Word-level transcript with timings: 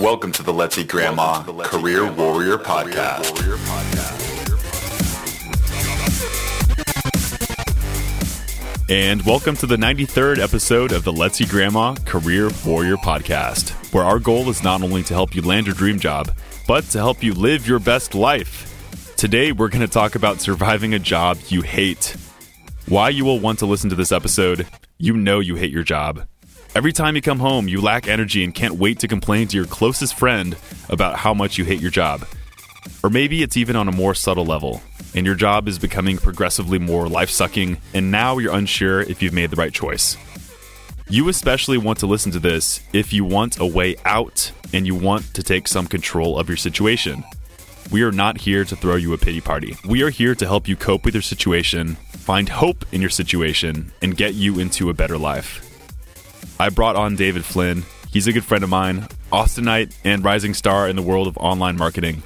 Welcome 0.00 0.32
to 0.32 0.42
the 0.42 0.50
Let's 0.50 0.78
Eat 0.78 0.88
Grandma 0.88 1.42
Career 1.42 2.10
Warrior 2.10 2.56
Podcast. 2.56 3.38
And 8.88 9.20
welcome 9.26 9.54
to 9.56 9.66
the 9.66 9.76
93rd 9.76 10.38
episode 10.38 10.92
of 10.92 11.04
the 11.04 11.12
Let's 11.12 11.38
Eat 11.42 11.50
Grandma 11.50 11.96
Career 12.06 12.48
Warrior 12.64 12.96
Podcast, 12.96 13.72
where 13.92 14.04
our 14.04 14.18
goal 14.18 14.48
is 14.48 14.64
not 14.64 14.82
only 14.82 15.02
to 15.02 15.12
help 15.12 15.34
you 15.34 15.42
land 15.42 15.66
your 15.66 15.74
dream 15.74 15.98
job, 15.98 16.34
but 16.66 16.84
to 16.84 16.98
help 16.98 17.22
you 17.22 17.34
live 17.34 17.68
your 17.68 17.78
best 17.78 18.14
life. 18.14 19.14
Today, 19.18 19.52
we're 19.52 19.68
going 19.68 19.86
to 19.86 19.86
talk 19.86 20.14
about 20.14 20.40
surviving 20.40 20.94
a 20.94 20.98
job 20.98 21.36
you 21.48 21.60
hate. 21.60 22.16
Why 22.88 23.10
you 23.10 23.26
will 23.26 23.38
want 23.38 23.58
to 23.58 23.66
listen 23.66 23.90
to 23.90 23.96
this 23.96 24.12
episode, 24.12 24.66
you 24.96 25.12
know 25.12 25.40
you 25.40 25.56
hate 25.56 25.70
your 25.70 25.82
job. 25.82 26.26
Every 26.72 26.92
time 26.92 27.16
you 27.16 27.20
come 27.20 27.40
home, 27.40 27.66
you 27.66 27.80
lack 27.80 28.06
energy 28.06 28.44
and 28.44 28.54
can't 28.54 28.74
wait 28.74 29.00
to 29.00 29.08
complain 29.08 29.48
to 29.48 29.56
your 29.56 29.66
closest 29.66 30.16
friend 30.16 30.56
about 30.88 31.16
how 31.16 31.34
much 31.34 31.58
you 31.58 31.64
hate 31.64 31.80
your 31.80 31.90
job. 31.90 32.24
Or 33.02 33.10
maybe 33.10 33.42
it's 33.42 33.56
even 33.56 33.74
on 33.74 33.88
a 33.88 33.92
more 33.92 34.14
subtle 34.14 34.46
level, 34.46 34.80
and 35.12 35.26
your 35.26 35.34
job 35.34 35.66
is 35.66 35.80
becoming 35.80 36.16
progressively 36.16 36.78
more 36.78 37.08
life 37.08 37.28
sucking, 37.28 37.78
and 37.92 38.12
now 38.12 38.38
you're 38.38 38.54
unsure 38.54 39.00
if 39.00 39.20
you've 39.20 39.32
made 39.32 39.50
the 39.50 39.56
right 39.56 39.72
choice. 39.72 40.16
You 41.08 41.28
especially 41.28 41.76
want 41.76 41.98
to 41.98 42.06
listen 42.06 42.30
to 42.32 42.38
this 42.38 42.80
if 42.92 43.12
you 43.12 43.24
want 43.24 43.58
a 43.58 43.66
way 43.66 43.96
out 44.04 44.52
and 44.72 44.86
you 44.86 44.94
want 44.94 45.34
to 45.34 45.42
take 45.42 45.66
some 45.66 45.88
control 45.88 46.38
of 46.38 46.48
your 46.48 46.56
situation. 46.56 47.24
We 47.90 48.02
are 48.02 48.12
not 48.12 48.38
here 48.38 48.64
to 48.64 48.76
throw 48.76 48.94
you 48.94 49.12
a 49.12 49.18
pity 49.18 49.40
party. 49.40 49.76
We 49.88 50.04
are 50.04 50.10
here 50.10 50.36
to 50.36 50.46
help 50.46 50.68
you 50.68 50.76
cope 50.76 51.04
with 51.04 51.14
your 51.14 51.22
situation, 51.22 51.96
find 52.12 52.48
hope 52.48 52.84
in 52.92 53.00
your 53.00 53.10
situation, 53.10 53.90
and 54.02 54.16
get 54.16 54.34
you 54.34 54.60
into 54.60 54.88
a 54.88 54.94
better 54.94 55.18
life. 55.18 55.66
I 56.60 56.68
brought 56.68 56.94
on 56.94 57.16
David 57.16 57.42
Flynn. 57.42 57.86
He's 58.12 58.26
a 58.26 58.34
good 58.34 58.44
friend 58.44 58.62
of 58.62 58.68
mine, 58.68 59.08
Austinite, 59.32 59.96
and 60.04 60.22
rising 60.22 60.52
star 60.52 60.90
in 60.90 60.96
the 60.96 61.00
world 61.00 61.26
of 61.26 61.38
online 61.38 61.78
marketing. 61.78 62.22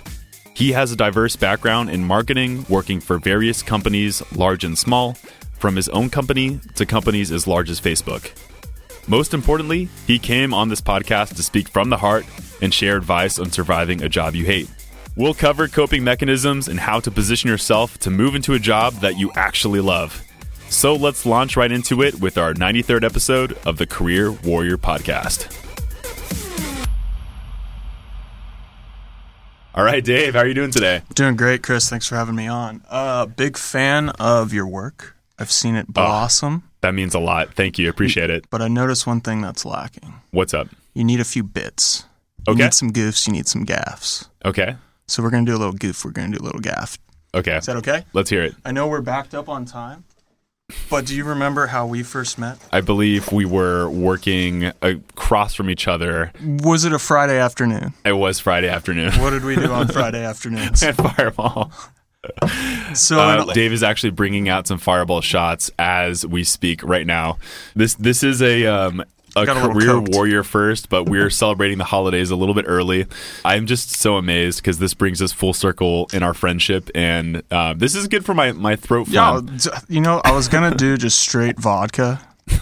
He 0.55 0.73
has 0.73 0.91
a 0.91 0.97
diverse 0.97 1.37
background 1.37 1.89
in 1.89 2.03
marketing, 2.03 2.67
working 2.69 2.99
for 2.99 3.19
various 3.19 3.63
companies, 3.63 4.25
large 4.33 4.65
and 4.65 4.77
small, 4.77 5.15
from 5.61 5.77
his 5.77 5.89
own 5.91 6.11
company 6.11 6.59
to 6.75 6.85
companies 6.85 7.31
as 7.31 7.47
large 7.47 7.71
as 7.71 7.81
Facebook. 7.81 8.33
Most 9.07 9.35
importantly, 9.35 9.89
he 10.05 10.19
came 10.19 10.53
on 10.53 10.69
this 10.69 10.81
podcast 10.81 11.37
to 11.37 11.45
speak 11.45 11.69
from 11.69 11.89
the 11.89 11.99
heart 11.99 12.27
and 12.61 12.75
share 12.75 12.97
advice 12.97 13.39
on 13.39 13.53
surviving 13.53 14.03
a 14.03 14.09
job 14.09 14.35
you 14.35 14.45
hate. 14.45 14.69
We'll 15.15 15.35
cover 15.35 15.69
coping 15.69 16.03
mechanisms 16.03 16.67
and 16.67 16.81
how 16.81 16.99
to 16.99 17.11
position 17.13 17.51
yourself 17.51 17.99
to 17.99 18.11
move 18.11 18.35
into 18.35 18.55
a 18.55 18.59
job 18.59 18.95
that 18.95 19.17
you 19.17 19.31
actually 19.37 19.79
love. 19.79 20.25
So 20.75 20.95
let's 20.97 21.25
launch 21.25 21.57
right 21.57 21.71
into 21.71 22.03
it 22.03 22.21
with 22.21 22.37
our 22.37 22.53
93rd 22.53 23.05
episode 23.05 23.53
of 23.65 23.79
the 23.79 23.87
Career 23.87 24.33
Warrior 24.33 24.77
Podcast. 24.77 25.49
All 29.75 29.85
right, 29.85 30.05
Dave, 30.05 30.35
how 30.35 30.41
are 30.41 30.47
you 30.49 30.53
doing 30.55 30.73
today? 30.73 31.03
Doing 31.15 31.37
great, 31.37 31.63
Chris. 31.63 31.89
Thanks 31.89 32.07
for 32.09 32.17
having 32.17 32.35
me 32.35 32.49
on. 32.49 32.83
Uh, 32.91 33.25
big 33.27 33.57
fan 33.57 34.09
of 34.19 34.53
your 34.53 34.67
work. 34.67 35.17
I've 35.39 35.51
seen 35.51 35.75
it 35.77 35.87
blossom, 35.89 36.65
That 36.81 36.93
means 36.95 37.15
a 37.15 37.19
lot. 37.21 37.55
Thank 37.55 37.79
you. 37.79 37.89
Appreciate 37.89 38.29
it. 38.31 38.45
but 38.51 38.61
I 38.61 38.67
noticed 38.69 39.07
one 39.07 39.21
thing 39.21 39.41
that's 39.41 39.65
lacking. 39.65 40.15
What's 40.33 40.53
up? 40.55 40.69
You 40.93 41.05
need 41.05 41.21
a 41.21 41.25
few 41.25 41.45
bits. 41.45 42.05
You 42.49 42.53
Okay. 42.55 42.65
need 42.65 42.75
some 42.75 42.91
goofs. 42.93 43.27
You 43.29 43.33
need 43.33 43.47
some 43.49 43.65
gaffs. 43.65 44.29
Okay. 44.45 44.77
So 45.07 45.23
we're 45.23 45.31
gonna 45.31 45.47
do 45.47 45.57
a 45.57 45.59
little 45.59 45.73
goof. 45.73 46.05
We're 46.05 46.11
gonna 46.11 46.37
do 46.37 46.43
a 46.43 46.45
little 46.45 46.61
gaff. 46.61 46.99
Okay. 47.33 47.57
Is 47.57 47.67
that 47.67 47.77
okay? 47.77 48.05
Let's 48.13 48.29
hear 48.31 48.43
it. 48.43 48.55
I 48.65 48.73
know 48.73 48.87
we're 48.87 49.01
backed 49.01 49.35
up 49.35 49.49
on 49.49 49.65
time, 49.65 50.05
but 50.91 51.05
do 51.07 51.15
you 51.15 51.25
remember 51.25 51.67
how 51.67 51.87
we 51.87 52.03
first 52.03 52.39
met? 52.39 52.59
I 52.73 52.81
believe 52.81 53.31
we 53.33 53.45
were 53.45 53.89
working 53.91 54.73
across 54.81 55.55
from 55.55 55.69
each 55.69 55.87
other. 55.87 56.33
Was 56.43 56.85
it 56.85 56.93
a 56.93 56.99
Friday 56.99 57.39
afternoon? 57.39 57.93
It 58.05 58.13
was 58.15 58.41
Friday 58.41 58.69
afternoon 58.69 59.13
What 59.15 59.31
did 59.31 59.45
we 59.45 59.57
do 59.57 59.71
on 59.73 59.89
Friday 59.93 60.25
afternoons? 60.25 60.83
at 60.83 60.95
Fireball. 61.17 61.71
So 62.95 63.21
Uh, 63.21 63.53
Dave 63.53 63.73
is 63.75 63.83
actually 63.83 64.11
bringing 64.11 64.49
out 64.49 64.67
some 64.67 64.79
Fireball 64.79 65.21
shots 65.21 65.71
as 65.79 66.25
we 66.27 66.43
speak 66.45 66.83
right 66.83 67.07
now. 67.07 67.37
This 67.77 67.95
this 67.97 68.23
is 68.23 68.41
a 68.41 68.65
um, 68.67 69.05
a 69.37 69.47
career 69.47 69.89
coked. 69.95 70.15
warrior 70.15 70.43
first, 70.43 70.89
but 70.89 71.05
we're 71.05 71.31
celebrating 71.45 71.79
the 71.79 71.85
holidays 71.85 72.31
a 72.31 72.37
little 72.37 72.55
bit 72.55 72.65
early. 72.69 73.07
I'm 73.45 73.67
just 73.67 73.97
so 73.97 74.17
amazed 74.17 74.59
because 74.59 74.79
this 74.79 74.95
brings 74.95 75.21
us 75.21 75.33
full 75.33 75.53
circle 75.53 76.09
in 76.13 76.23
our 76.23 76.35
friendship, 76.35 76.91
and 76.95 77.43
uh, 77.51 77.75
this 77.75 77.95
is 77.95 78.09
good 78.09 78.25
for 78.25 78.35
my 78.35 78.53
my 78.53 78.77
throat. 78.77 79.09
yeah, 79.09 79.41
phlegm. 79.41 79.59
you 79.89 80.01
know, 80.01 80.21
I 80.25 80.33
was 80.33 80.49
gonna 80.49 80.75
do 80.75 80.97
just 80.97 81.19
straight 81.19 81.59
vodka. 81.59 82.21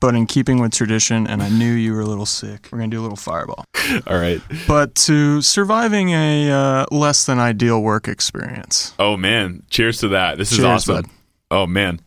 But 0.00 0.14
in 0.14 0.26
keeping 0.26 0.60
with 0.60 0.72
tradition, 0.72 1.26
and 1.26 1.42
I 1.42 1.48
knew 1.48 1.72
you 1.72 1.92
were 1.92 2.02
a 2.02 2.06
little 2.06 2.26
sick, 2.26 2.68
we're 2.70 2.78
gonna 2.78 2.90
do 2.90 3.00
a 3.00 3.02
little 3.02 3.16
fireball. 3.16 3.64
All 4.06 4.16
right. 4.16 4.40
but 4.68 4.94
to 4.94 5.42
surviving 5.42 6.10
a 6.10 6.50
uh, 6.50 6.86
less 6.92 7.26
than 7.26 7.40
ideal 7.40 7.82
work 7.82 8.06
experience. 8.06 8.94
Oh 8.98 9.16
man, 9.16 9.64
cheers 9.70 9.98
to 10.00 10.08
that. 10.08 10.38
This 10.38 10.52
is 10.52 10.62
awesome. 10.62 11.02
bud. 11.02 11.06
Oh 11.50 11.66
man. 11.66 12.00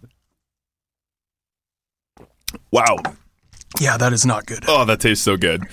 Wow. 2.72 2.96
Yeah, 3.80 3.98
that 3.98 4.14
is 4.14 4.26
not 4.26 4.46
good. 4.46 4.64
Oh, 4.68 4.86
that 4.86 5.00
tastes 5.00 5.24
so 5.24 5.38
good. 5.38 5.66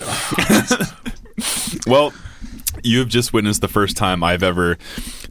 well, 1.87 2.13
you 2.83 3.01
have 3.01 3.09
just 3.09 3.33
witnessed 3.33 3.61
the 3.61 3.69
first 3.69 3.97
time 3.97 4.23
I've 4.23 4.43
ever 4.43 4.77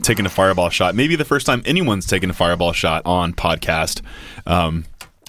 taken 0.02 0.26
a 0.26 0.30
fireball 0.30 0.70
shot. 0.70 0.96
Maybe 0.96 1.16
the 1.16 1.26
first 1.26 1.46
time 1.46 1.62
anyone's 1.66 2.06
taken 2.06 2.30
a 2.30 2.34
fireball 2.34 2.74
shot 2.74 3.04
on 3.06 3.34
podcast. 3.34 4.02
Um, 4.46 4.86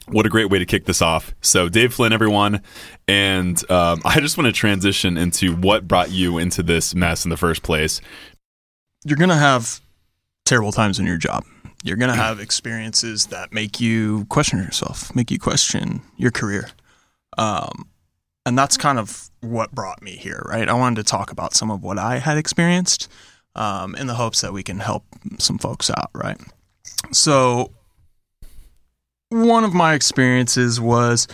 what 0.09 0.27
a 0.27 0.29
great 0.29 0.51
way 0.51 0.59
to 0.59 0.67
kick 0.67 0.87
this 0.87 1.03
off. 1.03 1.35
So, 1.43 1.69
Dave 1.69 1.93
Flynn, 1.93 2.13
everyone. 2.13 2.63
And 3.07 3.59
um, 3.71 4.01
I 4.05 4.21
just 4.21 4.37
want 4.37 4.47
to 4.47 4.53
transition 4.53 5.17
into 5.17 5.55
what 5.55 5.87
brought 5.87 6.11
you 6.11 6.39
into 6.39 6.63
this 6.63 6.95
mess 6.95 7.25
in 7.25 7.31
the 7.31 7.37
first 7.37 7.63
place. 7.63 8.01
You're 9.05 9.19
gonna 9.19 9.37
have 9.37 9.81
terrible 10.45 10.73
times 10.73 10.99
in 10.99 11.07
your 11.07 11.19
job. 11.19 11.45
You're 11.85 11.97
gonna 11.97 12.17
have 12.17 12.41
experiences 12.41 13.27
that 13.27 13.53
make 13.53 13.81
you 13.81 14.25
question 14.27 14.59
yourself, 14.59 15.15
make 15.15 15.31
you 15.31 15.39
question 15.39 16.03
your 16.17 16.31
career. 16.31 16.69
Um, 17.37 17.89
and 18.47 18.57
that's 18.57 18.77
kind 18.77 18.99
of 18.99 19.31
what 19.41 19.73
brought 19.73 20.03
me 20.03 20.13
here, 20.13 20.43
right? 20.49 20.69
I 20.69 20.75
wanted 20.75 20.97
to 20.97 21.11
talk 21.11 21.31
about 21.31 21.55
some 21.55 21.71
of 21.71 21.83
what 21.83 21.99
I 21.99 22.19
had 22.19 22.39
experienced 22.39 23.11
um, 23.55 23.95
in 23.97 24.07
the 24.07 24.15
hopes 24.15 24.41
that 24.41 24.53
we 24.53 24.63
can 24.63 24.79
help 24.79 25.05
some 25.39 25.59
folks 25.59 25.91
out, 25.91 26.11
right? 26.15 26.41
So, 27.13 27.73
one 29.31 29.65
of 29.65 29.75
my 29.75 29.95
experiences 29.95 30.81
was 30.81 31.29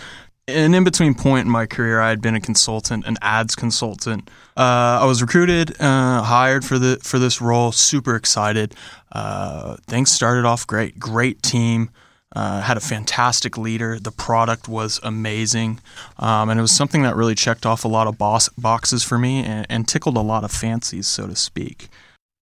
an 0.47 0.73
in 0.73 0.83
between 0.83 1.15
point 1.15 1.45
in 1.45 1.51
my 1.51 1.65
career. 1.65 2.01
I 2.01 2.09
had 2.09 2.21
been 2.21 2.35
a 2.35 2.41
consultant, 2.41 3.05
an 3.05 3.17
ads 3.21 3.55
consultant. 3.55 4.29
Uh, 4.57 4.99
I 5.01 5.05
was 5.05 5.21
recruited, 5.21 5.79
uh, 5.81 6.21
hired 6.21 6.65
for 6.65 6.77
the 6.77 6.99
for 7.01 7.17
this 7.17 7.41
role. 7.41 7.71
Super 7.71 8.15
excited. 8.15 8.75
Uh, 9.11 9.77
things 9.87 10.11
started 10.11 10.45
off 10.45 10.67
great. 10.67 10.99
Great 10.99 11.41
team. 11.41 11.89
Uh, 12.35 12.59
had 12.59 12.75
a 12.75 12.81
fantastic 12.81 13.57
leader. 13.57 13.97
The 13.97 14.11
product 14.11 14.67
was 14.67 14.99
amazing, 15.03 15.79
um, 16.19 16.49
and 16.49 16.59
it 16.59 16.61
was 16.61 16.75
something 16.75 17.03
that 17.03 17.15
really 17.15 17.35
checked 17.35 17.65
off 17.65 17.85
a 17.85 17.87
lot 17.87 18.07
of 18.07 18.17
boss 18.17 18.49
boxes 18.49 19.03
for 19.03 19.17
me 19.17 19.41
and, 19.43 19.65
and 19.69 19.87
tickled 19.87 20.17
a 20.17 20.21
lot 20.21 20.43
of 20.43 20.51
fancies, 20.51 21.07
so 21.07 21.27
to 21.27 21.35
speak. 21.35 21.87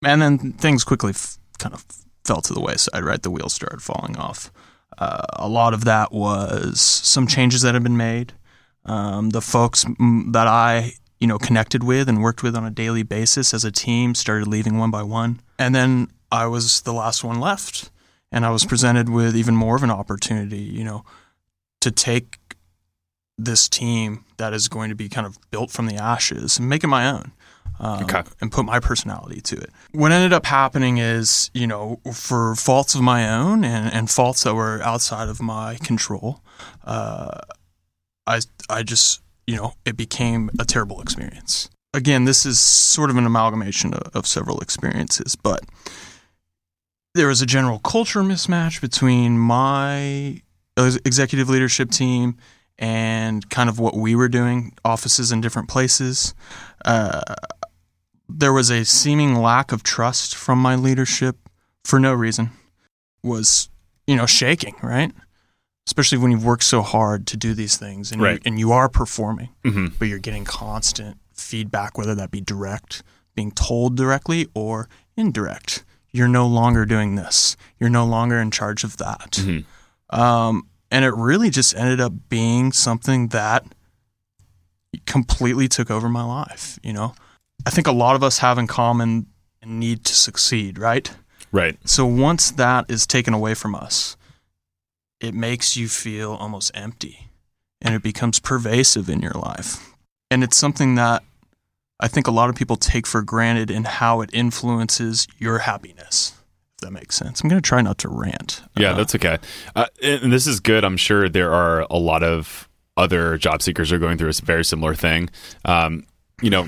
And 0.04 0.22
then 0.22 0.54
things 0.54 0.84
quickly 0.84 1.12
f- 1.12 1.38
kind 1.60 1.76
of 1.76 1.86
fell 2.26 2.42
to 2.42 2.54
the 2.54 2.60
wayside. 2.60 3.04
Right, 3.04 3.22
the 3.22 3.30
wheels 3.30 3.54
started 3.54 3.84
falling 3.84 4.18
off. 4.18 4.52
Uh, 4.98 5.22
a 5.34 5.48
lot 5.48 5.74
of 5.74 5.86
that 5.86 6.12
was 6.12 6.82
some 6.82 7.28
changes 7.28 7.62
that 7.62 7.74
had 7.74 7.84
been 7.84 7.98
made. 7.98 8.34
Um, 8.86 9.30
the 9.30 9.42
folks 9.42 9.86
that 10.32 10.48
I 10.48 10.94
you 11.20 11.28
know 11.28 11.38
connected 11.38 11.84
with 11.84 12.10
and 12.10 12.22
worked 12.22 12.44
with 12.44 12.56
on 12.56 12.66
a 12.66 12.72
daily 12.72 13.04
basis 13.04 13.54
as 13.54 13.64
a 13.64 13.72
team 13.72 14.16
started 14.16 14.48
leaving 14.48 14.78
one 14.78 14.92
by 14.92 15.04
one, 15.04 15.40
and 15.60 15.74
then 15.76 16.10
I 16.32 16.48
was 16.48 16.82
the 16.82 16.94
last 16.94 17.24
one 17.24 17.40
left, 17.40 17.92
and 18.34 18.46
I 18.46 18.50
was 18.50 18.66
presented 18.66 19.08
with 19.08 19.38
even 19.38 19.56
more 19.56 19.76
of 19.76 19.84
an 19.84 19.92
opportunity, 19.92 20.58
you 20.58 20.84
know, 20.84 21.06
to 21.82 21.92
take 21.92 22.40
this 23.38 23.70
team 23.70 24.26
that 24.38 24.54
is 24.54 24.68
going 24.68 24.90
to 24.90 24.96
be 24.96 25.08
kind 25.08 25.26
of 25.26 25.38
built 25.52 25.72
from 25.72 25.86
the 25.86 25.96
ashes 25.96 26.58
and 26.60 26.68
make 26.68 26.84
it 26.84 26.88
my 26.88 27.10
own. 27.10 27.32
Um, 27.80 28.04
Okay. 28.04 28.24
And 28.42 28.52
put 28.52 28.66
my 28.66 28.80
personality 28.80 29.42
to 29.42 29.58
it. 29.58 29.70
What 29.92 30.12
ended 30.12 30.34
up 30.34 30.46
happening 30.46 30.98
is, 30.98 31.50
you 31.54 31.68
know, 31.68 32.00
for 32.14 32.56
faults 32.56 32.96
of 32.96 33.02
my 33.02 33.32
own 33.32 33.64
and, 33.64 33.92
and 33.94 34.10
faults 34.10 34.44
that 34.44 34.54
were 34.56 34.82
outside 34.84 35.30
of 35.30 35.42
my 35.42 35.78
control, 35.84 36.42
uh, 36.84 37.40
I 38.28 38.42
I 38.70 38.84
just 38.84 39.22
you 39.48 39.58
know 39.58 39.74
it 39.86 39.98
became 39.98 40.50
a 40.60 40.66
terrible 40.66 41.02
experience. 41.02 41.70
Again, 41.94 42.26
this 42.26 42.46
is 42.46 42.60
sort 42.60 43.10
of 43.10 43.18
an 43.18 43.26
amalgamation 43.26 43.94
of, 43.94 44.16
of 44.16 44.28
several 44.28 44.60
experiences, 44.62 45.36
but 45.36 45.62
there 47.14 47.28
was 47.28 47.42
a 47.42 47.46
general 47.46 47.80
culture 47.80 48.22
mismatch 48.22 48.82
between 48.82 49.38
my 49.38 50.42
executive 50.78 51.50
leadership 51.50 51.92
team 51.92 52.36
and 52.80 53.48
kind 53.50 53.70
of 53.70 53.78
what 53.80 53.96
we 53.96 54.16
were 54.16 54.28
doing, 54.30 54.74
offices 54.84 55.32
in 55.32 55.40
different 55.42 55.70
places. 55.70 56.34
Uh, 56.84 57.22
there 58.28 58.52
was 58.52 58.72
a 58.72 58.84
seeming 58.84 59.36
lack 59.36 59.72
of 59.72 59.84
trust 59.84 60.36
from 60.36 60.60
my 60.60 60.76
leadership 60.76 61.38
for 61.84 62.00
no 62.00 62.14
reason. 62.14 62.50
Was 63.24 63.70
you 64.08 64.16
know 64.16 64.26
shaking, 64.26 64.76
right? 64.82 65.12
Especially 65.88 66.18
when 66.18 66.32
you've 66.32 66.46
worked 66.46 66.64
so 66.64 66.82
hard 66.82 67.28
to 67.28 67.38
do 67.38 67.54
these 67.54 67.78
things 67.78 68.12
and 68.12 68.22
Right. 68.22 68.34
you, 68.36 68.40
and 68.46 68.60
you 68.60 68.72
are 68.72 68.90
performing, 68.90 69.50
hmm 69.64 69.88
but 70.00 70.08
you're 70.08 70.18
getting 70.20 70.46
constant 70.46 71.18
feedback, 71.34 71.98
whether 71.98 72.16
that 72.16 72.32
be 72.32 72.42
direct, 72.42 73.04
being 73.36 73.52
told 73.52 73.96
directly, 73.96 74.48
or 74.56 74.90
indirect. 75.16 75.84
You're 76.14 76.28
no 76.28 76.48
longer 76.48 76.86
doing 76.86 77.16
this. 77.16 77.58
You're 77.80 77.90
no 77.90 78.06
longer 78.06 78.40
in 78.40 78.52
charge 78.52 78.84
of 78.84 78.98
that. 78.98 79.32
Mm-hmm. 79.32 80.20
Um, 80.20 80.68
and 80.92 81.04
it 81.04 81.14
really 81.16 81.50
just 81.50 81.76
ended 81.76 82.00
up 82.00 82.14
being 82.30 82.72
something 82.72 83.30
that 83.30 83.66
completely 85.08 85.68
took 85.68 85.90
over 85.90 86.08
my 86.08 86.24
life. 86.24 86.78
You 86.84 86.94
know, 86.94 87.16
I 87.66 87.72
think 87.72 87.88
a 87.88 87.92
lot 87.92 88.16
of 88.16 88.24
us 88.24 88.38
have 88.40 88.58
in 88.58 88.68
common 88.68 89.26
a 89.62 89.66
need 89.66 90.06
to 90.06 90.16
succeed, 90.16 90.78
right? 90.78 91.12
Right. 91.52 91.78
So 91.88 92.06
once 92.06 92.52
that 92.52 92.86
is 92.90 93.08
taken 93.08 93.34
away 93.34 93.56
from 93.56 93.74
us, 93.74 94.16
it 95.20 95.34
makes 95.34 95.76
you 95.76 95.88
feel 95.88 96.34
almost 96.34 96.72
empty 96.76 97.30
and 97.82 97.96
it 97.96 98.04
becomes 98.04 98.40
pervasive 98.40 99.10
in 99.10 99.22
your 99.22 99.34
life. 99.34 99.94
And 100.30 100.44
it's 100.44 100.58
something 100.58 100.96
that 100.96 101.24
I 102.00 102.08
think 102.08 102.28
a 102.28 102.32
lot 102.32 102.50
of 102.50 102.56
people 102.56 102.76
take 102.76 103.08
for 103.08 103.22
granted 103.22 103.72
in 103.72 103.84
how 103.86 104.22
it 104.22 104.30
influences 104.34 105.28
your 105.38 105.60
happiness. 105.60 106.34
If 106.78 106.82
that 106.82 106.92
makes 106.92 107.16
sense. 107.16 107.42
I'm 107.42 107.50
going 107.50 107.62
to 107.62 107.68
try 107.68 107.82
not 107.82 107.98
to 108.00 108.10
rant. 108.10 108.62
Yeah, 108.78 108.92
Uh, 108.92 108.96
that's 108.96 109.16
okay. 109.16 109.38
Uh, 109.76 109.86
and 110.02 110.34
this 110.34 110.48
is 110.48 110.60
good. 110.60 110.84
I'm 110.84 110.98
sure 110.98 111.30
there 111.30 111.54
are 111.54 111.88
a 111.90 111.98
lot 111.98 112.24
of 112.24 112.68
other 112.98 113.38
job 113.38 113.62
seekers 113.62 113.90
who 113.90 113.96
are 113.96 114.00
going 114.00 114.18
through 114.18 114.30
a 114.30 114.34
very 114.44 114.66
similar 114.66 114.96
thing. 114.96 115.30
Um, 115.66 116.06
you 116.42 116.50
know, 116.50 116.68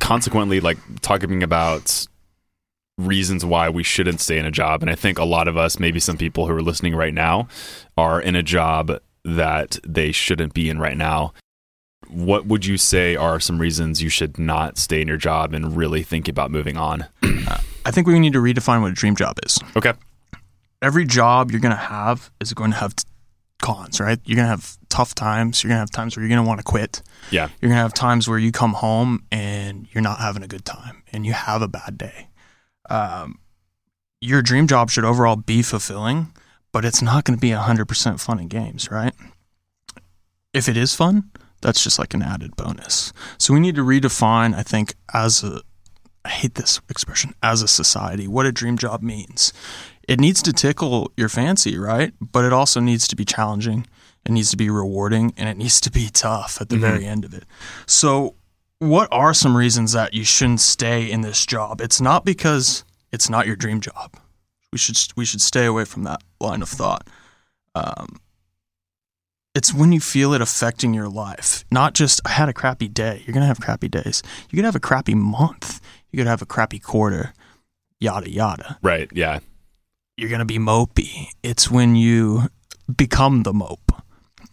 consequently, 0.00 0.60
like 0.60 0.78
talking 1.02 1.42
about 1.42 2.06
reasons 2.98 3.44
why 3.44 3.68
we 3.68 3.82
shouldn't 3.82 4.20
stay 4.20 4.38
in 4.38 4.46
a 4.46 4.50
job. 4.50 4.82
And 4.82 4.90
I 4.90 4.94
think 4.94 5.18
a 5.18 5.24
lot 5.24 5.48
of 5.48 5.56
us, 5.56 5.78
maybe 5.78 6.00
some 6.00 6.16
people 6.16 6.46
who 6.46 6.54
are 6.54 6.62
listening 6.62 6.94
right 6.94 7.12
now, 7.12 7.48
are 7.96 8.20
in 8.20 8.34
a 8.36 8.42
job 8.42 9.00
that 9.24 9.78
they 9.86 10.12
shouldn't 10.12 10.54
be 10.54 10.70
in 10.70 10.78
right 10.78 10.96
now. 10.96 11.32
What 12.08 12.46
would 12.46 12.64
you 12.66 12.76
say 12.76 13.16
are 13.16 13.40
some 13.40 13.58
reasons 13.58 14.02
you 14.02 14.08
should 14.08 14.38
not 14.38 14.78
stay 14.78 15.00
in 15.00 15.08
your 15.08 15.16
job 15.16 15.52
and 15.54 15.76
really 15.76 16.02
think 16.02 16.28
about 16.28 16.50
moving 16.50 16.76
on? 16.76 17.06
I 17.84 17.90
think 17.90 18.06
we 18.06 18.18
need 18.18 18.32
to 18.32 18.40
redefine 18.40 18.82
what 18.82 18.90
a 18.90 18.94
dream 18.94 19.16
job 19.16 19.36
is. 19.44 19.58
Okay. 19.76 19.92
every 20.82 21.04
job 21.04 21.50
you're 21.50 21.60
going 21.60 21.74
to 21.74 21.76
have 21.76 22.30
is 22.40 22.52
going 22.52 22.70
to 22.72 22.76
have 22.76 22.94
t- 22.96 23.04
cons, 23.62 24.00
right? 24.00 24.18
You're 24.24 24.36
going 24.36 24.46
to 24.46 24.50
have 24.50 24.76
tough 24.88 25.14
times. 25.14 25.62
You're 25.62 25.70
going 25.70 25.76
to 25.76 25.80
have 25.80 25.90
times 25.90 26.16
where 26.16 26.22
you're 26.22 26.34
going 26.34 26.44
to 26.44 26.48
want 26.48 26.60
to 26.60 26.64
quit. 26.64 27.02
Yeah. 27.30 27.48
You're 27.60 27.68
going 27.70 27.78
to 27.78 27.82
have 27.82 27.94
times 27.94 28.28
where 28.28 28.38
you 28.38 28.52
come 28.52 28.74
home 28.74 29.24
and 29.32 29.88
you're 29.92 30.02
not 30.02 30.18
having 30.20 30.42
a 30.42 30.46
good 30.48 30.64
time 30.64 31.02
and 31.12 31.24
you 31.24 31.32
have 31.32 31.62
a 31.62 31.68
bad 31.68 31.96
day. 31.96 32.28
Um, 32.90 33.38
your 34.20 34.42
dream 34.42 34.66
job 34.66 34.90
should 34.90 35.04
overall 35.04 35.36
be 35.36 35.62
fulfilling, 35.62 36.32
but 36.72 36.84
it's 36.84 37.00
not 37.02 37.24
going 37.24 37.36
to 37.36 37.40
be 37.40 37.50
100% 37.50 38.20
fun 38.20 38.38
and 38.38 38.50
games, 38.50 38.90
right? 38.90 39.14
If 40.52 40.68
it 40.68 40.76
is 40.76 40.94
fun, 40.94 41.30
that's 41.66 41.82
just 41.82 41.98
like 41.98 42.14
an 42.14 42.22
added 42.22 42.54
bonus. 42.54 43.12
So 43.38 43.52
we 43.52 43.58
need 43.58 43.74
to 43.74 43.82
redefine, 43.82 44.54
I 44.54 44.62
think, 44.62 44.94
as 45.12 45.42
a, 45.42 45.62
I 46.24 46.28
hate 46.28 46.54
this 46.54 46.80
expression, 46.88 47.34
as 47.42 47.60
a 47.60 47.66
society, 47.66 48.28
what 48.28 48.46
a 48.46 48.52
dream 48.52 48.78
job 48.78 49.02
means 49.02 49.52
it 50.06 50.20
needs 50.20 50.42
to 50.42 50.52
tickle 50.52 51.10
your 51.16 51.28
fancy, 51.28 51.76
right? 51.76 52.12
But 52.20 52.44
it 52.44 52.52
also 52.52 52.78
needs 52.78 53.08
to 53.08 53.16
be 53.16 53.24
challenging. 53.24 53.84
It 54.24 54.30
needs 54.30 54.52
to 54.52 54.56
be 54.56 54.70
rewarding 54.70 55.34
and 55.36 55.48
it 55.48 55.56
needs 55.56 55.80
to 55.80 55.90
be 55.90 56.08
tough 56.08 56.60
at 56.60 56.68
the 56.68 56.76
very 56.76 57.04
end 57.04 57.24
of 57.24 57.34
it. 57.34 57.42
So, 57.86 58.36
what 58.78 59.08
are 59.10 59.34
some 59.34 59.56
reasons 59.56 59.90
that 59.90 60.14
you 60.14 60.22
shouldn't 60.22 60.60
stay 60.60 61.10
in 61.10 61.22
this 61.22 61.46
job? 61.46 61.80
It's 61.80 62.00
not 62.00 62.24
because 62.24 62.84
it's 63.10 63.28
not 63.28 63.48
your 63.48 63.56
dream 63.56 63.80
job. 63.80 64.16
We 64.72 64.78
should 64.78 64.98
we 65.16 65.24
should 65.24 65.40
stay 65.40 65.64
away 65.64 65.84
from 65.84 66.04
that 66.04 66.22
line 66.38 66.62
of 66.62 66.68
thought. 66.68 67.08
Um, 67.74 68.20
it's 69.56 69.72
when 69.74 69.90
you 69.92 70.00
feel 70.00 70.34
it 70.34 70.40
affecting 70.42 70.92
your 70.94 71.08
life, 71.08 71.64
not 71.70 71.94
just 71.94 72.20
I 72.24 72.30
had 72.30 72.48
a 72.48 72.52
crappy 72.52 72.88
day. 72.88 73.22
You're 73.24 73.34
gonna 73.34 73.46
have 73.52 73.60
crappy 73.60 73.88
days. 73.88 74.22
You 74.50 74.56
could 74.56 74.64
have 74.64 74.76
a 74.76 74.80
crappy 74.88 75.14
month. 75.14 75.80
You 76.10 76.18
could 76.18 76.26
have 76.28 76.42
a 76.42 76.46
crappy 76.46 76.78
quarter. 76.78 77.32
Yada 78.00 78.30
yada 78.30 78.78
Right. 78.82 79.08
Yeah. 79.12 79.38
you're 80.18 80.28
going 80.28 80.46
to 80.46 80.52
be 80.56 80.58
mopey. 80.58 81.28
It's 81.42 81.70
when 81.70 81.96
you 81.96 82.48
become 82.94 83.42
the 83.42 83.52
mope, 83.54 83.90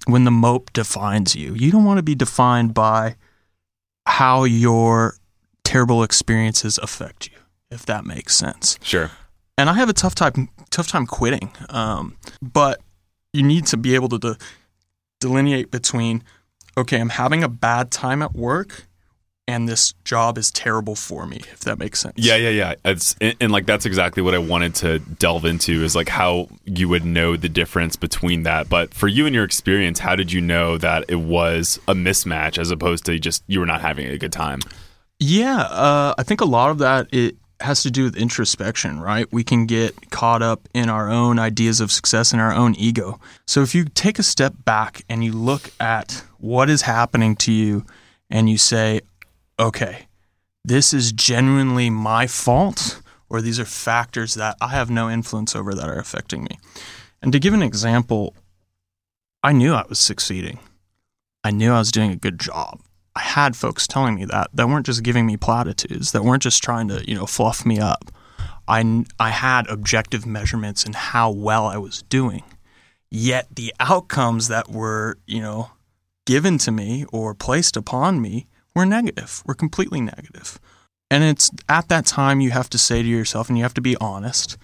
when 0.07 0.23
the 0.23 0.31
mope 0.31 0.71
defines 0.73 1.35
you. 1.35 1.53
You 1.53 1.69
don't 1.71 1.83
want 1.85 1.97
to 1.97 2.03
be 2.03 2.15
defined 2.15 2.73
by 2.73 3.15
how 4.05 4.43
your 4.45 5.15
terrible 5.63 6.03
experiences 6.03 6.77
affect 6.77 7.27
you, 7.31 7.37
if 7.69 7.85
that 7.85 8.05
makes 8.05 8.35
sense. 8.35 8.77
Sure. 8.81 9.11
And 9.57 9.69
I 9.69 9.73
have 9.73 9.89
a 9.89 9.93
tough 9.93 10.15
time, 10.15 10.49
tough 10.69 10.87
time 10.87 11.05
quitting. 11.05 11.51
Um, 11.69 12.15
but 12.41 12.81
you 13.33 13.43
need 13.43 13.65
to 13.67 13.77
be 13.77 13.95
able 13.95 14.09
to 14.09 14.19
de- 14.19 14.37
delineate 15.23 15.71
between, 15.71 16.21
okay, 16.77 16.99
I'm 16.99 17.09
having 17.09 17.43
a 17.43 17.49
bad 17.49 17.91
time 17.91 18.21
at 18.21 18.33
work, 18.33 18.87
and 19.47 19.69
this 19.69 19.93
job 20.03 20.37
is 20.37 20.51
terrible 20.51 20.95
for 20.95 21.25
me, 21.25 21.37
if 21.51 21.61
that 21.61 21.79
makes 21.79 22.01
sense. 22.01 22.15
Yeah, 22.17 22.35
yeah, 22.35 22.49
yeah. 22.49 22.75
It's 22.83 23.15
and, 23.21 23.35
and 23.39 23.51
like 23.51 23.65
that's 23.65 23.85
exactly 23.85 24.21
what 24.21 24.33
I 24.33 24.37
wanted 24.37 24.75
to 24.75 24.99
delve 24.99 25.45
into 25.45 25.83
is 25.83 25.95
like 25.95 26.09
how 26.09 26.49
you 26.65 26.89
would 26.89 27.05
know 27.05 27.37
the 27.37 27.49
difference 27.49 27.95
between 27.95 28.43
that. 28.43 28.67
But 28.67 28.93
for 28.93 29.07
you 29.07 29.25
and 29.25 29.33
your 29.33 29.45
experience, 29.45 29.99
how 29.99 30.15
did 30.15 30.31
you 30.31 30.41
know 30.41 30.77
that 30.77 31.05
it 31.07 31.21
was 31.21 31.79
a 31.87 31.93
mismatch 31.93 32.57
as 32.57 32.69
opposed 32.69 33.05
to 33.05 33.17
just 33.17 33.43
you 33.47 33.61
were 33.61 33.65
not 33.65 33.81
having 33.81 34.07
a 34.07 34.17
good 34.17 34.33
time? 34.33 34.59
Yeah, 35.19 35.61
uh, 35.61 36.15
I 36.17 36.23
think 36.23 36.41
a 36.41 36.45
lot 36.45 36.69
of 36.69 36.79
that 36.79 37.07
it 37.13 37.37
has 37.59 37.83
to 37.83 37.91
do 37.91 38.03
with 38.03 38.15
introspection, 38.15 38.99
right? 38.99 39.31
We 39.31 39.43
can 39.43 39.65
get 39.65 40.09
caught 40.09 40.41
up 40.41 40.67
in 40.73 40.89
our 40.89 41.09
own 41.09 41.39
ideas 41.39 41.79
of 41.79 41.91
success 41.91 42.31
and 42.31 42.41
our 42.41 42.53
own 42.53 42.75
ego. 42.75 43.19
So 43.47 43.61
if 43.61 43.73
you 43.73 43.85
take 43.85 44.19
a 44.19 44.23
step 44.23 44.53
back 44.65 45.03
and 45.07 45.23
you 45.23 45.31
look 45.31 45.71
at 45.79 46.23
what 46.39 46.69
is 46.69 46.81
happening 46.83 47.35
to 47.37 47.51
you 47.51 47.85
and 48.29 48.49
you 48.49 48.57
say, 48.57 49.01
okay, 49.59 50.07
this 50.65 50.93
is 50.93 51.11
genuinely 51.11 51.89
my 51.89 52.27
fault, 52.27 53.01
or 53.29 53.41
these 53.41 53.59
are 53.59 53.65
factors 53.65 54.33
that 54.35 54.57
I 54.61 54.69
have 54.69 54.89
no 54.89 55.09
influence 55.09 55.55
over 55.55 55.73
that 55.73 55.89
are 55.89 55.99
affecting 55.99 56.43
me. 56.43 56.59
And 57.21 57.31
to 57.31 57.39
give 57.39 57.53
an 57.53 57.63
example, 57.63 58.35
I 59.41 59.51
knew 59.53 59.73
I 59.73 59.85
was 59.87 59.99
succeeding. 59.99 60.59
I 61.43 61.51
knew 61.51 61.71
I 61.71 61.79
was 61.79 61.91
doing 61.91 62.11
a 62.11 62.15
good 62.15 62.39
job. 62.39 62.81
I 63.15 63.21
had 63.21 63.55
folks 63.55 63.87
telling 63.87 64.15
me 64.15 64.25
that 64.25 64.49
that 64.53 64.67
weren't 64.67 64.85
just 64.85 65.03
giving 65.03 65.25
me 65.25 65.37
platitudes, 65.37 66.11
that 66.11 66.23
weren't 66.23 66.43
just 66.43 66.63
trying 66.63 66.87
to, 66.87 67.07
you 67.07 67.15
know, 67.15 67.25
fluff 67.25 67.65
me 67.65 67.79
up. 67.79 68.11
I, 68.67 69.05
I 69.19 69.29
had 69.29 69.67
objective 69.67 70.25
measurements 70.25 70.85
in 70.85 70.93
how 70.93 71.29
well 71.31 71.67
I 71.67 71.77
was 71.77 72.03
doing. 72.03 72.43
Yet 73.11 73.55
the 73.55 73.73
outcomes 73.79 74.47
that 74.47 74.69
were, 74.69 75.17
you 75.27 75.41
know, 75.41 75.71
given 76.25 76.57
to 76.59 76.71
me 76.71 77.05
or 77.11 77.35
placed 77.35 77.77
upon 77.77 78.21
me 78.21 78.47
were 78.73 78.85
negative, 78.85 79.43
were 79.45 79.53
completely 79.53 80.01
negative. 80.01 80.59
And 81.11 81.23
it's 81.23 81.51
at 81.69 81.89
that 81.89 82.07
time 82.07 82.41
you 82.41 82.49
have 82.51 82.69
to 82.71 82.77
say 82.79 83.03
to 83.03 83.07
yourself 83.07 83.49
and 83.49 83.57
you 83.57 83.63
have 83.63 83.75
to 83.75 83.81
be 83.81 83.95
honest 83.97 84.57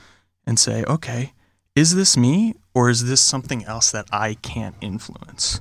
and 0.47 0.57
say, 0.57 0.83
okay, 0.85 1.33
is 1.75 1.95
this 1.95 2.17
me 2.17 2.55
or 2.73 2.89
is 2.89 3.05
this 3.07 3.21
something 3.21 3.63
else 3.65 3.91
that 3.91 4.07
I 4.11 4.35
can't 4.35 4.75
influence? 4.81 5.59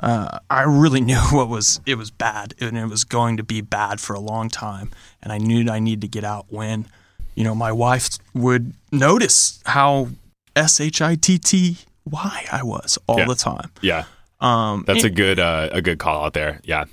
Uh, 0.00 0.38
I 0.50 0.62
really 0.62 1.00
knew 1.10 1.20
what 1.32 1.48
was 1.48 1.80
it 1.86 1.96
was 1.96 2.10
bad 2.10 2.54
and 2.60 2.76
it 2.76 2.86
was 2.86 3.04
going 3.04 3.36
to 3.36 3.42
be 3.42 3.60
bad 3.60 4.00
for 4.00 4.14
a 4.14 4.20
long 4.20 4.48
time, 4.48 4.90
and 5.22 5.32
I 5.32 5.38
knew 5.38 5.70
I 5.70 5.78
needed 5.80 6.02
to 6.02 6.08
get 6.08 6.24
out 6.24 6.46
when, 6.50 6.86
you 7.34 7.44
know, 7.44 7.54
my 7.54 7.72
wife 7.72 8.08
would 8.34 8.74
notice 8.92 9.60
how 9.66 10.08
s 10.56 10.80
h 10.80 11.00
i 11.00 11.14
t 11.16 11.38
t 11.38 11.78
y 12.04 12.46
I 12.52 12.62
was 12.62 12.98
all 13.06 13.18
Yeah. 13.20 13.26
the 13.26 13.34
time. 13.34 13.70
Yeah, 13.80 14.04
Um, 14.40 14.84
that's 14.86 15.04
a 15.04 15.10
good 15.10 15.38
uh, 15.40 15.68
a 15.72 15.80
good 15.80 15.98
call 15.98 16.24
out 16.26 16.34
there. 16.34 16.60
Yeah, 16.64 16.84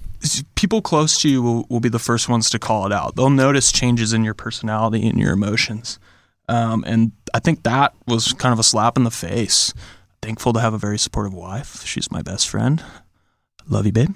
people 0.56 0.82
close 0.82 1.20
to 1.22 1.30
you 1.30 1.42
will, 1.44 1.66
will 1.70 1.80
be 1.82 1.90
the 1.90 2.00
first 2.00 2.30
ones 2.30 2.50
to 2.52 2.60
call 2.60 2.86
it 2.86 2.94
out. 2.94 3.16
They'll 3.16 3.30
notice 3.30 3.72
changes 3.72 4.14
in 4.14 4.24
your 4.24 4.34
personality 4.36 5.08
and 5.10 5.20
your 5.20 5.34
emotions. 5.34 6.00
Um, 6.52 6.84
and 6.86 7.14
I 7.34 7.40
think 7.40 7.64
that 7.64 7.94
was 8.08 8.34
kind 8.34 8.52
of 8.52 8.60
a 8.60 8.64
slap 8.64 8.98
in 8.98 9.06
the 9.06 9.12
face. 9.12 9.74
Thankful 10.22 10.52
to 10.52 10.60
have 10.60 10.74
a 10.74 10.78
very 10.78 11.00
supportive 11.00 11.34
wife. 11.34 11.86
She's 11.86 12.12
my 12.12 12.22
best 12.22 12.50
friend. 12.50 12.84
Love 13.70 13.86
you, 13.86 13.94
babe. 13.94 14.16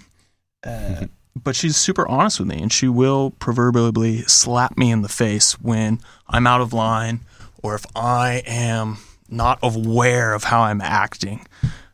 Uh, 0.61 1.05
but 1.41 1.55
she's 1.55 1.77
super 1.77 2.05
honest 2.09 2.39
with 2.39 2.49
me, 2.49 2.61
and 2.61 2.73
she 2.73 2.89
will 2.89 3.31
proverbially 3.31 4.23
slap 4.23 4.77
me 4.77 4.91
in 4.91 5.01
the 5.01 5.07
face 5.07 5.53
when 5.61 5.99
I'm 6.27 6.45
out 6.45 6.59
of 6.59 6.73
line 6.73 7.21
or 7.63 7.73
if 7.73 7.85
I 7.95 8.43
am 8.45 8.97
not 9.29 9.57
aware 9.63 10.33
of 10.33 10.43
how 10.43 10.63
I'm 10.63 10.81
acting. 10.81 11.47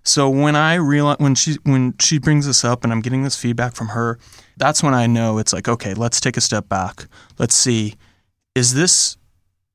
So 0.03 0.27
when 0.27 0.55
I 0.55 0.73
realize 0.73 1.19
when 1.19 1.35
she 1.35 1.57
when 1.63 1.93
she 1.99 2.17
brings 2.17 2.47
this 2.47 2.65
up 2.65 2.83
and 2.83 2.91
I'm 2.91 3.01
getting 3.01 3.23
this 3.23 3.35
feedback 3.35 3.75
from 3.75 3.89
her, 3.89 4.17
that's 4.57 4.81
when 4.81 4.95
I 4.95 5.05
know 5.05 5.37
it's 5.37 5.53
like, 5.53 5.67
okay, 5.67 5.93
let's 5.93 6.19
take 6.19 6.35
a 6.35 6.41
step 6.41 6.67
back. 6.67 7.05
Let's 7.37 7.53
see, 7.53 7.95
is 8.55 8.73
this 8.73 9.17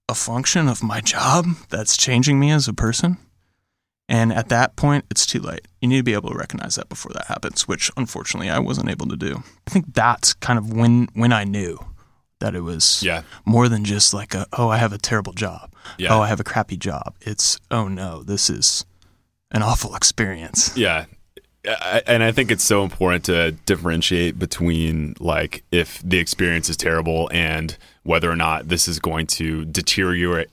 a 0.09 0.15
function 0.15 0.69
of 0.69 0.83
my 0.83 1.01
job 1.01 1.47
that's 1.69 1.97
changing 1.97 2.39
me 2.39 2.51
as 2.51 2.69
a 2.69 2.73
person? 2.73 3.19
And 4.09 4.33
at 4.33 4.49
that 4.51 4.77
point, 4.77 5.05
it's 5.11 5.27
too 5.27 5.41
late. 5.41 5.67
You 5.81 5.89
need 5.89 5.97
to 5.97 6.03
be 6.05 6.13
able 6.15 6.31
to 6.31 6.37
recognize 6.37 6.77
that 6.77 6.89
before 6.89 7.13
that 7.15 7.27
happens, 7.27 7.67
which 7.67 7.91
unfortunately 7.97 8.49
I 8.49 8.61
wasn't 8.61 8.89
able 8.89 9.07
to 9.09 9.17
do. 9.17 9.43
I 9.67 9.71
think 9.71 9.95
that's 9.95 10.33
kind 10.35 10.59
of 10.59 10.73
when 10.73 11.09
when 11.15 11.33
I 11.33 11.43
knew 11.45 11.79
that 12.39 12.55
it 12.55 12.61
was 12.61 13.03
yeah, 13.03 13.23
more 13.45 13.69
than 13.69 13.85
just 13.85 14.15
like 14.15 14.33
a 14.35 14.47
oh 14.53 14.69
I 14.69 14.77
have 14.77 14.93
a 14.93 14.99
terrible 14.99 15.33
job. 15.33 15.73
Yeah. 15.99 16.15
Oh, 16.15 16.21
I 16.21 16.29
have 16.29 16.39
a 16.39 16.45
crappy 16.45 16.77
job. 16.77 17.17
It's 17.21 17.59
oh 17.71 17.89
no, 17.89 18.23
this 18.23 18.49
is 18.49 18.85
an 19.51 19.63
awful 19.63 19.97
experience. 19.97 20.77
yeah. 20.77 21.07
And 22.07 22.23
I 22.23 22.31
think 22.31 22.53
it's 22.53 22.63
so 22.63 22.85
important 22.85 23.25
to 23.25 23.51
differentiate 23.67 24.39
between 24.39 25.17
like 25.19 25.65
if 25.73 26.01
the 26.05 26.19
experience 26.19 26.69
is 26.69 26.77
terrible 26.77 27.29
and 27.33 27.77
whether 28.07 28.31
or 28.31 28.37
not 28.37 28.69
this 28.69 28.89
is 28.89 28.99
going 28.99 29.27
to 29.27 29.65
deteriorate 29.67 30.49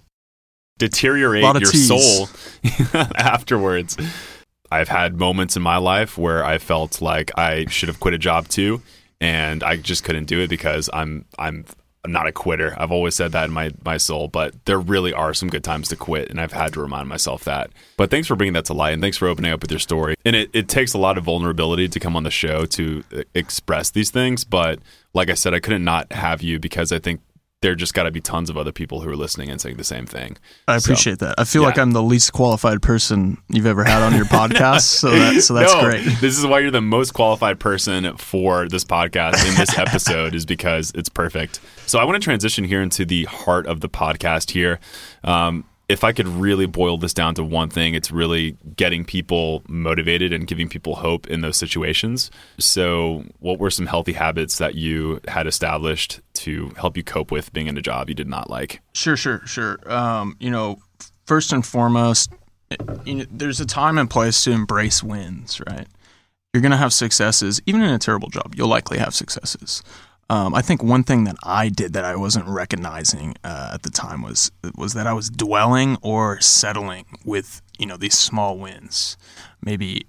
deteriorate 0.78 1.44
your 1.44 1.66
soul 1.66 2.28
afterwards. 3.16 3.98
I've 4.72 4.90
had 4.90 5.18
moments 5.18 5.56
in 5.56 5.62
my 5.62 5.78
life 5.78 6.18
where 6.18 6.44
I 6.44 6.58
felt 6.58 7.02
like 7.02 7.32
I 7.38 7.66
should 7.68 7.90
have 7.90 8.00
quit 8.00 8.16
a 8.16 8.18
job 8.18 8.48
too, 8.48 8.82
and 9.22 9.64
I 9.64 9.78
just 9.78 10.04
couldn't 10.04 10.26
do 10.26 10.42
it 10.42 10.50
because 10.50 10.90
I'm 10.92 11.26
I'm 11.38 11.66
I'm 12.04 12.12
not 12.12 12.28
a 12.28 12.32
quitter. 12.32 12.76
I've 12.78 12.92
always 12.92 13.16
said 13.16 13.32
that 13.32 13.46
in 13.46 13.52
my 13.52 13.72
my 13.86 13.98
soul, 13.98 14.28
but 14.28 14.54
there 14.66 14.80
really 14.80 15.14
are 15.14 15.34
some 15.34 15.48
good 15.48 15.64
times 15.64 15.90
to 15.90 15.96
quit, 15.96 16.30
and 16.30 16.42
I've 16.42 16.52
had 16.52 16.74
to 16.74 16.82
remind 16.82 17.08
myself 17.08 17.44
that. 17.46 17.70
But 17.98 18.10
thanks 18.10 18.28
for 18.28 18.36
bringing 18.36 18.54
that 18.54 18.66
to 18.66 18.74
light, 18.74 18.94
and 18.94 19.02
thanks 19.02 19.18
for 19.18 19.28
opening 19.28 19.52
up 19.52 19.62
with 19.62 19.72
your 19.72 19.80
story. 19.80 20.16
And 20.26 20.36
it, 20.36 20.50
it 20.54 20.68
takes 20.68 20.94
a 20.94 20.98
lot 20.98 21.18
of 21.18 21.24
vulnerability 21.24 21.88
to 21.88 22.00
come 22.00 22.16
on 22.16 22.24
the 22.24 22.32
show 22.32 22.66
to 22.66 23.04
uh, 23.16 23.22
express 23.36 23.92
these 23.92 24.10
things. 24.10 24.44
But 24.44 24.80
like 25.14 25.30
I 25.30 25.36
said, 25.36 25.54
I 25.54 25.60
couldn't 25.60 25.86
not 25.86 26.12
have 26.12 26.42
you 26.42 26.60
because 26.60 26.92
I 26.92 27.00
think 27.00 27.22
there 27.64 27.74
just 27.74 27.96
got 27.96 28.04
to 28.04 28.12
be 28.12 28.22
tons 28.22 28.52
of 28.52 28.58
other 28.58 28.72
people 28.72 29.02
who 29.02 29.10
are 29.10 29.16
listening 29.16 29.50
and 29.50 29.60
saying 29.60 29.78
the 29.78 29.84
same 29.84 30.06
thing. 30.06 30.38
I 30.68 30.78
So, 30.78 30.86
appreciate 30.92 31.18
that. 31.20 31.36
I 31.40 31.46
feel 31.46 31.64
like. 31.64 31.80
I'm 31.80 31.92
the 31.92 32.04
least 32.04 32.32
qualified 32.34 32.84
person 32.84 33.38
you've 33.50 33.66
ever 33.66 33.84
had 33.84 34.04
on 34.04 34.14
your 34.16 34.26
podcast, 34.40 34.82
so 34.82 35.10
that 35.10 35.42
so 35.42 35.56
that's 35.56 35.74
no, 35.74 35.82
great. 35.82 36.04
This 36.22 36.38
is 36.38 36.46
why 36.46 36.60
you're 36.60 36.70
the 36.70 36.82
most 36.82 37.14
qualified 37.16 37.60
person 37.60 38.16
for 38.18 38.68
this 38.70 38.84
podcast 38.84 39.48
in 39.50 39.56
this 39.56 39.76
episode 39.78 40.36
is 40.36 40.46
because 40.46 40.92
it's 40.94 41.10
perfect. 41.10 41.60
So 41.88 41.98
I 42.00 42.04
want 42.04 42.16
to 42.22 42.24
transition 42.24 42.64
here 42.66 42.82
into 42.82 43.06
the 43.06 43.24
heart 43.26 43.66
of 43.66 43.80
the 43.80 43.90
podcast 43.90 44.52
here. 44.52 44.80
Um, 45.24 45.64
if 45.90 46.04
I 46.04 46.14
could 46.14 46.28
really 46.28 46.66
boil 46.66 46.98
this 46.98 47.14
down 47.14 47.36
to 47.36 47.44
one 47.44 47.70
thing, 47.70 47.94
it's 47.94 48.10
really 48.10 48.58
getting 48.76 49.04
people 49.04 49.64
motivated 49.68 50.32
and 50.32 50.48
giving 50.48 50.70
people 50.70 50.96
hope 50.96 51.28
in 51.28 51.42
those 51.42 51.58
situations. 51.58 52.32
So, 52.58 53.26
what 53.40 53.60
were 53.60 53.70
some 53.70 53.86
healthy 53.86 54.14
habits 54.14 54.58
that 54.60 54.76
you 54.76 55.20
had 55.28 55.46
established 55.46 56.22
to 56.36 56.72
help 56.78 56.96
you 56.96 57.04
cope 57.04 57.32
with 57.32 57.52
being 57.54 57.68
in 57.68 57.78
a 57.78 57.82
job 57.82 58.10
you 58.10 58.16
did 58.16 58.30
not 58.30 58.50
like? 58.50 58.82
Sure, 58.94 59.18
sure, 59.18 59.46
sure. 59.46 59.80
Um, 59.92 60.38
you 60.40 60.50
know, 60.50 60.78
first 61.26 61.52
and 61.52 61.66
foremost, 61.66 62.32
you 63.06 63.16
know, 63.16 63.26
there's 63.30 63.60
a 63.60 63.66
time 63.66 63.98
and 63.98 64.10
place 64.10 64.44
to 64.46 64.52
embrace 64.52 65.04
wins, 65.04 65.60
right? 65.68 65.88
You're 66.54 66.62
going 66.62 66.72
to 66.72 66.78
have 66.78 66.94
successes, 66.94 67.62
even 67.66 67.82
in 67.82 67.90
a 67.90 68.00
terrible 68.00 68.30
job. 68.30 68.54
You'll 68.56 68.68
likely 68.68 69.00
have 69.00 69.14
successes. 69.14 69.82
Um, 70.34 70.56
I 70.56 70.62
think 70.64 70.82
one 70.82 71.04
thing 71.04 71.26
that 71.26 71.36
I 71.44 71.70
did 71.70 71.94
that 71.94 72.06
I 72.06 72.16
wasn't 72.16 72.48
recognizing 72.48 73.36
uh, 73.44 73.72
at 73.76 73.84
the 73.84 73.90
time 73.92 74.22
was 74.24 74.52
was 74.76 74.94
that 74.94 75.06
I 75.06 75.14
was 75.14 75.30
dwelling 75.30 75.98
or 76.02 76.40
settling 76.42 77.06
with 77.24 77.62
you 77.78 77.86
know 77.86 77.98
these 77.98 78.18
small 78.18 78.58
wins, 78.58 79.18
maybe 79.62 80.08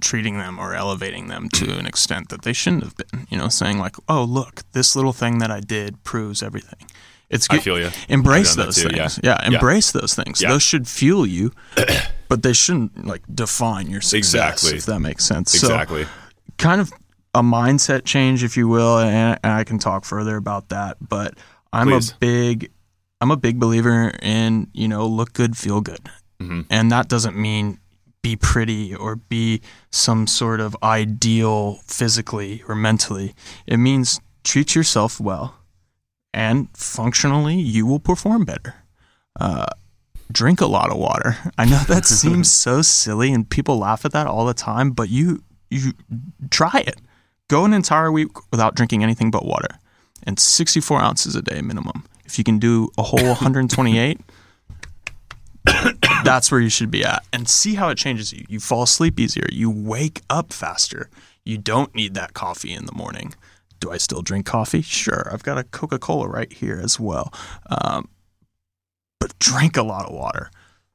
treating 0.00 0.38
them 0.38 0.60
or 0.60 0.74
elevating 0.74 1.26
them 1.26 1.48
to 1.54 1.76
an 1.76 1.86
extent 1.86 2.28
that 2.28 2.42
they 2.42 2.52
shouldn't 2.52 2.84
have 2.84 2.96
been. 2.96 3.26
You 3.30 3.38
know, 3.38 3.48
saying 3.48 3.78
like, 3.78 3.96
"Oh, 4.08 4.22
look, 4.22 4.62
this 4.72 4.94
little 4.94 5.12
thing 5.12 5.38
that 5.38 5.50
I 5.50 5.60
did 5.60 6.04
proves 6.04 6.42
everything." 6.42 6.86
It's 7.28 7.46
I 7.50 7.56
good. 7.56 7.62
feel 7.64 7.78
you. 7.80 7.90
Embrace 8.08 8.50
I've 8.52 8.56
done 8.56 8.66
that 8.66 8.74
those 8.74 8.82
too, 8.82 8.88
things. 8.96 9.20
Yeah, 9.22 9.38
Yeah. 9.42 9.54
embrace 9.54 9.90
those 9.92 10.14
things. 10.14 10.40
Yeah. 10.40 10.50
Those 10.50 10.62
should 10.62 10.86
fuel 10.88 11.26
you, 11.26 11.50
but 12.28 12.42
they 12.42 12.52
shouldn't 12.54 13.04
like 13.06 13.22
define 13.34 13.90
your 13.90 14.00
success. 14.02 14.62
Exactly. 14.62 14.78
If 14.78 14.86
that 14.86 15.00
makes 15.00 15.24
sense. 15.24 15.52
Exactly. 15.54 16.04
So, 16.04 16.10
kind 16.58 16.80
of 16.80 16.92
a 17.34 17.42
mindset 17.42 18.04
change, 18.04 18.42
if 18.42 18.56
you 18.56 18.68
will, 18.68 18.98
and, 18.98 19.38
and 19.42 19.52
I 19.52 19.64
can 19.64 19.78
talk 19.78 20.04
further 20.04 20.36
about 20.36 20.68
that. 20.70 20.96
But 21.06 21.34
I'm 21.72 21.88
Please. 21.88 22.10
a 22.12 22.16
big, 22.18 22.70
I'm 23.20 23.30
a 23.30 23.36
big 23.36 23.58
believer 23.60 24.10
in 24.22 24.68
you 24.72 24.88
know 24.88 25.06
look 25.06 25.32
good, 25.32 25.56
feel 25.56 25.80
good, 25.80 26.08
Mhm. 26.40 26.66
and 26.70 26.90
that 26.90 27.08
doesn't 27.08 27.36
mean 27.36 27.78
be 28.22 28.34
pretty 28.36 28.94
or 28.94 29.16
be 29.16 29.60
some 29.90 30.26
sort 30.26 30.60
of 30.60 30.76
ideal 30.82 31.80
physically 31.86 32.62
or 32.68 32.74
mentally. 32.74 33.34
It 33.66 33.76
means 33.76 34.20
treat 34.44 34.74
yourself 34.74 35.20
well, 35.20 35.54
and 36.34 36.68
functionally, 36.76 37.56
you 37.60 37.86
will 37.86 38.00
perform 38.00 38.44
better. 38.44 38.74
Uh, 39.38 39.66
drink 40.32 40.60
a 40.60 40.66
lot 40.66 40.90
of 40.90 40.96
water. 40.98 41.36
I 41.56 41.64
know 41.64 41.78
that 41.88 42.04
seems 42.22 42.50
so 42.50 42.82
silly, 42.82 43.32
and 43.32 43.48
people 43.48 43.78
laugh 43.78 44.04
at 44.04 44.12
that 44.12 44.26
all 44.26 44.46
the 44.46 44.54
time. 44.54 44.90
But 44.90 45.10
you 45.10 45.42
you 45.70 45.92
try 46.50 46.82
it. 46.86 47.00
Go 47.48 47.64
an 47.64 47.72
entire 47.72 48.12
week 48.12 48.28
without 48.50 48.74
drinking 48.74 49.02
anything 49.02 49.30
but 49.30 49.44
water, 49.44 49.78
and 50.22 50.38
64 50.38 51.00
ounces 51.00 51.34
a 51.34 51.42
day 51.42 51.62
minimum. 51.62 52.04
If 52.24 52.38
you 52.38 52.44
can 52.44 52.58
do 52.58 52.90
a 52.98 53.02
whole 53.02 53.18
128, 53.26 54.20
that's 56.24 56.50
where 56.50 56.60
you 56.60 56.68
should 56.68 56.90
be 56.90 57.04
at, 57.04 57.24
and 57.32 57.48
see 57.48 57.74
how 57.74 57.88
it 57.88 57.96
changes 57.96 58.32
you. 58.32 58.44
You 58.48 58.60
fall 58.60 58.82
asleep 58.82 59.18
easier. 59.18 59.46
You 59.50 59.70
wake 59.70 60.20
up 60.28 60.52
faster. 60.52 61.08
You 61.44 61.56
don't 61.56 61.94
need 61.94 62.14
that 62.14 62.34
coffee 62.34 62.72
in 62.72 62.84
the 62.84 62.92
morning. 62.92 63.34
Do 63.80 63.90
I 63.90 63.96
still 63.96 64.22
drink 64.22 64.44
coffee? 64.44 64.82
Sure. 64.82 65.28
I've 65.32 65.42
got 65.42 65.56
a 65.56 65.64
Coca 65.64 65.98
Cola 65.98 66.28
right 66.28 66.52
here 66.52 66.80
as 66.82 67.00
well. 67.00 67.32
Um, 67.70 68.08
but 69.20 69.38
drink 69.38 69.76
a 69.76 69.82
lot 69.82 70.06
of 70.06 70.14
water. 70.14 70.50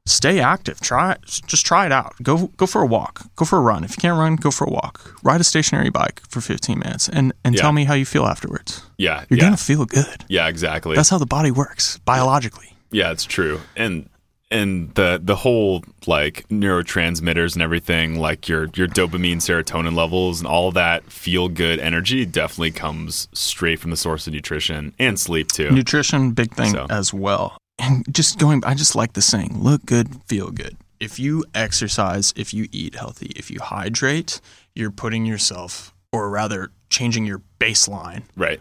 Stay 0.06 0.38
active. 0.38 0.80
Try. 0.82 1.16
Just 1.24 1.64
try 1.64 1.86
it 1.86 1.92
out. 1.92 2.14
Go 2.22 2.48
go 2.58 2.66
for 2.66 2.82
a 2.82 2.86
walk. 2.86 3.22
Go 3.36 3.46
for 3.46 3.56
a 3.56 3.62
run. 3.62 3.84
If 3.84 3.92
you 3.96 4.00
can't 4.02 4.18
run, 4.18 4.36
go 4.36 4.50
for 4.50 4.64
a 4.66 4.70
walk. 4.70 5.16
Ride 5.22 5.40
a 5.40 5.44
stationary 5.44 5.88
bike 5.88 6.20
for 6.28 6.42
15 6.42 6.78
minutes 6.78 7.08
and, 7.08 7.32
and 7.42 7.54
Yeah. 7.54 7.62
tell 7.62 7.72
me 7.72 7.84
how 7.84 7.94
you 7.94 8.04
feel 8.04 8.26
afterwards. 8.26 8.82
Yeah. 8.98 9.24
You're 9.30 9.38
yeah. 9.38 9.44
gonna 9.46 9.56
feel 9.56 9.86
good. 9.86 10.24
yeah, 10.28 10.48
exactly. 10.48 10.94
That's 10.94 11.08
how 11.08 11.16
the 11.18 11.24
body 11.26 11.50
works 11.50 11.98
biologically. 12.04 12.76
Yeah, 12.90 13.12
it's 13.12 13.24
true. 13.24 13.60
And 13.76 14.10
and 14.50 14.94
the 14.94 15.18
the 15.24 15.36
whole 15.36 15.82
like 16.06 16.46
neurotransmitters 16.50 17.54
and 17.54 17.62
everything, 17.62 18.18
like 18.20 18.46
your 18.46 18.68
your 18.74 18.86
dopamine, 18.88 19.36
serotonin 19.38 19.94
levels, 19.96 20.38
and 20.38 20.46
all 20.46 20.70
that 20.72 21.10
feel 21.10 21.48
good 21.48 21.78
energy 21.80 22.26
definitely 22.26 22.72
comes 22.72 23.26
straight 23.32 23.80
from 23.80 23.90
the 23.90 23.96
source 23.96 24.26
of 24.26 24.34
nutrition 24.34 24.92
and 24.98 25.18
sleep 25.18 25.48
too. 25.50 25.70
Nutrition, 25.70 26.32
big 26.32 26.54
thing 26.54 26.72
So. 26.72 26.86
as 26.90 27.14
well. 27.14 27.56
And 27.78 28.04
just 28.12 28.38
going, 28.38 28.62
I 28.64 28.74
just 28.74 28.94
like 28.94 29.14
the 29.14 29.22
saying, 29.22 29.62
look 29.62 29.84
good, 29.84 30.22
feel 30.26 30.50
good. 30.50 30.76
If 31.00 31.18
you 31.18 31.44
exercise, 31.54 32.32
if 32.36 32.54
you 32.54 32.68
eat 32.72 32.94
healthy, 32.94 33.32
if 33.36 33.50
you 33.50 33.60
hydrate, 33.60 34.40
you're 34.74 34.92
putting 34.92 35.26
yourself, 35.26 35.92
or 36.12 36.30
rather, 36.30 36.70
changing 36.88 37.26
your 37.26 37.42
baseline 37.58 38.22
right. 38.36 38.60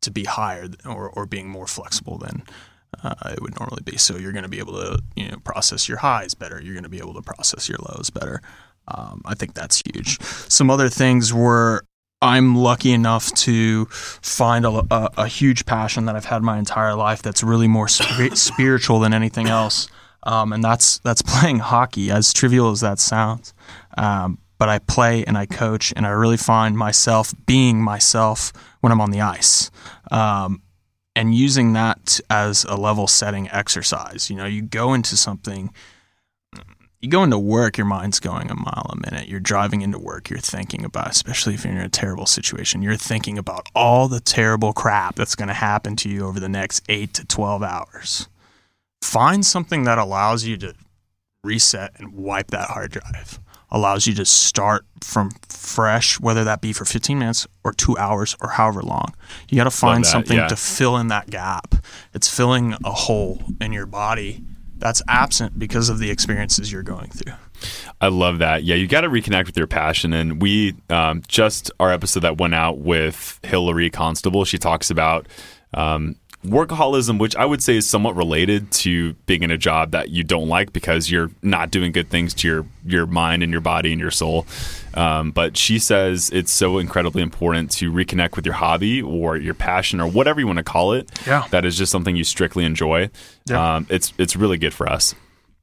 to 0.00 0.10
be 0.10 0.24
higher 0.24 0.68
or, 0.86 1.10
or 1.10 1.26
being 1.26 1.48
more 1.48 1.66
flexible 1.66 2.18
than 2.18 2.42
uh, 3.02 3.14
it 3.32 3.42
would 3.42 3.58
normally 3.58 3.82
be. 3.84 3.96
So 3.96 4.16
you're 4.16 4.32
going 4.32 4.44
to 4.44 4.48
be 4.48 4.58
able 4.58 4.74
to 4.74 5.02
you 5.16 5.28
know 5.28 5.38
process 5.38 5.88
your 5.88 5.98
highs 5.98 6.34
better. 6.34 6.60
You're 6.60 6.74
going 6.74 6.84
to 6.84 6.88
be 6.88 6.98
able 6.98 7.14
to 7.14 7.22
process 7.22 7.68
your 7.68 7.78
lows 7.78 8.10
better. 8.10 8.40
Um, 8.88 9.22
I 9.24 9.34
think 9.34 9.54
that's 9.54 9.82
huge. 9.84 10.20
Some 10.22 10.70
other 10.70 10.88
things 10.88 11.32
were 11.32 11.84
I'm 12.24 12.56
lucky 12.56 12.92
enough 12.92 13.30
to 13.34 13.84
find 13.84 14.64
a, 14.64 14.82
a, 14.90 15.10
a 15.18 15.28
huge 15.28 15.66
passion 15.66 16.06
that 16.06 16.16
I've 16.16 16.24
had 16.24 16.42
my 16.42 16.58
entire 16.58 16.94
life 16.94 17.20
that's 17.20 17.42
really 17.42 17.68
more 17.68 17.86
spir- 17.86 18.34
spiritual 18.34 18.98
than 18.98 19.12
anything 19.12 19.48
else. 19.48 19.88
Um, 20.22 20.54
and 20.54 20.64
that's 20.64 21.00
that's 21.00 21.20
playing 21.26 21.58
hockey, 21.58 22.10
as 22.10 22.32
trivial 22.32 22.70
as 22.70 22.80
that 22.80 22.98
sounds. 22.98 23.52
Um, 23.98 24.38
but 24.56 24.70
I 24.70 24.78
play 24.78 25.22
and 25.26 25.36
I 25.36 25.44
coach, 25.44 25.92
and 25.94 26.06
I 26.06 26.10
really 26.10 26.38
find 26.38 26.78
myself 26.78 27.34
being 27.44 27.82
myself 27.82 28.54
when 28.80 28.90
I'm 28.90 29.02
on 29.02 29.10
the 29.10 29.20
ice, 29.20 29.70
um, 30.10 30.62
and 31.14 31.34
using 31.34 31.74
that 31.74 32.20
as 32.30 32.64
a 32.64 32.76
level 32.76 33.06
setting 33.06 33.50
exercise. 33.50 34.30
You 34.30 34.36
know, 34.36 34.46
you 34.46 34.62
go 34.62 34.94
into 34.94 35.18
something, 35.18 35.74
you 37.04 37.10
go 37.10 37.22
into 37.22 37.38
work, 37.38 37.76
your 37.76 37.86
mind's 37.86 38.18
going 38.18 38.50
a 38.50 38.54
mile 38.54 38.90
a 38.90 38.96
minute. 38.96 39.28
You're 39.28 39.38
driving 39.38 39.82
into 39.82 39.98
work, 39.98 40.30
you're 40.30 40.38
thinking 40.38 40.86
about, 40.86 41.10
especially 41.10 41.52
if 41.52 41.62
you're 41.62 41.74
in 41.74 41.78
a 41.78 41.88
terrible 41.90 42.24
situation, 42.24 42.80
you're 42.80 42.96
thinking 42.96 43.36
about 43.36 43.68
all 43.74 44.08
the 44.08 44.20
terrible 44.20 44.72
crap 44.72 45.14
that's 45.14 45.34
going 45.34 45.48
to 45.48 45.54
happen 45.54 45.96
to 45.96 46.08
you 46.08 46.26
over 46.26 46.40
the 46.40 46.48
next 46.48 46.82
eight 46.88 47.12
to 47.14 47.26
12 47.26 47.62
hours. 47.62 48.28
Find 49.02 49.44
something 49.44 49.84
that 49.84 49.98
allows 49.98 50.44
you 50.44 50.56
to 50.56 50.74
reset 51.44 51.92
and 51.98 52.14
wipe 52.14 52.50
that 52.52 52.70
hard 52.70 52.92
drive, 52.92 53.38
allows 53.70 54.06
you 54.06 54.14
to 54.14 54.24
start 54.24 54.86
from 55.02 55.30
fresh, 55.46 56.18
whether 56.18 56.42
that 56.42 56.62
be 56.62 56.72
for 56.72 56.86
15 56.86 57.18
minutes 57.18 57.46
or 57.64 57.74
two 57.74 57.98
hours 57.98 58.34
or 58.40 58.48
however 58.48 58.80
long. 58.80 59.14
You 59.50 59.56
got 59.56 59.64
to 59.64 59.70
find 59.70 60.04
that, 60.04 60.08
something 60.08 60.38
yeah. 60.38 60.48
to 60.48 60.56
fill 60.56 60.96
in 60.96 61.08
that 61.08 61.28
gap. 61.28 61.74
It's 62.14 62.34
filling 62.34 62.74
a 62.82 62.92
hole 62.92 63.42
in 63.60 63.74
your 63.74 63.84
body 63.84 64.42
that's 64.78 65.02
absent 65.08 65.58
because 65.58 65.88
of 65.88 65.98
the 65.98 66.10
experiences 66.10 66.70
you're 66.70 66.82
going 66.82 67.10
through. 67.10 67.34
I 68.00 68.08
love 68.08 68.38
that. 68.38 68.64
Yeah, 68.64 68.74
you 68.74 68.86
got 68.86 69.02
to 69.02 69.08
reconnect 69.08 69.46
with 69.46 69.56
your 69.56 69.66
passion. 69.66 70.12
And 70.12 70.42
we 70.42 70.74
um, 70.90 71.22
just 71.28 71.70
our 71.80 71.92
episode 71.92 72.20
that 72.20 72.38
went 72.38 72.54
out 72.54 72.78
with 72.78 73.40
Hillary 73.42 73.90
Constable. 73.90 74.44
She 74.44 74.58
talks 74.58 74.90
about 74.90 75.26
um, 75.72 76.16
workaholism, 76.44 77.18
which 77.18 77.34
I 77.36 77.44
would 77.44 77.62
say 77.62 77.76
is 77.76 77.88
somewhat 77.88 78.16
related 78.16 78.70
to 78.72 79.14
being 79.26 79.42
in 79.42 79.50
a 79.50 79.56
job 79.58 79.90
that 79.92 80.10
you 80.10 80.22
don't 80.24 80.48
like 80.48 80.72
because 80.72 81.10
you're 81.10 81.30
not 81.42 81.70
doing 81.70 81.90
good 81.92 82.08
things 82.08 82.34
to 82.34 82.48
your 82.48 82.66
your 82.86 83.06
mind 83.06 83.42
and 83.42 83.50
your 83.50 83.60
body 83.60 83.92
and 83.92 84.00
your 84.00 84.10
soul. 84.10 84.46
Um, 84.94 85.30
but 85.32 85.56
she 85.56 85.78
says 85.78 86.30
it's 86.32 86.52
so 86.52 86.78
incredibly 86.78 87.22
important 87.22 87.70
to 87.72 87.90
reconnect 87.90 88.36
with 88.36 88.44
your 88.46 88.54
hobby 88.54 89.02
or 89.02 89.36
your 89.36 89.54
passion 89.54 90.00
or 90.00 90.06
whatever 90.08 90.38
you 90.38 90.46
want 90.46 90.58
to 90.58 90.62
call 90.64 90.92
it. 90.92 91.10
Yeah. 91.26 91.46
that 91.50 91.64
is 91.64 91.76
just 91.76 91.90
something 91.90 92.14
you 92.14 92.24
strictly 92.24 92.64
enjoy. 92.64 93.10
Yeah. 93.46 93.76
Um, 93.76 93.86
it's 93.90 94.12
it's 94.18 94.36
really 94.36 94.58
good 94.58 94.74
for 94.74 94.88
us. 94.88 95.14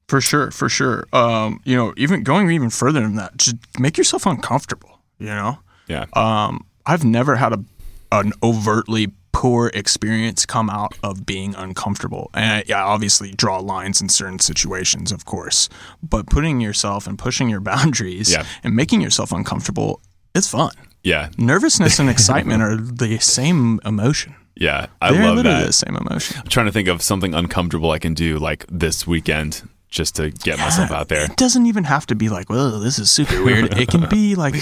For 0.07 0.19
sure, 0.19 0.51
for 0.51 0.67
sure. 0.67 1.07
Um, 1.13 1.61
you 1.63 1.77
know, 1.77 1.93
even 1.95 2.23
going 2.23 2.51
even 2.51 2.69
further 2.69 2.99
than 2.99 3.15
that, 3.15 3.37
just 3.37 3.55
make 3.79 3.97
yourself 3.97 4.25
uncomfortable. 4.25 4.99
You 5.19 5.27
know, 5.27 5.59
Yeah. 5.87 6.05
um, 6.13 6.65
I've 6.85 7.05
never 7.05 7.35
had 7.35 7.53
a 7.53 7.63
an 8.11 8.33
overtly 8.43 9.13
poor 9.31 9.71
experience 9.73 10.45
come 10.45 10.69
out 10.69 10.93
of 11.03 11.25
being 11.25 11.55
uncomfortable. 11.55 12.29
And 12.33 12.51
I, 12.53 12.63
yeah, 12.67 12.83
obviously 12.83 13.31
draw 13.31 13.59
lines 13.59 14.01
in 14.01 14.09
certain 14.09 14.39
situations, 14.39 15.11
of 15.11 15.25
course, 15.25 15.69
but 16.03 16.25
putting 16.27 16.59
yourself 16.61 17.07
and 17.07 17.17
pushing 17.17 17.49
your 17.49 17.61
boundaries 17.71 18.31
Yeah. 18.31 18.45
and 18.63 18.75
making 18.75 19.01
yourself 19.01 19.31
uncomfortable, 19.31 20.01
it's 20.35 20.47
fun. 20.49 20.71
yeah. 21.03 21.29
Nervousness 21.37 21.99
and 21.99 22.09
excitement 22.09 22.61
are 22.67 22.77
the 22.77 23.17
same 23.19 23.79
emotion. 23.85 24.35
Yeah. 24.55 24.87
I 25.01 25.11
They're 25.13 25.23
love 25.33 25.43
that. 25.43 25.65
the 25.67 25.73
same 25.73 25.95
emotion. 25.95 26.37
I'm 26.39 26.47
trying 26.47 26.65
to 26.67 26.71
think 26.71 26.87
of 26.89 27.01
something 27.01 27.33
uncomfortable 27.33 27.91
I 27.91 27.99
can 27.99 28.13
do 28.13 28.37
like 28.37 28.65
this 28.69 29.07
weekend 29.07 29.67
just 29.91 30.15
to 30.15 30.31
get 30.31 30.57
myself 30.57 30.89
out 30.89 31.09
there. 31.09 31.25
It 31.25 31.35
doesn't 31.35 31.67
even 31.67 31.83
have 31.83 32.07
to 32.07 32.15
be 32.15 32.29
like, 32.29 32.49
well, 32.49 32.79
this 32.79 32.97
is 32.97 33.11
super 33.11 33.43
weird." 33.43 33.77
It 33.77 33.89
can 33.89 34.09
be 34.09 34.35
like, 34.43 34.55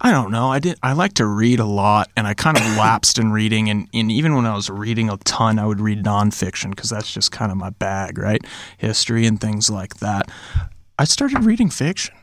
I 0.00 0.10
don't 0.10 0.32
know. 0.32 0.50
I 0.50 0.58
did. 0.58 0.78
I 0.82 0.94
like 0.94 1.14
to 1.14 1.26
read 1.26 1.60
a 1.60 1.64
lot, 1.66 2.10
and 2.16 2.26
I 2.26 2.34
kind 2.34 2.56
of 2.56 2.64
lapsed 2.76 3.18
in 3.18 3.30
reading. 3.30 3.70
And, 3.70 3.88
and 3.94 4.10
even 4.10 4.34
when 4.34 4.46
I 4.46 4.54
was 4.54 4.68
reading 4.68 5.08
a 5.10 5.18
ton, 5.18 5.58
I 5.58 5.66
would 5.66 5.80
read 5.80 6.02
nonfiction 6.02 6.70
because 6.70 6.90
that's 6.90 7.12
just 7.12 7.30
kind 7.30 7.52
of 7.52 7.58
my 7.58 7.70
bag, 7.70 8.18
right? 8.18 8.44
History 8.78 9.26
and 9.26 9.40
things 9.40 9.70
like 9.70 9.98
that. 9.98 10.30
I 10.98 11.04
started 11.04 11.44
reading 11.44 11.70
fiction, 11.70 12.14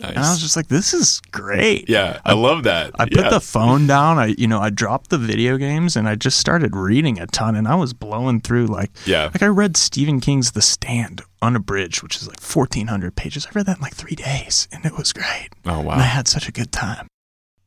and 0.00 0.18
I 0.18 0.30
was 0.30 0.40
just 0.40 0.56
like, 0.56 0.68
"This 0.68 0.92
is 0.92 1.20
great." 1.30 1.88
Yeah. 1.88 2.20
I 2.24 2.34
love 2.34 2.64
that. 2.64 2.90
I 2.98 3.04
put 3.04 3.16
yeah. 3.16 3.30
the 3.30 3.40
phone 3.40 3.86
down. 3.86 4.18
I, 4.18 4.34
you 4.36 4.46
know, 4.48 4.60
I 4.60 4.70
dropped 4.70 5.10
the 5.10 5.18
video 5.18 5.56
games 5.56 5.96
and 5.96 6.08
I 6.08 6.16
just 6.16 6.38
started 6.38 6.74
reading 6.74 7.18
a 7.20 7.26
ton. 7.26 7.54
And 7.54 7.68
I 7.68 7.76
was 7.76 7.92
blowing 7.92 8.40
through 8.40 8.66
like, 8.66 8.90
Yeah. 9.06 9.24
like 9.24 9.42
I 9.42 9.46
read 9.46 9.76
Stephen 9.76 10.20
King's 10.20 10.52
The 10.52 10.62
Stand 10.62 11.22
unabridged, 11.40 12.02
which 12.02 12.16
is 12.16 12.26
like 12.26 12.40
fourteen 12.40 12.88
hundred 12.88 13.14
pages. 13.14 13.46
I 13.46 13.50
read 13.54 13.66
that 13.66 13.76
in 13.76 13.82
like 13.82 13.94
three 13.94 14.16
days, 14.16 14.66
and 14.72 14.84
it 14.84 14.96
was 14.98 15.12
great. 15.12 15.50
Oh, 15.64 15.80
And 15.80 16.00
I 16.02 16.06
had 16.06 16.26
such 16.28 16.48
a 16.48 16.52
good 16.52 16.72
time. 16.72 17.06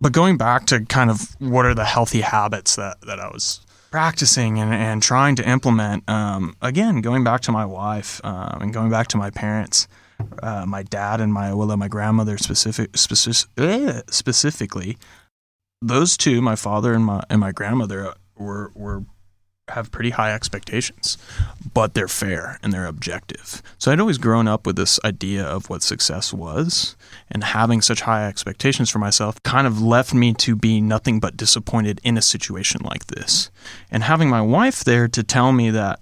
But 0.01 0.11
going 0.11 0.37
back 0.37 0.65
to 0.67 0.85
kind 0.85 1.09
of 1.09 1.35
what 1.39 1.65
are 1.65 1.73
the 1.73 1.85
healthy 1.85 2.21
habits 2.21 2.75
that 2.75 3.01
that 3.01 3.19
I 3.19 3.29
was 3.29 3.61
practicing 3.89 4.59
and, 4.59 4.73
and 4.73 5.01
trying 5.01 5.35
to 5.37 5.49
implement. 5.49 6.07
Um, 6.09 6.55
again, 6.61 6.99
going 7.01 7.23
back 7.23 7.39
to 7.41 7.51
my 7.53 7.65
wife 7.65 8.19
um, 8.23 8.61
and 8.61 8.73
going 8.73 8.89
back 8.89 9.07
to 9.07 9.17
my 9.17 9.29
parents, 9.29 9.87
uh, 10.41 10.65
my 10.65 10.83
dad 10.83 11.21
and 11.21 11.33
my 11.33 11.53
well, 11.53 11.75
my 11.77 11.87
grandmother 11.87 12.37
specific, 12.37 12.97
specific 12.97 13.49
eh, 13.57 14.01
specifically. 14.09 14.97
Those 15.81 16.17
two, 16.17 16.41
my 16.41 16.55
father 16.55 16.93
and 16.93 17.05
my 17.05 17.23
and 17.29 17.39
my 17.39 17.51
grandmother, 17.51 18.13
were 18.35 18.71
were 18.75 19.03
have 19.69 19.91
pretty 19.91 20.11
high 20.11 20.33
expectations, 20.33 21.17
but 21.73 21.93
they're 21.93 22.07
fair 22.07 22.57
and 22.63 22.71
they're 22.71 22.85
objective. 22.85 23.61
So 23.77 23.91
I'd 23.91 23.99
always 23.99 24.17
grown 24.17 24.47
up 24.47 24.65
with 24.65 24.77
this 24.77 24.99
idea 25.03 25.43
of 25.43 25.69
what 25.69 25.83
success 25.83 26.33
was, 26.33 26.95
and 27.29 27.43
having 27.43 27.81
such 27.81 28.01
high 28.01 28.27
expectations 28.27 28.89
for 28.89 28.99
myself 28.99 29.41
kind 29.43 29.67
of 29.67 29.81
left 29.81 30.13
me 30.13 30.33
to 30.35 30.55
be 30.55 30.79
nothing 30.79 31.19
but 31.19 31.35
disappointed 31.35 31.99
in 32.03 32.17
a 32.17 32.21
situation 32.21 32.81
like 32.83 33.07
this. 33.07 33.51
And 33.91 34.03
having 34.03 34.29
my 34.29 34.41
wife 34.41 34.83
there 34.83 35.07
to 35.09 35.23
tell 35.23 35.51
me 35.51 35.69
that 35.71 35.99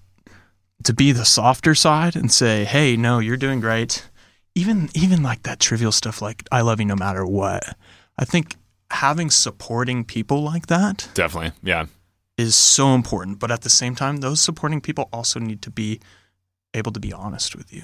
to 0.85 0.93
be 0.93 1.11
the 1.11 1.25
softer 1.25 1.75
side 1.75 2.15
and 2.15 2.31
say, 2.31 2.63
"Hey, 2.65 2.95
no, 2.97 3.19
you're 3.19 3.37
doing 3.37 3.59
great." 3.59 4.09
Even 4.55 4.89
even 4.93 5.21
like 5.21 5.43
that 5.43 5.59
trivial 5.59 5.91
stuff 5.91 6.21
like 6.21 6.43
I 6.51 6.61
love 6.61 6.79
you 6.79 6.85
no 6.85 6.95
matter 6.95 7.25
what. 7.25 7.75
I 8.17 8.23
think 8.25 8.55
having 8.91 9.29
supporting 9.29 10.05
people 10.05 10.41
like 10.43 10.67
that 10.67 11.09
Definitely. 11.13 11.51
Yeah. 11.63 11.87
is 12.37 12.55
so 12.55 12.93
important. 12.95 13.39
But 13.39 13.51
at 13.51 13.61
the 13.61 13.69
same 13.69 13.95
time, 13.95 14.17
those 14.17 14.39
supporting 14.39 14.79
people 14.79 15.09
also 15.11 15.39
need 15.39 15.61
to 15.63 15.71
be 15.71 15.99
able 16.73 16.91
to 16.93 16.99
be 16.99 17.11
honest 17.11 17.55
with 17.55 17.73
you. 17.73 17.83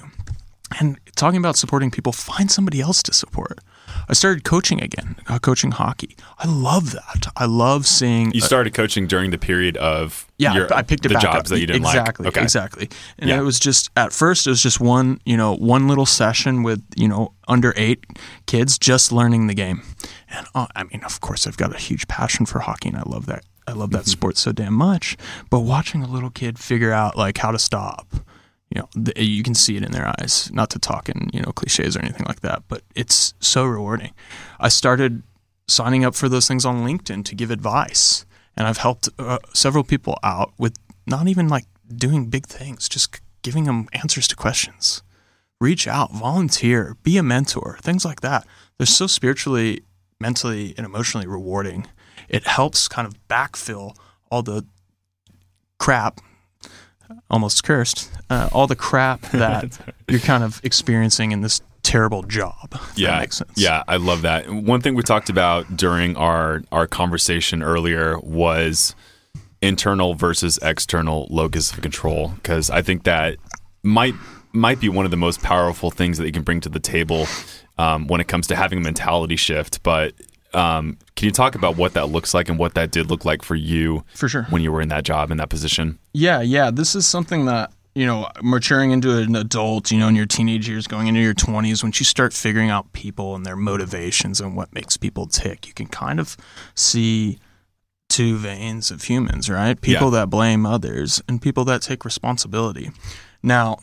And 0.80 0.98
talking 1.16 1.38
about 1.38 1.56
supporting 1.56 1.90
people, 1.90 2.12
find 2.12 2.50
somebody 2.50 2.80
else 2.80 3.02
to 3.02 3.12
support. 3.12 3.58
I 4.08 4.12
started 4.14 4.44
coaching 4.44 4.82
again, 4.82 5.16
uh, 5.28 5.38
coaching 5.38 5.70
hockey. 5.72 6.16
I 6.38 6.46
love 6.48 6.92
that. 6.92 7.26
I 7.36 7.44
love 7.46 7.86
seeing. 7.86 8.32
You 8.32 8.42
uh, 8.42 8.46
started 8.46 8.74
coaching 8.74 9.06
during 9.06 9.30
the 9.30 9.38
period 9.38 9.76
of 9.76 10.26
yeah, 10.38 10.54
your, 10.54 10.72
I 10.74 10.82
picked 10.82 11.04
it 11.06 11.08
the 11.08 11.14
back 11.14 11.22
jobs 11.22 11.36
up. 11.50 11.54
that 11.54 11.60
you 11.60 11.66
didn't 11.66 11.82
exactly, 11.84 12.24
like. 12.24 12.36
Okay. 12.36 12.42
Exactly. 12.42 12.90
And 13.18 13.30
Yeah. 13.30 13.38
it 13.40 13.42
was 13.42 13.58
just 13.60 13.90
at 13.96 14.12
first 14.12 14.46
it 14.46 14.50
was 14.50 14.62
just 14.62 14.80
one, 14.80 15.20
you 15.24 15.36
know, 15.36 15.54
one 15.54 15.88
little 15.88 16.06
session 16.06 16.62
with, 16.62 16.82
you 16.96 17.08
know, 17.08 17.32
under 17.48 17.72
8 17.76 18.04
kids 18.46 18.78
just 18.78 19.12
learning 19.12 19.46
the 19.46 19.54
game. 19.54 19.82
And 20.30 20.46
uh, 20.54 20.66
I 20.74 20.84
mean, 20.84 21.02
of 21.04 21.20
course 21.20 21.46
I've 21.46 21.56
got 21.56 21.74
a 21.74 21.78
huge 21.78 22.08
passion 22.08 22.46
for 22.46 22.60
hockey 22.60 22.88
and 22.88 22.98
I 22.98 23.02
love 23.06 23.26
that 23.26 23.44
I 23.66 23.72
love 23.72 23.90
Mm-hmm. 23.90 23.98
that 23.98 24.06
sport 24.06 24.36
so 24.36 24.50
damn 24.52 24.74
much, 24.74 25.16
but 25.48 25.60
watching 25.60 26.02
a 26.02 26.08
little 26.08 26.30
kid 26.30 26.58
figure 26.58 26.92
out 26.92 27.16
like 27.16 27.38
how 27.38 27.52
to 27.52 27.58
stop 27.58 28.06
you 28.74 28.80
know, 28.80 28.88
the, 28.94 29.22
you 29.22 29.42
can 29.42 29.54
see 29.54 29.76
it 29.76 29.82
in 29.82 29.92
their 29.92 30.10
eyes. 30.20 30.50
Not 30.52 30.70
to 30.70 30.78
talk 30.78 31.08
in 31.08 31.28
you 31.32 31.42
know 31.42 31.52
cliches 31.52 31.96
or 31.96 32.00
anything 32.00 32.24
like 32.26 32.40
that, 32.40 32.62
but 32.68 32.82
it's 32.94 33.34
so 33.38 33.66
rewarding. 33.66 34.12
I 34.58 34.68
started 34.68 35.22
signing 35.68 36.04
up 36.04 36.14
for 36.14 36.28
those 36.28 36.48
things 36.48 36.64
on 36.64 36.86
LinkedIn 36.86 37.24
to 37.26 37.34
give 37.34 37.50
advice, 37.50 38.24
and 38.56 38.66
I've 38.66 38.78
helped 38.78 39.08
uh, 39.18 39.38
several 39.52 39.84
people 39.84 40.18
out 40.22 40.52
with 40.58 40.74
not 41.06 41.28
even 41.28 41.48
like 41.48 41.64
doing 41.94 42.30
big 42.30 42.46
things, 42.46 42.88
just 42.88 43.20
giving 43.42 43.64
them 43.64 43.88
answers 43.92 44.26
to 44.28 44.36
questions. 44.36 45.02
Reach 45.60 45.86
out, 45.86 46.12
volunteer, 46.12 46.96
be 47.02 47.18
a 47.18 47.22
mentor, 47.22 47.78
things 47.82 48.04
like 48.04 48.20
that. 48.22 48.46
They're 48.78 48.86
so 48.86 49.06
spiritually, 49.06 49.82
mentally, 50.18 50.74
and 50.76 50.86
emotionally 50.86 51.26
rewarding. 51.26 51.86
It 52.28 52.46
helps 52.46 52.88
kind 52.88 53.06
of 53.06 53.14
backfill 53.28 53.94
all 54.30 54.42
the 54.42 54.64
crap 55.78 56.20
almost 57.30 57.64
cursed, 57.64 58.10
uh, 58.30 58.48
all 58.52 58.66
the 58.66 58.76
crap 58.76 59.20
that 59.32 59.78
you're 60.08 60.20
kind 60.20 60.44
of 60.44 60.60
experiencing 60.64 61.32
in 61.32 61.40
this 61.40 61.60
terrible 61.82 62.22
job. 62.22 62.78
yeah, 62.96 63.12
that 63.12 63.20
makes 63.20 63.38
sense. 63.38 63.52
Yeah, 63.56 63.82
I 63.88 63.96
love 63.96 64.22
that. 64.22 64.48
One 64.48 64.80
thing 64.80 64.94
we 64.94 65.02
talked 65.02 65.30
about 65.30 65.76
during 65.76 66.16
our 66.16 66.62
our 66.70 66.86
conversation 66.86 67.62
earlier 67.62 68.18
was 68.20 68.94
internal 69.60 70.14
versus 70.14 70.58
external 70.62 71.28
locus 71.30 71.72
of 71.72 71.80
control 71.80 72.32
because 72.36 72.68
I 72.68 72.82
think 72.82 73.04
that 73.04 73.36
might 73.82 74.14
might 74.52 74.80
be 74.80 74.88
one 74.88 75.04
of 75.04 75.10
the 75.10 75.16
most 75.16 75.42
powerful 75.42 75.90
things 75.90 76.18
that 76.18 76.26
you 76.26 76.32
can 76.32 76.42
bring 76.42 76.60
to 76.60 76.68
the 76.68 76.80
table 76.80 77.26
um, 77.78 78.06
when 78.06 78.20
it 78.20 78.28
comes 78.28 78.46
to 78.48 78.56
having 78.56 78.78
a 78.78 78.82
mentality 78.82 79.36
shift. 79.36 79.82
But 79.82 80.14
um, 80.54 80.98
can 81.16 81.26
you 81.26 81.32
talk 81.32 81.54
about 81.54 81.76
what 81.76 81.94
that 81.94 82.06
looks 82.10 82.34
like 82.34 82.48
and 82.48 82.58
what 82.58 82.74
that 82.74 82.90
did 82.90 83.10
look 83.10 83.24
like 83.24 83.42
for 83.42 83.54
you 83.54 84.04
For 84.14 84.28
sure. 84.28 84.44
when 84.50 84.62
you 84.62 84.72
were 84.72 84.80
in 84.80 84.88
that 84.88 85.04
job 85.04 85.30
in 85.30 85.36
that 85.38 85.48
position? 85.48 85.98
Yeah, 86.12 86.40
yeah. 86.40 86.70
This 86.70 86.94
is 86.94 87.06
something 87.06 87.46
that, 87.46 87.72
you 87.94 88.06
know, 88.06 88.28
maturing 88.42 88.90
into 88.90 89.16
an 89.18 89.36
adult, 89.36 89.90
you 89.90 89.98
know, 89.98 90.08
in 90.08 90.16
your 90.16 90.26
teenage 90.26 90.68
years, 90.68 90.86
going 90.86 91.06
into 91.06 91.20
your 91.20 91.34
20s, 91.34 91.82
once 91.82 92.00
you 92.00 92.04
start 92.04 92.32
figuring 92.32 92.70
out 92.70 92.92
people 92.92 93.34
and 93.34 93.44
their 93.46 93.56
motivations 93.56 94.40
and 94.40 94.56
what 94.56 94.72
makes 94.74 94.96
people 94.96 95.26
tick, 95.26 95.66
you 95.66 95.74
can 95.74 95.86
kind 95.86 96.18
of 96.20 96.36
see 96.74 97.38
two 98.08 98.36
veins 98.36 98.90
of 98.90 99.04
humans, 99.04 99.48
right? 99.48 99.80
People 99.80 100.10
that 100.10 100.28
blame 100.28 100.66
others 100.66 101.22
and 101.28 101.40
people 101.40 101.64
that 101.64 101.80
take 101.82 102.04
responsibility. 102.04 102.90
Now, 103.42 103.78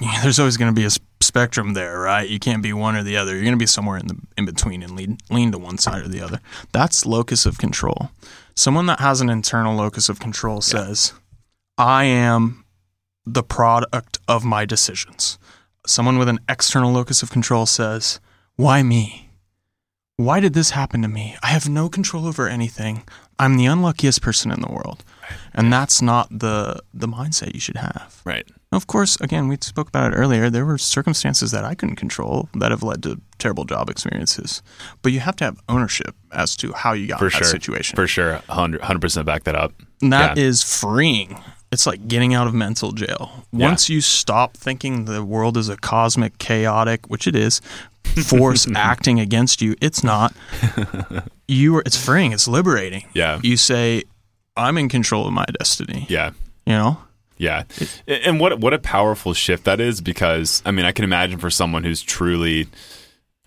yeah, 0.00 0.20
there's 0.22 0.38
always 0.38 0.56
going 0.56 0.72
to 0.74 0.78
be 0.78 0.86
a 0.86 0.90
spectrum 1.32 1.72
there, 1.72 1.98
right? 1.98 2.28
You 2.28 2.38
can't 2.38 2.62
be 2.62 2.74
one 2.74 2.94
or 2.94 3.02
the 3.02 3.16
other. 3.16 3.32
You're 3.32 3.40
going 3.40 3.54
to 3.54 3.56
be 3.56 3.64
somewhere 3.64 3.96
in 3.96 4.06
the 4.06 4.18
in 4.36 4.44
between 4.44 4.82
and 4.82 4.94
lean 4.94 5.16
lean 5.30 5.50
to 5.52 5.58
one 5.58 5.78
side 5.78 6.02
or 6.04 6.08
the 6.08 6.20
other. 6.20 6.40
That's 6.72 7.06
locus 7.06 7.46
of 7.46 7.56
control. 7.56 8.10
Someone 8.54 8.84
that 8.84 9.00
has 9.00 9.22
an 9.22 9.30
internal 9.30 9.74
locus 9.74 10.10
of 10.10 10.20
control 10.20 10.60
says, 10.60 11.14
"I 11.78 12.04
am 12.04 12.66
the 13.24 13.42
product 13.42 14.18
of 14.28 14.44
my 14.44 14.66
decisions." 14.66 15.38
Someone 15.86 16.18
with 16.18 16.28
an 16.28 16.40
external 16.50 16.92
locus 16.92 17.22
of 17.22 17.30
control 17.30 17.64
says, 17.64 18.20
"Why 18.56 18.82
me? 18.82 19.30
Why 20.16 20.38
did 20.38 20.52
this 20.52 20.70
happen 20.70 21.00
to 21.00 21.08
me? 21.08 21.34
I 21.42 21.46
have 21.46 21.66
no 21.66 21.88
control 21.88 22.26
over 22.26 22.46
anything. 22.46 23.04
I'm 23.38 23.56
the 23.56 23.64
unluckiest 23.64 24.20
person 24.20 24.52
in 24.52 24.60
the 24.60 24.70
world." 24.70 25.02
And 25.54 25.72
that's 25.72 26.02
not 26.02 26.28
the 26.28 26.82
the 26.92 27.08
mindset 27.08 27.54
you 27.54 27.60
should 27.60 27.78
have. 27.78 28.20
Right. 28.22 28.46
Of 28.72 28.86
course, 28.86 29.20
again, 29.20 29.48
we 29.48 29.58
spoke 29.60 29.88
about 29.88 30.12
it 30.12 30.16
earlier. 30.16 30.48
There 30.48 30.64
were 30.64 30.78
circumstances 30.78 31.50
that 31.50 31.62
I 31.64 31.74
couldn't 31.74 31.96
control 31.96 32.48
that 32.54 32.70
have 32.70 32.82
led 32.82 33.02
to 33.02 33.20
terrible 33.38 33.64
job 33.64 33.90
experiences. 33.90 34.62
But 35.02 35.12
you 35.12 35.20
have 35.20 35.36
to 35.36 35.44
have 35.44 35.60
ownership 35.68 36.14
as 36.32 36.56
to 36.56 36.72
how 36.72 36.92
you 36.94 37.06
got 37.08 37.18
For 37.18 37.26
that 37.26 37.32
sure. 37.32 37.44
situation. 37.44 37.96
For 37.96 38.06
sure. 38.06 38.36
100 38.46 39.00
percent 39.00 39.26
back 39.26 39.44
that 39.44 39.54
up. 39.54 39.72
and 40.00 40.12
that 40.12 40.36
yeah. 40.38 40.42
is 40.44 40.62
freeing. 40.62 41.38
It's 41.70 41.86
like 41.86 42.06
getting 42.08 42.34
out 42.34 42.46
of 42.46 42.54
mental 42.54 42.92
jail. 42.92 43.44
Once 43.52 43.88
you 43.88 44.00
stop 44.00 44.56
thinking 44.56 45.04
the 45.06 45.22
world 45.24 45.56
is 45.56 45.68
a 45.70 45.76
cosmic, 45.76 46.36
chaotic, 46.38 47.06
which 47.08 47.26
it 47.26 47.34
is, 47.36 47.60
force 48.26 48.66
acting 48.74 49.20
against 49.20 49.62
you, 49.62 49.74
it's 49.80 50.02
not. 50.02 50.34
You 51.48 51.76
are. 51.76 51.82
It's 51.84 52.02
freeing. 52.02 52.32
It's 52.32 52.48
liberating. 52.48 53.04
Yeah. 53.12 53.38
You 53.42 53.58
say, 53.58 54.04
"I'm 54.56 54.78
in 54.78 54.88
control 54.88 55.26
of 55.26 55.34
my 55.34 55.44
destiny." 55.58 56.06
Yeah. 56.08 56.30
You 56.64 56.72
know. 56.72 56.98
Yeah, 57.42 57.64
and 58.06 58.38
what 58.38 58.60
what 58.60 58.72
a 58.72 58.78
powerful 58.78 59.34
shift 59.34 59.64
that 59.64 59.80
is 59.80 60.00
because 60.00 60.62
I 60.64 60.70
mean 60.70 60.84
I 60.84 60.92
can 60.92 61.04
imagine 61.04 61.40
for 61.40 61.50
someone 61.50 61.82
who's 61.82 62.00
truly 62.00 62.68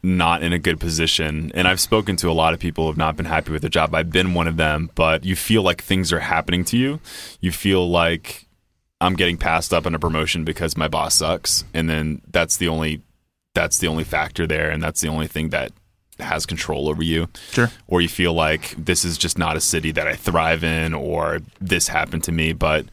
not 0.03 0.43
in 0.43 0.51
a 0.51 0.59
good 0.59 0.81
position, 0.81 1.49
and 1.55 1.65
I've 1.65 1.79
spoken 1.79 2.17
to 2.17 2.29
a 2.29 2.33
lot 2.33 2.53
of 2.53 2.59
people 2.59 2.83
who 2.83 2.89
have 2.89 2.97
not 2.97 3.15
been 3.15 3.25
happy 3.25 3.53
with 3.53 3.61
their 3.61 3.69
job. 3.69 3.95
I've 3.95 4.11
been 4.11 4.33
one 4.33 4.49
of 4.49 4.57
them, 4.57 4.91
but 4.95 5.23
you 5.23 5.37
feel 5.37 5.61
like 5.61 5.81
things 5.81 6.11
are 6.11 6.19
happening 6.19 6.65
to 6.65 6.77
you. 6.77 6.99
You 7.39 7.53
feel 7.53 7.89
like 7.89 8.47
I'm 8.99 9.15
getting 9.15 9.37
passed 9.37 9.73
up 9.73 9.85
on 9.85 9.95
a 9.95 9.99
promotion 9.99 10.43
because 10.43 10.75
my 10.75 10.89
boss 10.89 11.15
sucks, 11.15 11.63
and 11.73 11.89
then 11.89 12.21
that's 12.29 12.57
the 12.57 12.67
only 12.67 13.01
that's 13.53 13.77
the 13.77 13.87
only 13.87 14.03
factor 14.03 14.45
there, 14.45 14.69
and 14.71 14.83
that's 14.83 14.99
the 14.99 15.07
only 15.07 15.27
thing 15.27 15.51
that 15.51 15.71
has 16.19 16.45
control 16.45 16.89
over 16.89 17.01
you. 17.01 17.29
Sure. 17.51 17.71
Or 17.87 18.01
you 18.01 18.09
feel 18.09 18.33
like 18.33 18.75
this 18.77 19.05
is 19.05 19.17
just 19.17 19.37
not 19.37 19.55
a 19.55 19.61
city 19.61 19.91
that 19.91 20.05
I 20.05 20.15
thrive 20.15 20.65
in, 20.65 20.93
or 20.93 21.39
this 21.61 21.87
happened 21.87 22.25
to 22.25 22.33
me. 22.33 22.51
But 22.51 22.87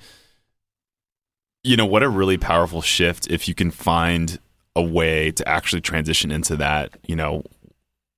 you 1.64 1.76
know 1.76 1.86
what 1.86 2.02
a 2.02 2.08
really 2.08 2.36
powerful 2.38 2.82
shift 2.82 3.28
if 3.30 3.46
you 3.48 3.54
can 3.54 3.70
find 3.70 4.38
a 4.74 4.82
way 4.82 5.30
to 5.32 5.46
actually 5.48 5.80
transition 5.80 6.30
into 6.30 6.56
that. 6.56 6.90
You 7.06 7.16
know 7.16 7.42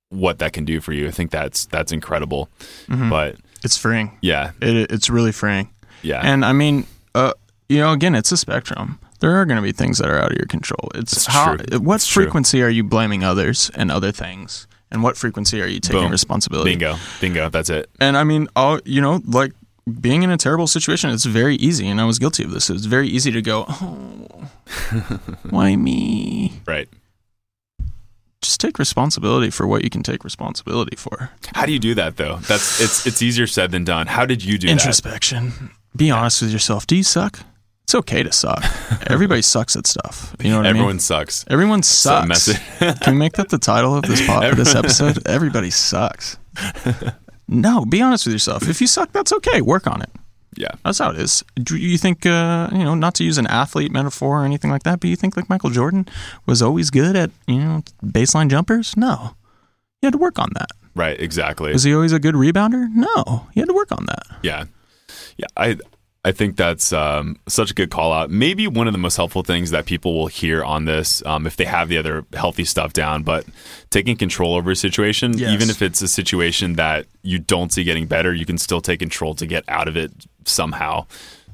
what 0.09 0.39
that 0.39 0.53
can 0.53 0.65
do 0.65 0.79
for 0.81 0.93
you. 0.93 1.07
I 1.07 1.11
think 1.11 1.31
that's 1.31 1.65
that's 1.65 1.91
incredible. 1.91 2.49
Mhm. 2.87 3.09
But 3.09 3.35
It's 3.63 3.77
freeing. 3.77 4.17
yeah, 4.21 4.51
It, 4.61 4.91
it's 4.91 5.09
really 5.09 5.31
freeing. 5.31 5.69
yeah, 6.03 6.21
And 6.23 6.45
I 6.45 6.53
mean, 6.53 6.85
uh, 7.15 7.33
you 7.67 7.79
know, 7.79 7.91
again, 7.91 8.13
it's 8.15 8.31
a 8.31 8.37
spectrum. 8.37 8.99
There 9.21 9.31
are 9.35 9.45
going 9.45 9.55
to 9.57 9.63
be 9.63 9.71
things 9.71 9.97
that 9.97 10.07
are 10.09 10.19
out 10.21 10.31
of 10.31 10.37
your 10.37 10.45
control. 10.45 10.91
It's 10.93 11.13
It's 11.13 11.25
how, 11.25 11.55
true. 11.55 11.79
what 11.79 11.95
It's 11.95 12.07
true. 12.07 12.23
frequency 12.23 12.61
are 12.61 12.69
you 12.69 12.83
blaming 12.83 13.23
others 13.23 13.71
and 13.73 13.89
other 13.91 14.11
things, 14.11 14.67
and 14.91 15.01
what 15.01 15.17
frequency 15.17 15.61
are 15.61 15.65
you 15.67 15.79
taking 15.79 16.01
Boom. 16.03 16.11
responsibility? 16.11 16.71
bingo, 16.71 16.97
bingo. 17.21 17.49
That's 17.49 17.69
it. 17.71 17.89
And 17.99 18.15
I 18.17 18.23
mean, 18.23 18.47
all 18.55 18.79
you 18.85 19.01
know, 19.01 19.21
like 19.25 19.53
being 20.01 20.23
in 20.23 20.31
a 20.31 20.37
terrible 20.37 20.67
situation, 20.67 21.09
it's 21.11 21.25
very 21.25 21.55
easy, 21.57 21.87
and 21.87 22.01
I 22.01 22.05
was 22.05 22.17
guilty 22.19 22.43
of 22.43 22.51
this. 22.51 22.69
It's 22.69 22.85
very 22.85 23.07
easy 23.07 23.31
to 23.31 23.41
go, 23.41 23.65
oh, 23.69 24.49
why 25.49 25.75
me? 25.75 26.53
Right. 26.65 26.89
Just 28.41 28.59
take 28.59 28.77
responsibility 28.77 29.49
for 29.49 29.65
what 29.65 29.83
you 29.83 29.89
can 29.89 30.03
take 30.03 30.23
responsibility 30.23 30.95
for. 30.95 31.31
How 31.53 31.65
do 31.65 31.71
you 31.73 31.79
do 31.79 31.95
that 31.95 32.17
though? 32.17 32.35
That's 32.47 32.79
it's 32.79 33.07
it's 33.07 33.21
easier 33.23 33.47
said 33.47 33.71
than 33.71 33.83
done. 33.83 34.05
How 34.05 34.25
did 34.25 34.43
you 34.43 34.59
do 34.59 34.67
that? 34.67 34.73
Introspection. 34.73 35.71
Be 35.95 36.11
honest 36.11 36.43
with 36.43 36.51
yourself. 36.51 36.85
Do 36.85 36.95
you 36.95 37.01
suck? 37.03 37.39
It's 37.85 37.95
okay 37.95 38.21
to 38.21 38.31
suck. 38.31 38.63
Everybody 39.07 39.41
sucks 39.41 39.75
at 39.75 39.87
stuff. 39.87 40.35
You 40.39 40.51
know 40.51 40.57
what 40.57 40.65
Everyone 40.67 40.89
I 40.89 40.93
mean? 40.93 40.99
sucks. 40.99 41.45
Everyone 41.47 41.81
So 41.81 42.25
sucks. 42.27 42.51
Can 42.99 43.13
we 43.13 43.19
make 43.19 43.33
that 43.33 43.49
the 43.49 43.57
title 43.57 43.95
of 43.95 44.03
this 44.03 44.25
pod, 44.25 44.43
this 44.57 44.75
episode? 44.75 45.25
Everybody 45.27 45.71
sucks. 45.71 46.37
No, 47.47 47.85
be 47.85 48.01
honest 48.01 48.25
with 48.25 48.33
yourself. 48.33 48.67
If 48.67 48.81
you 48.81 48.87
suck, 48.87 49.11
that's 49.11 49.31
okay. 49.33 49.61
Work 49.61 49.87
on 49.87 50.01
it. 50.01 50.09
Yeah. 50.57 50.71
That's 50.83 50.99
how 50.99 51.11
it 51.11 51.19
is. 51.19 51.43
Do 51.55 51.77
you 51.77 51.97
think, 51.97 52.25
uh, 52.25 52.69
you 52.71 52.83
know, 52.83 52.95
not 52.95 53.13
to 53.15 53.23
use 53.23 53.37
an 53.37 53.47
athlete 53.47 53.91
metaphor 53.91 54.41
or 54.41 54.45
anything 54.45 54.71
like 54.71 54.83
that, 54.83 54.99
but 54.99 55.09
you 55.09 55.15
think 55.15 55.35
like 55.35 55.49
Michael 55.49 55.69
Jordan 55.69 56.07
was 56.45 56.61
always 56.61 56.89
good 56.89 57.15
at, 57.15 57.31
you 57.47 57.59
know, 57.59 57.83
baseline 58.03 58.49
jumpers? 58.49 58.95
No. 58.95 59.35
He 60.01 60.07
had 60.07 60.13
to 60.13 60.17
work 60.17 60.39
on 60.39 60.49
that. 60.55 60.69
Right. 60.95 61.19
Exactly. 61.19 61.73
Was 61.73 61.83
he 61.83 61.93
always 61.93 62.13
a 62.13 62.19
good 62.19 62.35
rebounder? 62.35 62.87
No. 62.89 63.47
He 63.53 63.59
had 63.59 63.67
to 63.67 63.75
work 63.75 63.91
on 63.91 64.05
that. 64.05 64.23
Yeah. 64.43 64.65
Yeah. 65.37 65.47
I 65.57 65.77
I 66.25 66.31
think 66.31 66.57
that's 66.57 66.91
um, 66.91 67.37
such 67.47 67.69
a 67.69 67.73
good 67.75 67.91
call 67.91 68.11
out. 68.11 68.31
Maybe 68.31 68.67
one 68.67 68.87
of 68.87 68.93
the 68.93 68.97
most 68.97 69.15
helpful 69.15 69.43
things 69.43 69.69
that 69.69 69.85
people 69.85 70.15
will 70.17 70.25
hear 70.25 70.63
on 70.63 70.85
this, 70.85 71.23
um, 71.23 71.45
if 71.45 71.55
they 71.55 71.65
have 71.65 71.87
the 71.87 71.99
other 71.99 72.25
healthy 72.33 72.65
stuff 72.65 72.93
down, 72.93 73.21
but 73.21 73.45
taking 73.91 74.17
control 74.17 74.55
over 74.55 74.71
a 74.71 74.75
situation, 74.75 75.37
Yes. 75.37 75.51
even 75.53 75.69
if 75.69 75.83
it's 75.83 76.01
a 76.01 76.07
situation 76.07 76.73
that 76.73 77.05
you 77.21 77.37
don't 77.37 77.71
see 77.71 77.83
getting 77.83 78.07
better, 78.07 78.33
you 78.33 78.43
can 78.45 78.57
still 78.57 78.81
take 78.81 78.99
control 78.99 79.35
to 79.35 79.45
get 79.45 79.63
out 79.67 79.87
of 79.87 79.95
it 79.95 80.11
somehow. 80.45 81.05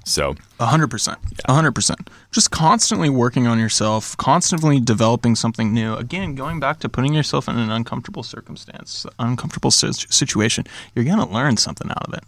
So 0.06 0.36
A 0.60 0.66
hundred 0.68 0.88
percent. 0.88 1.20
A 1.46 1.54
hundred 1.54 1.74
percent. 1.74 2.10
Just 2.32 2.50
constantly 2.50 3.10
working 3.10 3.48
on 3.48 3.60
yourself, 3.60 4.16
constantly 4.18 4.80
developing 4.80 5.36
something 5.36 5.74
new. 5.74 5.96
Again, 5.96 6.34
going 6.34 6.60
back 6.62 6.80
to 6.80 6.90
putting 6.90 7.14
yourself 7.14 7.48
in 7.50 7.58
an 7.58 7.70
uncomfortable 7.70 8.24
circumstance, 8.24 9.06
uncomfortable 9.20 9.70
situation, 9.70 10.64
you're 10.96 11.06
gonna 11.06 11.30
learn 11.30 11.58
something 11.58 11.90
out 11.92 12.08
of 12.08 12.14
it. 12.14 12.24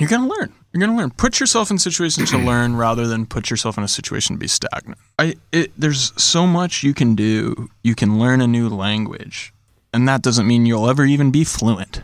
You're 0.00 0.08
gonna 0.08 0.28
learn. 0.28 0.52
You're 0.72 0.80
gonna 0.80 0.96
learn. 0.96 1.10
Put 1.10 1.40
yourself 1.40 1.70
in 1.70 1.78
situations 1.78 2.30
to 2.30 2.38
learn 2.50 2.76
rather 2.76 3.06
than 3.06 3.26
put 3.26 3.50
yourself 3.50 3.76
in 3.78 3.84
a 3.84 3.88
situation 3.88 4.36
to 4.36 4.40
be 4.40 4.48
stagnant. 4.48 4.98
I 5.18 5.36
it, 5.52 5.72
there's 5.76 6.12
so 6.20 6.46
much 6.46 6.82
you 6.82 6.94
can 6.94 7.14
do. 7.14 7.68
You 7.82 7.94
can 7.94 8.18
learn 8.18 8.40
a 8.40 8.46
new 8.46 8.68
language, 8.68 9.52
and 9.92 10.08
that 10.08 10.22
doesn't 10.22 10.46
mean 10.46 10.66
you'll 10.66 10.88
ever 10.88 11.04
even 11.04 11.30
be 11.30 11.44
fluent. 11.44 12.02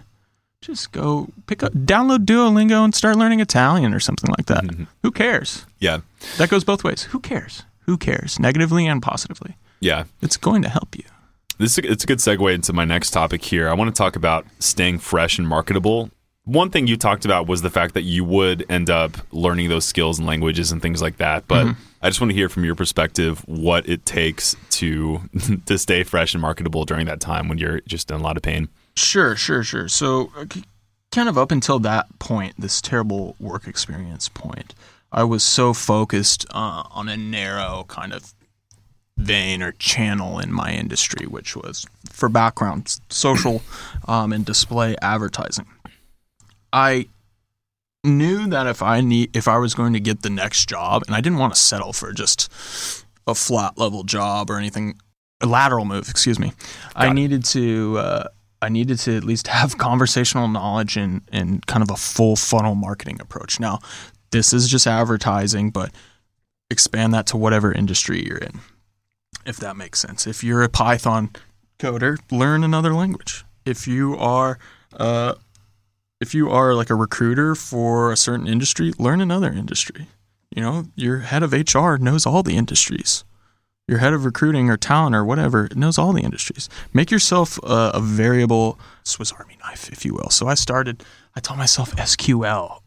Just 0.60 0.92
go 0.92 1.28
pick 1.46 1.62
up, 1.62 1.72
download 1.74 2.24
Duolingo, 2.24 2.84
and 2.84 2.94
start 2.94 3.16
learning 3.16 3.40
Italian 3.40 3.92
or 3.92 4.00
something 4.00 4.30
like 4.36 4.46
that. 4.46 4.64
Mm-hmm. 4.64 4.84
Who 5.02 5.10
cares? 5.10 5.66
yeah, 5.78 5.98
That 6.38 6.48
goes 6.48 6.64
both 6.64 6.82
ways. 6.82 7.02
Who 7.04 7.20
cares? 7.20 7.64
Who 7.80 7.98
cares? 7.98 8.40
Negatively 8.40 8.86
and 8.86 9.02
positively. 9.02 9.56
yeah. 9.80 10.04
It's 10.22 10.38
going 10.38 10.62
to 10.62 10.70
help 10.70 10.96
you. 10.96 11.04
This 11.58 11.76
is, 11.76 11.84
it's 11.84 12.04
a 12.04 12.06
good 12.06 12.18
segue 12.18 12.54
into 12.54 12.72
my 12.72 12.86
next 12.86 13.10
topic 13.10 13.44
here. 13.44 13.68
I 13.68 13.74
want 13.74 13.94
to 13.94 13.98
talk 13.98 14.16
about 14.16 14.46
staying 14.58 15.00
fresh 15.00 15.38
and 15.38 15.46
marketable. 15.46 16.08
One 16.44 16.68
thing 16.68 16.86
you 16.86 16.98
talked 16.98 17.24
about 17.24 17.46
was 17.46 17.62
the 17.62 17.70
fact 17.70 17.94
that 17.94 18.02
you 18.02 18.22
would 18.24 18.66
end 18.68 18.90
up 18.90 19.16
learning 19.32 19.70
those 19.70 19.86
skills 19.86 20.18
and 20.18 20.28
languages 20.28 20.72
and 20.72 20.82
things 20.82 21.00
like 21.00 21.16
that. 21.16 21.48
But 21.48 21.68
I 22.02 22.08
just 22.08 22.20
want 22.20 22.32
to 22.32 22.34
hear 22.34 22.50
from 22.50 22.64
your 22.66 22.74
perspective 22.74 23.42
what 23.46 23.88
it 23.88 24.04
takes 24.04 24.54
to 24.70 25.22
to 25.66 25.78
stay 25.78 26.02
fresh 26.02 26.34
and 26.34 26.42
marketable 26.42 26.84
during 26.84 27.06
that 27.06 27.20
time 27.20 27.48
when 27.48 27.56
you're 27.56 27.80
just 27.80 28.10
in 28.10 28.20
a 28.20 28.22
lot 28.22 28.36
of 28.36 28.42
pain. 28.42 28.68
Sure, 28.94 29.34
sure, 29.36 29.62
sure. 29.62 29.88
So, 29.88 30.30
uh, 30.36 30.44
kind 31.10 31.30
of 31.30 31.38
up 31.38 31.50
until 31.50 31.78
that 31.80 32.18
point, 32.18 32.54
this 32.58 32.82
terrible 32.82 33.36
work 33.40 33.66
experience 33.66 34.28
point, 34.28 34.74
I 35.10 35.24
was 35.24 35.42
so 35.42 35.72
focused 35.72 36.44
uh, 36.50 36.82
on 36.90 37.08
a 37.08 37.16
narrow 37.16 37.86
kind 37.88 38.12
of 38.12 38.34
vein 39.16 39.62
or 39.62 39.72
channel 39.72 40.38
in 40.38 40.52
my 40.52 40.72
industry, 40.72 41.26
which 41.26 41.56
was 41.56 41.86
for 42.10 42.28
background 42.28 42.98
social 43.08 43.62
um, 44.06 44.32
and 44.32 44.44
display 44.44 44.96
advertising. 45.00 45.66
I 46.74 47.06
knew 48.02 48.48
that 48.48 48.66
if 48.66 48.82
I 48.82 49.00
need 49.00 49.34
if 49.34 49.46
I 49.46 49.58
was 49.58 49.74
going 49.74 49.92
to 49.92 50.00
get 50.00 50.22
the 50.22 50.30
next 50.30 50.68
job, 50.68 51.04
and 51.06 51.14
I 51.14 51.20
didn't 51.20 51.38
want 51.38 51.54
to 51.54 51.60
settle 51.60 51.92
for 51.92 52.12
just 52.12 52.52
a 53.26 53.34
flat 53.34 53.78
level 53.78 54.02
job 54.02 54.50
or 54.50 54.58
anything, 54.58 54.98
a 55.40 55.46
lateral 55.46 55.84
move, 55.84 56.08
excuse 56.08 56.38
me. 56.38 56.52
I 56.96 57.08
it. 57.08 57.14
needed 57.14 57.44
to 57.46 57.98
uh, 57.98 58.28
I 58.60 58.70
needed 58.70 58.98
to 59.00 59.16
at 59.16 59.22
least 59.22 59.46
have 59.58 59.78
conversational 59.78 60.48
knowledge 60.48 60.96
and 60.96 61.22
and 61.32 61.64
kind 61.66 61.82
of 61.82 61.90
a 61.90 61.96
full 61.96 62.34
funnel 62.34 62.74
marketing 62.74 63.20
approach. 63.20 63.60
Now, 63.60 63.78
this 64.32 64.52
is 64.52 64.68
just 64.68 64.88
advertising, 64.88 65.70
but 65.70 65.92
expand 66.70 67.14
that 67.14 67.28
to 67.28 67.36
whatever 67.36 67.72
industry 67.72 68.26
you're 68.26 68.38
in, 68.38 68.60
if 69.46 69.58
that 69.58 69.76
makes 69.76 70.00
sense. 70.00 70.26
If 70.26 70.42
you're 70.42 70.64
a 70.64 70.68
Python 70.68 71.30
coder, 71.78 72.18
learn 72.32 72.64
another 72.64 72.92
language. 72.92 73.44
If 73.64 73.86
you 73.86 74.16
are 74.16 74.58
uh, 74.92 75.34
if 76.20 76.34
you 76.34 76.50
are 76.50 76.74
like 76.74 76.90
a 76.90 76.94
recruiter 76.94 77.54
for 77.54 78.12
a 78.12 78.16
certain 78.16 78.46
industry, 78.46 78.92
learn 78.98 79.20
another 79.20 79.52
industry. 79.52 80.08
You 80.54 80.62
know, 80.62 80.84
your 80.94 81.18
head 81.18 81.42
of 81.42 81.52
HR 81.52 81.96
knows 81.96 82.26
all 82.26 82.42
the 82.42 82.56
industries. 82.56 83.24
Your 83.86 83.98
head 83.98 84.14
of 84.14 84.24
recruiting 84.24 84.70
or 84.70 84.76
talent 84.76 85.14
or 85.14 85.24
whatever 85.24 85.68
knows 85.74 85.98
all 85.98 86.12
the 86.12 86.22
industries. 86.22 86.68
Make 86.92 87.10
yourself 87.10 87.58
a, 87.62 87.92
a 87.94 88.00
variable 88.00 88.78
Swiss 89.02 89.32
Army 89.32 89.58
knife, 89.60 89.90
if 89.92 90.04
you 90.04 90.14
will. 90.14 90.30
So 90.30 90.46
I 90.46 90.54
started, 90.54 91.04
I 91.36 91.40
taught 91.40 91.58
myself 91.58 91.94
SQL. 91.96 92.80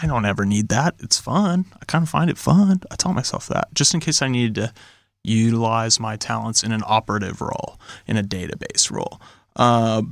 I 0.00 0.06
don't 0.06 0.24
ever 0.24 0.44
need 0.44 0.68
that. 0.68 0.94
It's 1.00 1.18
fun. 1.18 1.64
I 1.80 1.84
kind 1.86 2.04
of 2.04 2.08
find 2.08 2.30
it 2.30 2.38
fun. 2.38 2.82
I 2.90 2.94
taught 2.94 3.14
myself 3.14 3.48
that 3.48 3.68
just 3.74 3.94
in 3.94 4.00
case 4.00 4.22
I 4.22 4.28
needed 4.28 4.54
to 4.56 4.72
utilize 5.24 5.98
my 5.98 6.16
talents 6.16 6.62
in 6.62 6.70
an 6.70 6.82
operative 6.86 7.40
role, 7.40 7.80
in 8.06 8.16
a 8.16 8.22
database 8.22 8.90
role. 8.92 9.20
Uh, 9.56 10.02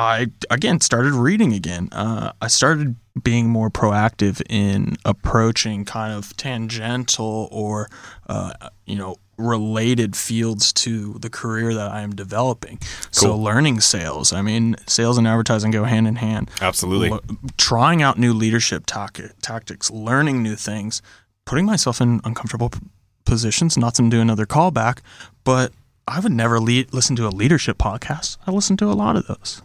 I 0.00 0.28
again 0.48 0.80
started 0.80 1.12
reading 1.12 1.52
again. 1.52 1.90
Uh, 1.92 2.32
I 2.40 2.46
started 2.46 2.96
being 3.22 3.50
more 3.50 3.70
proactive 3.70 4.40
in 4.48 4.96
approaching 5.04 5.84
kind 5.84 6.14
of 6.14 6.34
tangential 6.38 7.48
or 7.52 7.90
uh, 8.26 8.54
you 8.86 8.96
know 8.96 9.16
related 9.36 10.16
fields 10.16 10.72
to 10.72 11.14
the 11.14 11.28
career 11.28 11.74
that 11.74 11.90
I 11.90 12.00
am 12.00 12.14
developing. 12.14 12.78
So 13.10 13.36
learning 13.36 13.80
sales. 13.80 14.32
I 14.32 14.40
mean, 14.40 14.76
sales 14.86 15.18
and 15.18 15.26
advertising 15.26 15.70
go 15.70 15.84
hand 15.84 16.08
in 16.08 16.16
hand. 16.16 16.50
Absolutely. 16.62 17.10
Lo- 17.10 17.20
trying 17.58 18.00
out 18.02 18.18
new 18.18 18.32
leadership 18.32 18.84
tac- 18.86 19.34
tactics, 19.42 19.90
learning 19.90 20.42
new 20.42 20.56
things, 20.56 21.02
putting 21.44 21.66
myself 21.66 22.00
in 22.00 22.22
uncomfortable 22.24 22.70
p- 22.70 22.80
positions. 23.26 23.76
Not 23.76 23.94
to 23.96 24.08
do 24.08 24.20
another 24.20 24.46
callback, 24.46 25.00
but 25.44 25.72
I 26.08 26.20
would 26.20 26.32
never 26.32 26.58
lead, 26.58 26.94
listen 26.94 27.16
to 27.16 27.26
a 27.26 27.30
leadership 27.30 27.76
podcast. 27.76 28.38
I 28.46 28.50
listen 28.50 28.78
to 28.78 28.86
a 28.86 28.96
lot 28.96 29.16
of 29.16 29.26
those. 29.26 29.60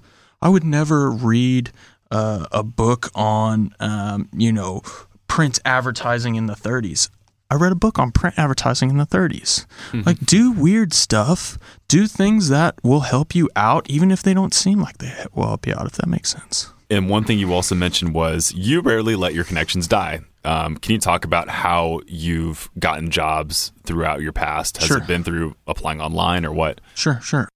I 0.45 0.49
would 0.49 0.63
never 0.63 1.09
read 1.09 1.71
uh, 2.11 2.45
a 2.51 2.61
book 2.61 3.09
on, 3.15 3.73
um, 3.79 4.29
you 4.31 4.53
know, 4.53 4.83
print 5.27 5.57
advertising 5.65 6.35
in 6.35 6.45
the 6.45 6.53
30s. 6.53 7.09
I 7.49 7.55
read 7.55 7.71
a 7.71 7.75
book 7.75 7.97
on 7.97 8.11
print 8.11 8.37
advertising 8.37 8.91
in 8.91 8.97
the 8.97 9.07
30s. 9.07 9.65
Like, 10.05 10.19
do 10.19 10.51
weird 10.51 10.93
stuff, 10.93 11.57
do 11.87 12.05
things 12.05 12.49
that 12.49 12.75
will 12.83 12.99
help 12.99 13.33
you 13.33 13.49
out, 13.55 13.89
even 13.89 14.11
if 14.11 14.21
they 14.21 14.35
don't 14.35 14.53
seem 14.53 14.79
like 14.79 14.99
they 14.99 15.11
will 15.33 15.47
help 15.47 15.65
you 15.65 15.73
out, 15.73 15.87
if 15.87 15.93
that 15.93 16.07
makes 16.07 16.29
sense. 16.29 16.71
And 16.91 17.09
one 17.09 17.23
thing 17.23 17.39
you 17.39 17.51
also 17.51 17.73
mentioned 17.73 18.13
was 18.13 18.53
you 18.53 18.81
rarely 18.81 19.15
let 19.15 19.33
your 19.33 19.45
connections 19.45 19.87
die. 19.87 20.19
Um, 20.43 20.77
can 20.77 20.91
you 20.91 20.99
talk 20.99 21.25
about 21.25 21.49
how 21.49 22.01
you've 22.05 22.69
gotten 22.77 23.09
jobs 23.09 23.71
throughout 23.83 24.21
your 24.21 24.31
past? 24.31 24.77
Has 24.77 24.85
Sure. 24.87 24.97
it 24.99 25.07
been 25.07 25.23
through 25.23 25.55
applying 25.65 26.01
online 26.01 26.45
or 26.45 26.53
what? 26.53 26.81
Sure, 26.93 27.19
sure. 27.23 27.49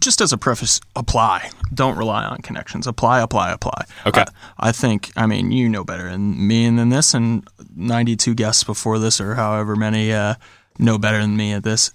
Just 0.00 0.20
as 0.20 0.32
a 0.32 0.38
preface, 0.38 0.80
apply. 0.94 1.50
Don't 1.72 1.96
rely 1.96 2.24
on 2.24 2.38
connections. 2.38 2.86
Apply, 2.86 3.20
apply, 3.20 3.52
apply. 3.52 3.84
Okay. 4.06 4.24
I, 4.58 4.68
I 4.68 4.72
think, 4.72 5.10
I 5.16 5.26
mean, 5.26 5.52
you 5.52 5.68
know 5.68 5.84
better 5.84 6.10
than 6.10 6.46
me 6.46 6.64
and 6.64 6.78
than 6.78 6.88
this, 6.88 7.14
and 7.14 7.46
92 7.74 8.34
guests 8.34 8.64
before 8.64 8.98
this, 8.98 9.20
or 9.20 9.34
however 9.34 9.76
many 9.76 10.12
uh, 10.12 10.34
know 10.78 10.98
better 10.98 11.20
than 11.20 11.36
me 11.36 11.52
at 11.52 11.62
this. 11.62 11.92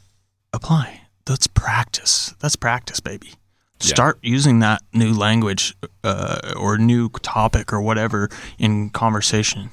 Apply. 0.53 1.01
That's 1.25 1.47
practice. 1.47 2.33
That's 2.39 2.55
practice, 2.55 2.99
baby. 2.99 3.33
Yeah. 3.81 3.87
Start 3.87 4.19
using 4.21 4.59
that 4.59 4.81
new 4.93 5.13
language 5.13 5.75
uh, 6.03 6.53
or 6.55 6.77
new 6.77 7.09
topic 7.09 7.73
or 7.73 7.81
whatever 7.81 8.29
in 8.59 8.89
conversation. 8.89 9.71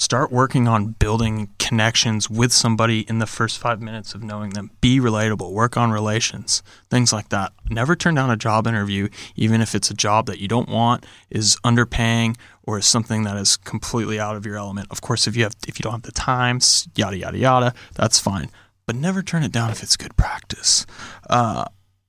Start 0.00 0.30
working 0.30 0.68
on 0.68 0.92
building 0.92 1.50
connections 1.58 2.30
with 2.30 2.52
somebody 2.52 3.00
in 3.08 3.18
the 3.18 3.26
first 3.26 3.58
five 3.58 3.80
minutes 3.80 4.14
of 4.14 4.22
knowing 4.22 4.50
them. 4.50 4.70
Be 4.80 5.00
relatable. 5.00 5.50
Work 5.50 5.76
on 5.76 5.90
relations. 5.90 6.62
Things 6.88 7.12
like 7.12 7.30
that. 7.30 7.52
Never 7.68 7.96
turn 7.96 8.14
down 8.14 8.30
a 8.30 8.36
job 8.36 8.68
interview, 8.68 9.08
even 9.34 9.60
if 9.60 9.74
it's 9.74 9.90
a 9.90 9.94
job 9.94 10.26
that 10.26 10.38
you 10.38 10.46
don't 10.46 10.68
want, 10.68 11.04
is 11.30 11.56
underpaying, 11.64 12.36
or 12.62 12.78
is 12.78 12.86
something 12.86 13.24
that 13.24 13.36
is 13.36 13.56
completely 13.56 14.20
out 14.20 14.36
of 14.36 14.46
your 14.46 14.56
element. 14.56 14.86
Of 14.88 15.00
course, 15.00 15.26
if 15.26 15.36
you 15.36 15.42
have 15.42 15.56
if 15.66 15.80
you 15.80 15.82
don't 15.82 15.92
have 15.92 16.02
the 16.02 16.12
time, 16.12 16.60
yada 16.94 17.16
yada 17.16 17.36
yada, 17.36 17.74
that's 17.96 18.20
fine. 18.20 18.50
But 18.86 18.94
never 18.94 19.20
turn 19.20 19.42
it 19.42 19.50
down 19.50 19.70
if 19.70 19.82
it's 19.82 19.96
good 19.96 20.16
practice. 20.16 20.86
Uh, 21.28 21.64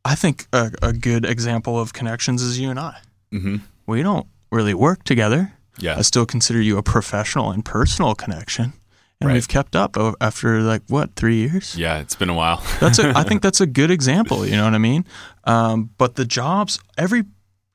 I 0.06 0.14
think 0.14 0.46
a, 0.54 0.72
a 0.84 0.94
good 0.94 1.26
example 1.26 1.80
of 1.80 1.94
connections 1.94 2.44
is 2.44 2.60
you 2.60 2.70
and 2.70 2.80
I. 2.80 3.00
Mm-hmm. 3.34 3.58
We 3.88 4.04
don't 4.04 4.28
really 4.52 4.76
work 4.76 5.04
together. 5.06 5.54
Yeah. 5.80 5.98
I 5.98 6.02
still 6.02 6.26
consider 6.26 6.62
you 6.62 6.78
a 6.78 6.84
professional 6.84 7.52
and 7.52 7.64
personal 7.66 8.16
connection, 8.16 8.74
and 9.22 9.28
Right. 9.28 9.34
we've 9.34 9.48
kept 9.48 9.76
up 9.76 9.98
after 10.22 10.62
like 10.62 10.82
what 10.90 11.16
three 11.16 11.38
years. 11.38 11.76
Yeah, 11.78 12.00
it's 12.00 12.16
been 12.16 12.30
a 12.30 12.34
while. 12.34 12.62
That's 12.80 13.00
a, 13.00 13.14
I 13.18 13.24
think 13.24 13.42
that's 13.48 13.62
a 13.62 13.66
good 13.68 13.92
example. 13.92 14.46
You 14.46 14.56
know 14.58 14.64
what 14.66 14.74
I 14.76 14.78
mean? 14.80 15.06
Um, 15.46 15.90
but 15.98 16.16
the 16.16 16.26
jobs, 16.26 16.80
every 16.98 17.24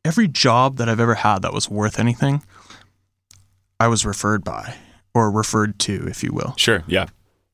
every 0.05 0.29
job 0.29 0.77
that 0.77 0.89
I've 0.89 1.01
ever 1.01 1.15
had 1.17 1.41
that 1.43 1.53
was 1.53 1.69
worth 1.71 1.99
anything, 1.99 2.43
I 3.81 3.89
was 3.89 4.05
referred 4.07 4.45
by 4.45 4.75
or 5.15 5.31
referred 5.31 5.79
to, 5.81 6.07
if 6.09 6.23
you 6.23 6.33
will, 6.33 6.55
sure. 6.57 6.83
Yeah. 6.87 7.07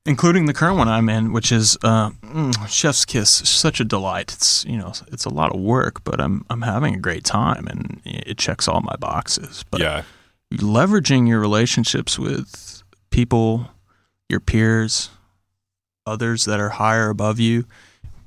including 0.07 0.47
the 0.47 0.55
current 0.55 0.77
one 0.79 0.89
I'm 0.89 1.09
in, 1.09 1.33
which 1.33 1.53
is 1.53 1.77
uh, 1.85 2.11
mm, 2.23 2.69
Chef's 2.69 3.05
Kiss. 3.05 3.31
Such 3.31 3.81
a 3.81 3.85
delight. 3.85 4.33
It's 4.33 4.65
you 4.67 4.79
know 4.79 4.93
it's 5.13 5.25
a 5.25 5.31
lot 5.31 5.55
of 5.55 5.61
work, 5.61 6.03
but 6.05 6.21
I'm 6.21 6.45
I'm 6.51 6.63
having 6.63 6.95
a 6.95 6.99
great 6.99 7.25
time, 7.25 7.67
and 7.67 8.01
it 8.05 8.39
checks 8.39 8.69
all 8.69 8.81
my 8.81 8.97
boxes. 8.97 9.65
But 9.71 9.81
yeah. 9.81 10.03
Leveraging 10.53 11.29
your 11.29 11.41
relationships 11.41 12.19
with 12.19 12.83
people, 13.11 13.69
your 14.29 14.41
peers, 14.41 15.11
others 16.07 16.45
that 16.45 16.61
are 16.61 16.71
higher 16.71 17.09
above 17.09 17.39
you, 17.39 17.65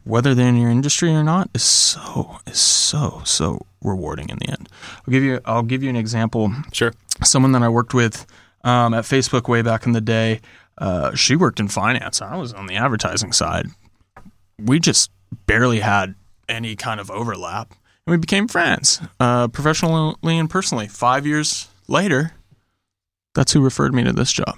whether 0.03 0.33
they're 0.35 0.49
in 0.49 0.57
your 0.57 0.69
industry 0.69 1.11
or 1.11 1.23
not, 1.23 1.49
is 1.53 1.63
so 1.63 2.37
is 2.45 2.59
so 2.59 3.21
so 3.25 3.65
rewarding 3.81 4.29
in 4.29 4.37
the 4.39 4.49
end. 4.49 4.69
I'll 4.99 5.11
give 5.11 5.23
you 5.23 5.39
I'll 5.45 5.63
give 5.63 5.83
you 5.83 5.89
an 5.89 5.95
example. 5.95 6.51
Sure. 6.71 6.93
Someone 7.23 7.51
that 7.53 7.63
I 7.63 7.69
worked 7.69 7.93
with 7.93 8.25
um, 8.63 8.93
at 8.93 9.03
Facebook 9.03 9.47
way 9.47 9.61
back 9.61 9.85
in 9.85 9.91
the 9.91 10.01
day. 10.01 10.41
Uh, 10.77 11.13
she 11.13 11.35
worked 11.35 11.59
in 11.59 11.67
finance. 11.67 12.21
I 12.21 12.35
was 12.35 12.53
on 12.53 12.65
the 12.65 12.75
advertising 12.75 13.31
side. 13.31 13.67
We 14.57 14.79
just 14.79 15.11
barely 15.45 15.79
had 15.79 16.15
any 16.49 16.75
kind 16.75 16.99
of 16.99 17.11
overlap, 17.11 17.71
and 18.05 18.11
we 18.11 18.17
became 18.17 18.47
friends, 18.47 18.99
uh, 19.19 19.47
professionally 19.49 20.37
and 20.37 20.49
personally. 20.49 20.87
Five 20.87 21.27
years 21.27 21.67
later, 21.93 22.31
that's 23.33 23.53
who 23.53 23.61
referred 23.61 23.93
me 23.93 24.03
to 24.03 24.11
this 24.11 24.31
job. 24.33 24.57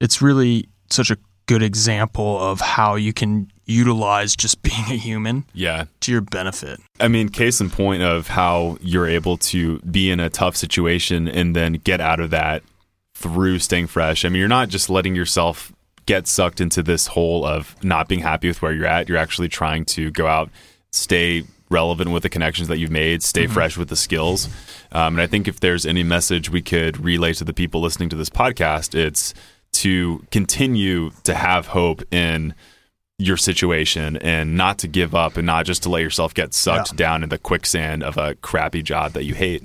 It's 0.00 0.20
really 0.20 0.68
such 0.90 1.10
a 1.10 1.16
good 1.46 1.62
example 1.62 2.38
of 2.40 2.60
how 2.60 2.96
you 2.96 3.12
can 3.12 3.50
utilize 3.66 4.34
just 4.34 4.62
being 4.62 4.84
a 4.90 4.96
human 4.96 5.44
Yeah. 5.54 5.84
to 6.00 6.12
your 6.12 6.20
benefit. 6.20 6.80
I 6.98 7.08
mean, 7.08 7.28
case 7.28 7.60
in 7.60 7.70
point 7.70 8.02
of 8.02 8.28
how 8.28 8.78
you're 8.80 9.06
able 9.08 9.36
to 9.38 9.78
be 9.80 10.10
in 10.10 10.18
a 10.20 10.28
tough 10.30 10.56
situation 10.56 11.28
and 11.28 11.54
then 11.54 11.74
get 11.74 12.00
out 12.00 12.18
of 12.20 12.30
that 12.30 12.62
through 13.14 13.60
staying 13.60 13.86
fresh. 13.86 14.24
I 14.24 14.28
mean, 14.28 14.40
you're 14.40 14.48
not 14.48 14.68
just 14.68 14.90
letting 14.90 15.14
yourself 15.14 15.72
get 16.06 16.26
sucked 16.26 16.60
into 16.60 16.82
this 16.82 17.06
hole 17.08 17.44
of 17.46 17.76
not 17.84 18.08
being 18.08 18.20
happy 18.22 18.48
with 18.48 18.60
where 18.60 18.72
you're 18.72 18.86
at. 18.86 19.08
You're 19.08 19.18
actually 19.18 19.48
trying 19.48 19.84
to 19.86 20.10
go 20.10 20.26
out, 20.26 20.50
stay 20.90 21.44
relevant 21.72 22.10
with 22.10 22.22
the 22.22 22.28
connections 22.28 22.68
that 22.68 22.78
you've 22.78 22.90
made, 22.90 23.22
stay 23.22 23.46
fresh 23.48 23.76
with 23.76 23.88
the 23.88 23.96
skills. 23.96 24.46
Um, 24.92 25.14
and 25.14 25.20
I 25.20 25.26
think 25.26 25.48
if 25.48 25.58
there's 25.60 25.84
any 25.86 26.02
message 26.04 26.50
we 26.50 26.62
could 26.62 27.02
relay 27.04 27.32
to 27.34 27.44
the 27.44 27.52
people 27.52 27.80
listening 27.80 28.08
to 28.10 28.16
this 28.16 28.30
podcast, 28.30 28.94
it's 28.94 29.34
to 29.72 30.24
continue 30.30 31.10
to 31.24 31.34
have 31.34 31.68
hope 31.68 32.02
in 32.12 32.54
your 33.18 33.36
situation 33.36 34.16
and 34.18 34.56
not 34.56 34.78
to 34.78 34.88
give 34.88 35.14
up 35.14 35.36
and 35.36 35.46
not 35.46 35.64
just 35.64 35.82
to 35.84 35.88
let 35.88 36.02
yourself 36.02 36.34
get 36.34 36.52
sucked 36.52 36.92
Yeah. 36.92 36.96
down 36.96 37.22
in 37.22 37.28
the 37.28 37.38
quicksand 37.38 38.02
of 38.02 38.16
a 38.18 38.34
crappy 38.36 38.82
job 38.82 39.12
that 39.12 39.24
you 39.24 39.34
hate. 39.34 39.64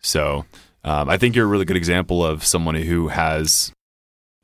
So 0.00 0.44
um, 0.84 1.08
I 1.08 1.16
think 1.16 1.34
you're 1.34 1.44
a 1.44 1.48
really 1.48 1.64
good 1.64 1.76
example 1.76 2.24
of 2.24 2.44
someone 2.44 2.74
who 2.74 3.08
has 3.08 3.72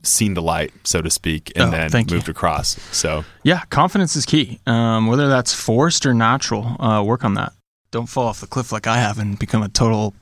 seen 0.06 0.34
the 0.34 0.42
light, 0.42 0.72
so 0.84 1.00
to 1.02 1.10
speak, 1.10 1.52
and 1.56 1.68
Oh, 1.68 1.70
then 1.70 1.90
thank 1.90 2.10
you. 2.10 2.16
moved 2.16 2.28
across. 2.28 2.78
So 2.92 3.24
Yeah, 3.42 3.62
confidence 3.70 4.16
is 4.16 4.24
key. 4.26 4.60
Um, 4.66 5.06
whether 5.06 5.28
that's 5.28 5.52
forced 5.54 6.06
or 6.06 6.14
natural, 6.14 6.76
uh, 6.80 7.02
work 7.02 7.24
on 7.24 7.34
that. 7.34 7.52
Don't 7.90 8.06
fall 8.06 8.26
off 8.28 8.40
the 8.40 8.46
cliff 8.46 8.72
like 8.72 8.86
I 8.86 8.96
have 8.98 9.18
and 9.18 9.38
become 9.38 9.62
a 9.62 9.68
total 9.68 10.14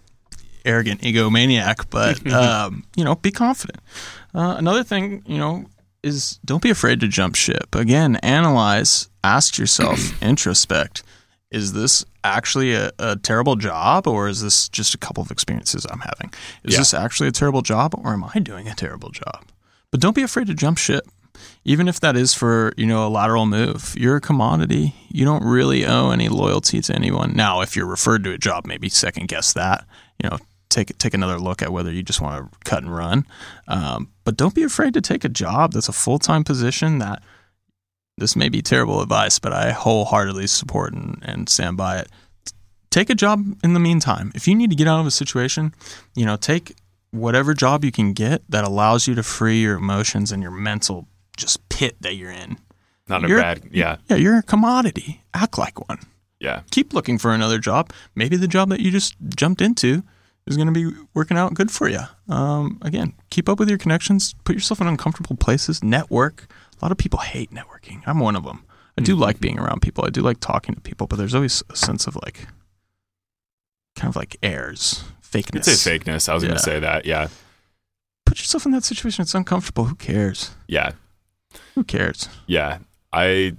arrogant 0.64 1.00
egomaniac. 1.02 1.86
But 1.90 2.26
um, 2.32 2.84
you 2.96 3.04
know, 3.04 3.14
be 3.16 3.30
confident. 3.30 3.80
Uh, 4.34 4.54
another 4.58 4.84
thing, 4.84 5.22
you 5.26 5.38
know, 5.38 5.66
is 6.02 6.38
don't 6.44 6.62
be 6.62 6.70
afraid 6.70 7.00
to 7.00 7.08
jump 7.08 7.34
ship. 7.34 7.74
Again, 7.74 8.16
analyze, 8.16 9.08
ask 9.24 9.58
yourself, 9.58 9.98
introspect. 10.20 11.02
Is 11.50 11.74
this 11.74 12.02
actually 12.24 12.72
a, 12.72 12.90
a 12.98 13.16
terrible 13.16 13.56
job, 13.56 14.06
or 14.06 14.26
is 14.26 14.40
this 14.40 14.70
just 14.70 14.94
a 14.94 14.98
couple 14.98 15.22
of 15.22 15.30
experiences 15.30 15.86
I'm 15.90 16.00
having? 16.00 16.32
Is 16.64 16.72
Yeah. 16.74 16.78
this 16.78 16.94
actually 16.94 17.28
a 17.28 17.32
terrible 17.32 17.60
job, 17.60 17.94
or 17.98 18.14
am 18.14 18.24
I 18.34 18.38
doing 18.38 18.68
a 18.68 18.74
terrible 18.74 19.10
job? 19.10 19.44
But 19.92 20.00
don't 20.00 20.16
be 20.16 20.22
afraid 20.22 20.48
to 20.48 20.54
jump 20.54 20.78
ship. 20.78 21.06
Even 21.64 21.86
if 21.86 22.00
that 22.00 22.16
is 22.16 22.34
for 22.34 22.72
you 22.76 22.86
know 22.86 23.06
a 23.06 23.10
lateral 23.10 23.46
move 23.46 23.94
you're 23.96 24.16
a 24.16 24.20
commodity. 24.20 24.94
You 25.08 25.24
don't 25.24 25.44
really 25.44 25.86
owe 25.86 26.10
any 26.10 26.28
loyalty 26.28 26.80
to 26.80 26.94
anyone. 26.94 27.36
Now 27.36 27.60
if 27.60 27.76
you're 27.76 27.86
referred 27.86 28.24
to 28.24 28.32
a 28.32 28.38
job 28.38 28.66
maybe 28.66 28.88
second 28.88 29.28
guess 29.28 29.52
that 29.52 29.86
you 30.22 30.28
know 30.28 30.38
take 30.68 30.96
take 30.98 31.14
another 31.14 31.38
look 31.38 31.62
at 31.62 31.72
whether 31.72 31.92
you 31.92 32.02
just 32.02 32.20
want 32.20 32.50
to 32.50 32.58
cut 32.64 32.82
and 32.82 32.94
run. 32.94 33.26
Um, 33.68 34.10
but 34.24 34.36
don't 34.36 34.54
be 34.54 34.62
afraid 34.62 34.94
to 34.94 35.00
take 35.00 35.24
a 35.24 35.28
job 35.28 35.72
that's 35.72 35.88
a 35.88 35.92
full-time 35.92 36.42
position 36.44 36.98
that 36.98 37.22
this 38.18 38.34
may 38.36 38.48
be 38.48 38.62
terrible 38.62 39.00
advice 39.00 39.38
but 39.38 39.52
i 39.52 39.70
wholeheartedly 39.70 40.46
support 40.46 40.92
and, 40.92 41.18
and 41.22 41.48
stand 41.48 41.76
by 41.76 41.98
it. 41.98 42.08
Take 42.90 43.08
a 43.08 43.14
job 43.14 43.42
in 43.64 43.72
the 43.72 43.80
meantime. 43.80 44.32
If 44.34 44.46
you 44.46 44.54
need 44.54 44.68
to 44.68 44.76
get 44.76 44.86
out 44.86 45.00
of 45.00 45.06
a 45.06 45.10
situation 45.10 45.74
you 46.14 46.24
know 46.26 46.36
take 46.36 46.74
whatever 47.12 47.54
job 47.54 47.84
you 47.84 47.92
can 47.92 48.12
get 48.12 48.42
that 48.48 48.64
allows 48.64 49.06
you 49.06 49.14
to 49.14 49.22
free 49.22 49.60
your 49.60 49.76
emotions 49.76 50.32
and 50.32 50.42
your 50.42 50.50
mental 50.52 51.06
just 51.36 51.66
pit 51.68 51.96
that 52.00 52.16
you're 52.16 52.30
in. 52.30 52.56
not 53.08 53.24
a 53.24 53.28
You're- 53.28 53.40
bad, 53.42 53.62
yeah, 53.70 53.96
Yeah, 54.08 54.16
you're 54.16 54.38
a 54.38 54.42
commodity. 54.42 55.22
Act 55.34 55.56
like 55.58 55.88
one. 55.88 55.98
yeah, 56.40 56.62
Keep 56.70 56.92
looking 56.94 57.18
for 57.18 57.32
another 57.32 57.58
job. 57.58 57.92
Maybe 58.14 58.36
the 58.36 58.48
job 58.48 58.68
that 58.70 58.80
you 58.80 58.90
just 58.90 59.14
jumped 59.36 59.60
into 59.60 60.02
is 60.46 60.56
going 60.56 60.66
to 60.66 60.72
be 60.72 60.90
working 61.14 61.36
out 61.36 61.54
good 61.54 61.70
for 61.70 61.88
you. 61.88 62.00
Um, 62.28 62.78
again, 62.82 63.12
keep 63.30 63.48
up 63.48 63.58
with 63.60 63.68
your 63.68 63.78
connections. 63.78 64.34
Put 64.44 64.54
yourself 64.56 64.80
in 64.80 64.86
uncomfortable 64.88 65.36
places. 65.36 65.84
Network. 65.84 66.46
A 66.80 66.84
lot 66.84 66.90
of 66.92 66.98
people 66.98 67.20
hate 67.20 67.50
networking. 67.52 68.02
I'm 68.06 68.18
one 68.18 68.34
of 68.36 68.44
them. 68.44 68.64
I 68.98 69.02
do 69.02 69.14
like 69.14 69.38
being 69.40 69.58
around 69.58 69.82
people. 69.82 70.04
I 70.04 70.10
do 70.10 70.20
like 70.20 70.40
talking 70.40 70.74
to 70.74 70.80
people, 70.80 71.06
but 71.06 71.16
there's 71.16 71.34
always 71.34 71.62
a 71.70 71.76
sense 71.76 72.06
of 72.06 72.16
like, 72.24 72.46
kind 73.96 74.08
of 74.08 74.16
like 74.16 74.36
airs, 74.42 75.04
fakeness. 75.32 75.68
I'd 75.68 75.76
say 75.76 75.98
fakeness. 75.98 76.28
I 76.28 76.34
was 76.34 76.42
going 76.42 76.54
to 76.54 76.62
say 76.62 76.78
that. 76.80 77.06
Yeah, 77.06 77.28
Put 78.26 78.38
yourself 78.38 78.64
in 78.64 78.72
that 78.72 78.84
situation. 78.84 79.22
It's 79.22 79.34
uncomfortable. 79.34 79.84
Who 79.84 79.94
cares? 79.94 80.52
yeah, 80.66 80.92
Who 81.74 81.84
cares? 81.84 82.28
yeah. 82.46 82.78
I. 83.12 83.56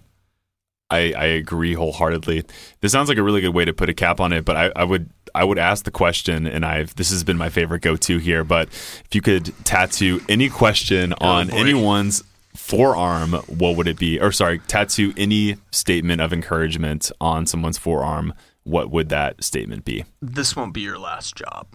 I, 0.89 1.13
I 1.17 1.25
agree 1.25 1.73
wholeheartedly. 1.73 2.43
This 2.81 2.91
sounds 2.91 3.09
like 3.09 3.17
a 3.17 3.23
really 3.23 3.41
good 3.41 3.53
way 3.55 3.65
to 3.65 3.73
put 3.73 3.89
a 3.89 3.95
cap 3.95 4.19
on 4.19 4.31
it, 4.31 4.45
but 4.45 4.55
I, 4.55 4.71
I 4.75 4.83
would 4.83 5.09
I 5.33 5.43
would 5.43 5.57
ask 5.57 5.85
the 5.85 5.91
question, 5.91 6.45
and 6.45 6.63
I've 6.63 6.93
this 6.95 7.09
has 7.09 7.23
been 7.23 7.37
my 7.37 7.49
favorite 7.49 7.81
go 7.81 7.95
to 7.95 8.17
here. 8.19 8.43
But 8.43 8.67
if 8.67 9.07
you 9.13 9.21
could 9.21 9.51
tattoo 9.65 10.21
any 10.29 10.49
question 10.49 11.13
oh, 11.19 11.25
on 11.25 11.47
boy. 11.47 11.57
anyone's 11.57 12.23
forearm, 12.55 13.31
what 13.47 13.75
would 13.75 13.87
it 13.87 13.97
be? 13.97 14.19
Or 14.19 14.31
sorry, 14.31 14.59
tattoo 14.59 15.13
any 15.17 15.57
statement 15.71 16.21
of 16.21 16.31
encouragement 16.31 17.11
on 17.19 17.47
someone's 17.47 17.79
forearm, 17.79 18.33
what 18.63 18.91
would 18.91 19.09
that 19.09 19.43
statement 19.43 19.85
be? 19.85 20.05
this 20.21 20.55
won't 20.55 20.73
be 20.73 20.81
your 20.81 20.97
last 20.97 21.35
job. 21.35 21.67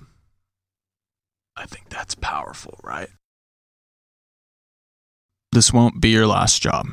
I 1.57 1.67
think 1.67 1.89
that's 1.89 2.15
powerful, 2.15 2.79
right? 2.83 3.09
This 5.53 5.73
won't 5.73 6.01
be 6.01 6.11
your 6.11 6.27
last 6.27 6.63
job 6.63 6.87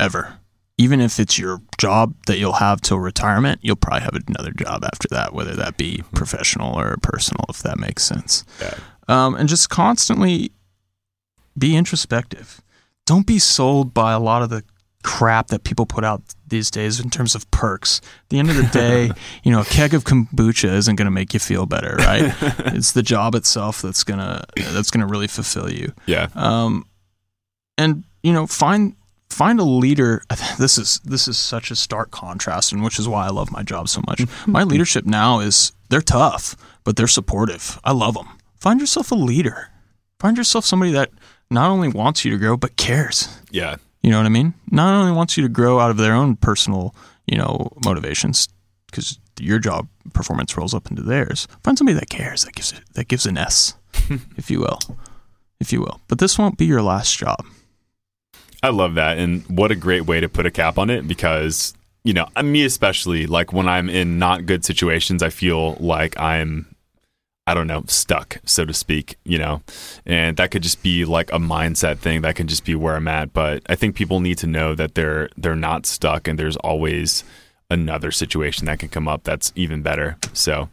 ever. 0.00 0.38
Even 0.76 1.00
if 1.00 1.18
it's 1.18 1.38
your 1.38 1.60
job 1.78 2.14
that 2.26 2.38
you'll 2.38 2.54
have 2.54 2.80
till 2.80 2.98
retirement, 2.98 3.60
you'll 3.62 3.76
probably 3.76 4.00
have 4.00 4.18
another 4.28 4.52
job 4.52 4.84
after 4.84 5.08
that, 5.10 5.32
whether 5.32 5.54
that 5.54 5.76
be 5.76 6.02
professional 6.14 6.78
or 6.78 6.96
personal, 7.02 7.44
if 7.48 7.62
that 7.62 7.78
makes 7.78 8.04
sense. 8.04 8.44
Yeah. 8.60 8.74
Um, 9.08 9.34
and 9.34 9.48
just 9.48 9.70
constantly 9.70 10.52
be 11.56 11.76
introspective. 11.76 12.60
Don't 13.06 13.26
be 13.26 13.38
sold 13.38 13.92
by 13.94 14.12
a 14.12 14.20
lot 14.20 14.42
of 14.42 14.50
the 14.50 14.62
crap 15.02 15.48
that 15.48 15.64
people 15.64 15.86
put 15.86 16.04
out 16.04 16.22
these 16.48 16.70
days 16.70 17.00
in 17.00 17.10
terms 17.10 17.34
of 17.34 17.50
perks. 17.50 18.00
At 18.24 18.28
the 18.30 18.38
end 18.38 18.50
of 18.50 18.56
the 18.56 18.68
day, 18.72 19.10
you 19.42 19.52
know, 19.52 19.60
a 19.60 19.64
keg 19.64 19.94
of 19.94 20.04
kombucha 20.04 20.72
isn't 20.72 20.96
going 20.96 21.06
to 21.06 21.10
make 21.12 21.34
you 21.34 21.40
feel 21.40 21.66
better, 21.66 21.96
right? 21.96 22.34
it's 22.74 22.92
the 22.92 23.02
job 23.02 23.34
itself 23.34 23.82
that's 23.82 24.04
gonna 24.04 24.44
that's 24.56 24.90
gonna 24.90 25.06
really 25.06 25.28
fulfill 25.28 25.70
you. 25.72 25.92
Yeah. 26.06 26.28
Um, 26.34 26.86
and 27.76 28.04
you 28.22 28.32
know, 28.32 28.46
find 28.46 28.96
find 29.30 29.60
a 29.60 29.64
leader. 29.64 30.22
This 30.58 30.76
is 30.76 31.00
this 31.04 31.28
is 31.28 31.38
such 31.38 31.70
a 31.70 31.76
stark 31.76 32.10
contrast, 32.10 32.72
and 32.72 32.82
which 32.82 32.98
is 32.98 33.06
why 33.06 33.26
I 33.26 33.30
love 33.30 33.52
my 33.52 33.62
job 33.62 33.88
so 33.88 34.02
much. 34.06 34.22
my 34.46 34.64
leadership 34.64 35.06
now 35.06 35.38
is 35.38 35.72
they're 35.88 36.00
tough, 36.00 36.56
but 36.82 36.96
they're 36.96 37.06
supportive. 37.06 37.78
I 37.84 37.92
love 37.92 38.14
them. 38.14 38.28
Find 38.58 38.80
yourself 38.80 39.12
a 39.12 39.14
leader. 39.14 39.68
Find 40.18 40.36
yourself 40.36 40.64
somebody 40.64 40.90
that 40.92 41.10
not 41.48 41.70
only 41.70 41.88
wants 41.88 42.24
you 42.24 42.32
to 42.32 42.38
grow 42.38 42.56
but 42.56 42.76
cares. 42.76 43.28
Yeah. 43.52 43.76
You 44.02 44.10
know 44.10 44.18
what 44.18 44.26
I 44.26 44.30
mean? 44.30 44.54
Not 44.70 44.94
only 44.94 45.12
wants 45.12 45.36
you 45.36 45.42
to 45.42 45.48
grow 45.48 45.80
out 45.80 45.90
of 45.90 45.96
their 45.96 46.14
own 46.14 46.36
personal, 46.36 46.94
you 47.26 47.36
know, 47.36 47.72
motivations, 47.84 48.48
because 48.86 49.18
your 49.40 49.58
job 49.58 49.88
performance 50.12 50.56
rolls 50.56 50.74
up 50.74 50.90
into 50.90 51.02
theirs. 51.02 51.46
Find 51.62 51.76
somebody 51.76 51.98
that 51.98 52.08
cares, 52.08 52.44
that 52.44 52.54
gives 52.54 52.72
that 52.94 53.08
gives 53.08 53.26
an 53.26 53.36
S, 53.36 53.74
if 54.36 54.50
you 54.50 54.60
will, 54.60 54.78
if 55.60 55.72
you 55.72 55.80
will. 55.80 56.00
But 56.08 56.18
this 56.18 56.38
won't 56.38 56.58
be 56.58 56.66
your 56.66 56.82
last 56.82 57.16
job. 57.18 57.44
I 58.62 58.70
love 58.70 58.94
that. 58.94 59.18
And 59.18 59.44
what 59.46 59.70
a 59.70 59.76
great 59.76 60.06
way 60.06 60.20
to 60.20 60.28
put 60.28 60.46
a 60.46 60.50
cap 60.50 60.78
on 60.78 60.90
it 60.90 61.06
because, 61.06 61.74
you 62.02 62.12
know, 62.12 62.26
me 62.42 62.64
especially, 62.64 63.26
like 63.26 63.52
when 63.52 63.68
I'm 63.68 63.88
in 63.88 64.18
not 64.18 64.46
good 64.46 64.64
situations, 64.64 65.22
I 65.22 65.30
feel 65.30 65.74
like 65.74 66.18
I'm, 66.18 66.66
I 67.48 67.54
don't 67.54 67.66
know, 67.66 67.82
stuck, 67.86 68.40
so 68.44 68.66
to 68.66 68.74
speak, 68.74 69.16
you 69.24 69.38
know, 69.38 69.62
and 70.04 70.36
that 70.36 70.50
could 70.50 70.62
just 70.62 70.82
be 70.82 71.06
like 71.06 71.32
a 71.32 71.38
mindset 71.38 71.96
thing. 71.96 72.20
That 72.20 72.36
can 72.36 72.46
just 72.46 72.62
be 72.62 72.74
where 72.74 72.94
I'm 72.94 73.08
at. 73.08 73.32
But 73.32 73.62
I 73.70 73.74
think 73.74 73.96
people 73.96 74.20
need 74.20 74.36
to 74.38 74.46
know 74.46 74.74
that 74.74 74.94
they're, 74.94 75.30
they're 75.34 75.56
not 75.56 75.86
stuck 75.86 76.28
and 76.28 76.38
there's 76.38 76.58
always 76.58 77.24
another 77.70 78.10
situation 78.10 78.66
that 78.66 78.80
can 78.80 78.90
come 78.90 79.08
up 79.08 79.24
that's 79.24 79.50
even 79.56 79.80
better. 79.80 80.18
So, 80.34 80.68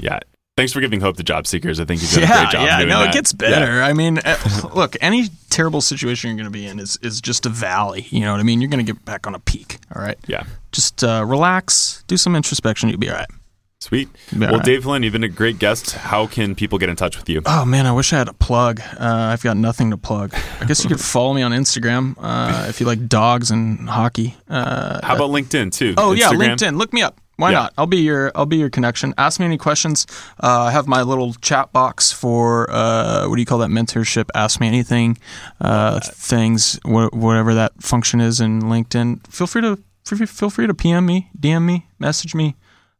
yeah. 0.00 0.18
Thanks 0.56 0.72
for 0.72 0.80
giving 0.80 1.00
hope 1.00 1.16
to 1.18 1.22
job 1.22 1.46
seekers. 1.46 1.78
I 1.78 1.84
think 1.84 2.02
you've 2.02 2.10
done 2.10 2.24
a 2.24 2.26
great 2.26 2.50
job. 2.50 2.66
yeah, 2.66 2.78
no, 2.78 2.98
that. 2.98 3.10
it 3.10 3.12
gets 3.12 3.32
better. 3.32 3.80
I 3.80 3.92
mean, 3.92 4.18
uh, 4.18 4.36
look, 4.74 4.96
any 5.00 5.28
terrible 5.50 5.80
situation 5.80 6.30
you're 6.30 6.36
going 6.36 6.52
to 6.52 6.58
be 6.58 6.66
in 6.66 6.80
is 6.80 6.98
is 7.00 7.20
just 7.20 7.46
a 7.46 7.48
valley. 7.48 8.08
You 8.10 8.22
know 8.22 8.32
what 8.32 8.40
I 8.40 8.42
mean? 8.42 8.60
You're 8.60 8.70
going 8.70 8.84
to 8.84 8.92
get 8.92 9.04
back 9.04 9.28
on 9.28 9.36
a 9.36 9.38
peak. 9.38 9.78
All 9.94 10.02
right. 10.02 10.18
Yeah. 10.26 10.42
Just 10.72 11.04
uh, 11.04 11.22
relax, 11.24 12.02
do 12.08 12.16
some 12.16 12.34
introspection. 12.34 12.88
You'll 12.88 12.98
be 12.98 13.08
all 13.08 13.14
right. 13.14 13.30
Sweet. 13.80 14.08
Yeah, 14.36 14.50
well. 14.50 14.60
Dave 14.60 14.82
Flynn, 14.82 15.04
you've 15.04 15.12
been 15.12 15.22
a 15.22 15.28
great 15.28 15.60
guest. 15.60 15.92
How 15.92 16.26
can 16.26 16.56
people 16.56 16.78
get 16.78 16.88
in 16.88 16.96
touch 16.96 17.16
with 17.16 17.28
you? 17.28 17.42
Oh 17.46 17.64
man, 17.64 17.86
I 17.86 17.92
wish 17.92 18.12
I 18.12 18.18
had 18.18 18.28
a 18.28 18.32
plug. 18.32 18.80
Uh, 18.80 19.30
I've 19.32 19.42
got 19.44 19.56
nothing 19.56 19.90
to 19.90 19.96
plug. 19.96 20.34
I 20.60 20.64
guess 20.64 20.82
you 20.82 20.90
could 20.90 21.00
follow 21.14 21.32
me 21.32 21.42
on 21.42 21.52
Instagram 21.52 22.16
uh, 22.18 22.66
if 22.68 22.80
you 22.80 22.86
like 22.86 23.06
dogs 23.06 23.52
and 23.52 23.88
hockey. 23.88 24.34
Uh, 24.48 24.98
How 25.06 25.14
about 25.14 25.30
LinkedIn 25.30 25.72
too? 25.72 25.94
Oh 25.96 26.10
yeah, 26.12 26.30
LinkedIn. 26.30 26.76
Look 26.76 26.92
me 26.92 27.02
up. 27.02 27.20
Why 27.36 27.52
Yeah. 27.52 27.58
not? 27.60 27.74
I'll 27.78 27.86
be 27.86 27.98
your 27.98 28.32
I'll 28.34 28.46
be 28.46 28.56
your 28.56 28.68
connection. 28.68 29.14
Ask 29.16 29.38
me 29.38 29.46
any 29.46 29.58
questions. 29.58 30.06
Uh, 30.42 30.62
I 30.62 30.70
have 30.72 30.88
my 30.88 31.02
little 31.02 31.34
chat 31.34 31.72
box 31.72 32.10
for 32.10 32.68
uh, 32.72 33.28
what 33.28 33.36
do 33.36 33.40
you 33.40 33.46
call 33.46 33.58
that 33.58 33.70
mentorship? 33.70 34.28
Ask 34.34 34.60
me 34.60 34.66
anything. 34.66 35.18
Uh, 35.60 36.00
things 36.00 36.80
wh- 36.84 37.12
whatever 37.14 37.54
that 37.54 37.80
function 37.80 38.20
is 38.20 38.40
in 38.40 38.62
LinkedIn. 38.62 39.24
Feel 39.28 39.46
free 39.46 39.62
to 39.62 39.78
feel 40.26 40.50
free 40.50 40.66
to 40.66 40.74
PM 40.74 41.06
me, 41.06 41.30
DM 41.38 41.62
me, 41.64 41.86
message 42.00 42.34
me. 42.34 42.56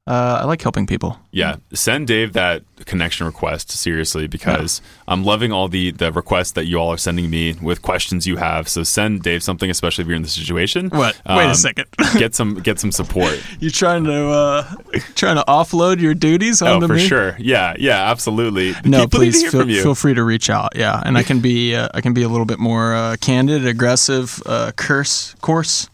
Uh, 0.08 0.38
I 0.40 0.44
like 0.46 0.62
helping 0.62 0.86
people. 0.86 1.18
Yeah, 1.32 1.56
send 1.74 2.06
Dave 2.06 2.32
that 2.32 2.62
connection 2.86 3.26
request 3.26 3.70
seriously 3.70 4.26
because 4.26 4.80
I'm 5.06 5.22
loving 5.22 5.52
all 5.52 5.68
the 5.68 5.90
the 5.90 6.10
requests 6.12 6.52
that 6.52 6.64
you 6.64 6.78
all 6.78 6.90
are 6.90 6.96
sending 6.96 7.28
me 7.28 7.52
with 7.60 7.82
questions 7.82 8.26
you 8.26 8.36
have. 8.36 8.68
So 8.70 8.84
send 8.84 9.22
Dave 9.22 9.42
something, 9.42 9.68
especially 9.70 10.02
if 10.02 10.08
you're 10.08 10.16
in 10.16 10.22
the 10.22 10.28
situation. 10.30 10.88
What? 10.88 11.20
Wait 11.28 11.44
a 11.44 11.48
Um, 11.48 11.54
second. 11.54 11.86
get 12.18 12.34
some 12.34 12.54
get 12.54 12.80
some 12.80 12.90
support. 12.90 13.38
you 13.60 13.68
trying 13.70 14.04
to 14.04 14.28
uh, 14.30 14.74
trying 15.14 15.36
to 15.36 15.44
offload 15.46 16.00
your 16.00 16.14
duties 16.14 16.62
on 16.62 16.80
them? 16.80 16.84
oh, 16.84 16.94
for 16.94 16.94
me? 16.94 17.06
sure. 17.06 17.36
Yeah, 17.38 17.74
yeah, 17.78 18.10
absolutely. 18.10 18.72
No, 18.86 19.00
People 19.04 19.18
please 19.18 19.50
feel, 19.50 19.66
feel 19.66 19.94
free 19.94 20.14
to 20.14 20.24
reach 20.24 20.48
out. 20.48 20.70
Yeah, 20.74 21.02
and 21.04 21.18
I 21.18 21.22
can 21.22 21.40
be 21.40 21.74
uh, 21.74 21.88
I 21.92 22.00
can 22.00 22.14
be 22.14 22.22
a 22.22 22.28
little 22.28 22.46
bit 22.46 22.58
more 22.58 22.94
uh, 22.94 23.16
candid, 23.20 23.66
aggressive, 23.66 24.42
uh, 24.46 24.72
curse, 24.74 25.34
coarse. 25.42 25.90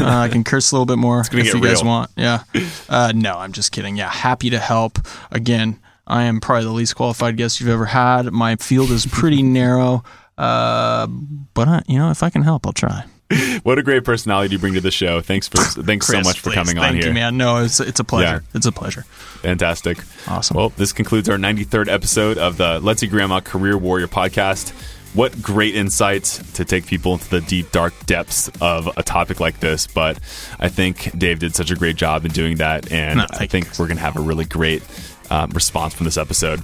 Uh, 0.00 0.06
I 0.06 0.28
can 0.28 0.44
curse 0.44 0.70
a 0.70 0.74
little 0.74 0.86
bit 0.86 0.98
more 0.98 1.20
if 1.20 1.32
you 1.32 1.42
get 1.42 1.62
guys 1.62 1.82
want. 1.82 2.10
Yeah. 2.16 2.44
Uh, 2.88 3.12
no, 3.14 3.38
I'm 3.38 3.52
just 3.52 3.72
kidding. 3.72 3.96
Yeah, 3.96 4.08
happy 4.08 4.50
to 4.50 4.58
help. 4.58 4.98
Again, 5.30 5.78
I 6.06 6.24
am 6.24 6.40
probably 6.40 6.64
the 6.64 6.70
least 6.72 6.96
qualified 6.96 7.36
guest 7.36 7.60
you've 7.60 7.68
ever 7.68 7.84
had. 7.86 8.32
My 8.32 8.56
field 8.56 8.90
is 8.90 9.06
pretty 9.06 9.42
narrow, 9.44 10.04
uh, 10.36 11.06
but 11.54 11.68
I, 11.68 11.82
you 11.86 11.98
know, 11.98 12.10
if 12.10 12.22
I 12.22 12.30
can 12.30 12.42
help, 12.42 12.66
I'll 12.66 12.72
try. 12.72 13.04
what 13.62 13.78
a 13.78 13.82
great 13.82 14.04
personality 14.04 14.54
you 14.54 14.58
bring 14.58 14.72
to 14.74 14.80
the 14.80 14.90
show. 14.90 15.20
Thanks 15.20 15.48
for 15.48 15.58
thanks 15.82 16.06
so 16.06 16.20
much 16.22 16.40
for 16.40 16.50
please. 16.50 16.54
coming 16.54 16.78
on 16.78 16.84
Thank 16.84 16.96
here. 16.96 17.08
you, 17.08 17.14
man. 17.14 17.36
No, 17.36 17.58
it's 17.62 17.78
it's 17.78 18.00
a 18.00 18.04
pleasure. 18.04 18.42
Yeah. 18.42 18.56
It's 18.56 18.66
a 18.66 18.72
pleasure. 18.72 19.02
Fantastic. 19.42 19.98
Awesome. 20.26 20.56
Well, 20.56 20.70
this 20.70 20.92
concludes 20.94 21.28
our 21.28 21.36
93rd 21.36 21.88
episode 21.88 22.38
of 22.38 22.56
the 22.56 22.80
Let's 22.80 23.02
Eat 23.02 23.10
Grandma 23.10 23.40
Career 23.40 23.76
Warrior 23.76 24.08
podcast. 24.08 24.72
What 25.14 25.40
great 25.42 25.74
insights 25.74 26.38
to 26.52 26.64
take 26.64 26.86
people 26.86 27.14
into 27.14 27.28
the 27.30 27.40
deep, 27.40 27.72
dark 27.72 27.94
depths 28.06 28.50
of 28.60 28.88
a 28.96 29.02
topic 29.02 29.40
like 29.40 29.58
this. 29.60 29.86
But 29.86 30.18
I 30.60 30.68
think 30.68 31.16
Dave 31.18 31.38
did 31.38 31.54
such 31.54 31.70
a 31.70 31.76
great 31.76 31.96
job 31.96 32.24
in 32.24 32.30
doing 32.32 32.58
that. 32.58 32.92
And 32.92 33.18
No, 33.18 33.26
I 33.32 33.46
think 33.46 33.78
we're 33.78 33.86
going 33.86 33.96
to 33.96 34.02
have 34.02 34.16
a 34.16 34.20
really 34.20 34.44
great 34.44 34.82
um, 35.30 35.50
response 35.50 35.94
from 35.94 36.04
this 36.04 36.16
episode. 36.16 36.60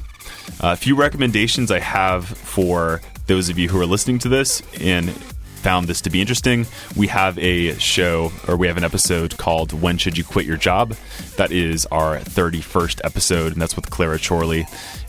a 0.61 0.77
few 0.77 0.95
recommendations 0.95 1.71
I 1.71 1.81
have 1.81 2.27
for 2.27 3.01
those 3.27 3.49
of 3.49 3.59
you 3.59 3.69
who 3.69 3.81
are 3.81 3.87
listening 3.87 4.19
to 4.21 4.29
this 4.29 4.63
and 4.81 5.11
found 5.11 5.87
this 5.87 6.03
to 6.03 6.11
be 6.11 6.21
interesting. 6.21 6.67
We 6.95 7.07
have 7.07 7.39
a 7.39 7.75
show 7.79 8.31
or 8.47 8.57
we 8.59 8.67
have 8.67 8.77
an 8.77 8.85
episode 8.85 9.39
called 9.39 9.73
When 9.73 9.97
Should 9.97 10.19
You 10.19 10.23
Quit 10.25 10.45
Your 10.45 10.59
Job? 10.59 10.95
That 11.37 11.51
is 11.53 11.87
our 11.87 12.19
31st 12.19 13.01
episode, 13.03 13.55
and 13.55 13.63
that's 13.63 13.75
with 13.75 13.89
Clara 13.89 14.19
Chorley. 14.19 14.67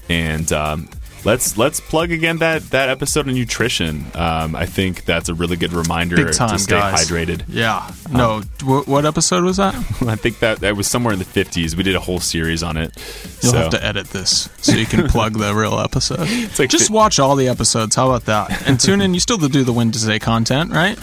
And 0.08 0.50
um, 0.54 0.88
let's 1.26 1.58
let's 1.58 1.80
plug 1.82 2.12
again 2.12 2.38
that 2.38 2.62
that 2.70 2.88
episode 2.90 3.28
on 3.28 3.34
nutrition. 3.34 4.06
Um, 4.16 4.56
I 4.56 4.66
think 4.66 5.04
that's 5.06 5.28
a 5.28 5.34
really 5.34 5.58
good 5.58 5.74
reminder 5.74 6.32
time, 6.32 6.50
to 6.50 6.60
stay 6.60 6.80
guys. 6.80 7.10
hydrated. 7.10 7.44
Yeah. 7.48 7.92
No. 8.12 8.42
wh- 8.64 8.88
what 8.88 9.06
episode 9.06 9.44
was 9.44 9.58
that? 9.58 9.76
I 10.08 10.16
think 10.16 10.40
that 10.40 10.60
that 10.60 10.76
was 10.78 10.88
somewhere 10.88 11.14
in 11.14 11.20
the 11.20 11.26
50s. 11.26 11.76
We 11.76 11.84
did 11.84 11.96
a 11.96 12.00
whole 12.00 12.20
series 12.20 12.64
on 12.64 12.78
it. 12.78 12.92
You'll 13.42 13.52
so 13.54 13.58
have 13.58 13.72
to 13.72 13.84
edit 13.84 14.08
this 14.08 14.50
so 14.60 14.74
you 14.74 14.86
can 14.86 15.08
plug 15.08 15.34
the 15.38 15.54
real 15.56 15.80
episode. 15.80 16.20
like 16.60 16.70
Just 16.70 16.88
fi- 16.90 16.94
watch 16.94 17.20
all 17.20 17.36
the 17.36 17.48
episodes. 17.50 17.96
How 17.96 18.10
about 18.12 18.26
that? 18.26 18.68
And 18.68 18.80
tune 18.80 19.02
in. 19.02 19.14
You 19.14 19.20
still 19.20 19.38
do 19.38 19.64
the 19.64 19.74
Wednesday 19.74 20.20
content, 20.20 20.72
right? 20.72 20.98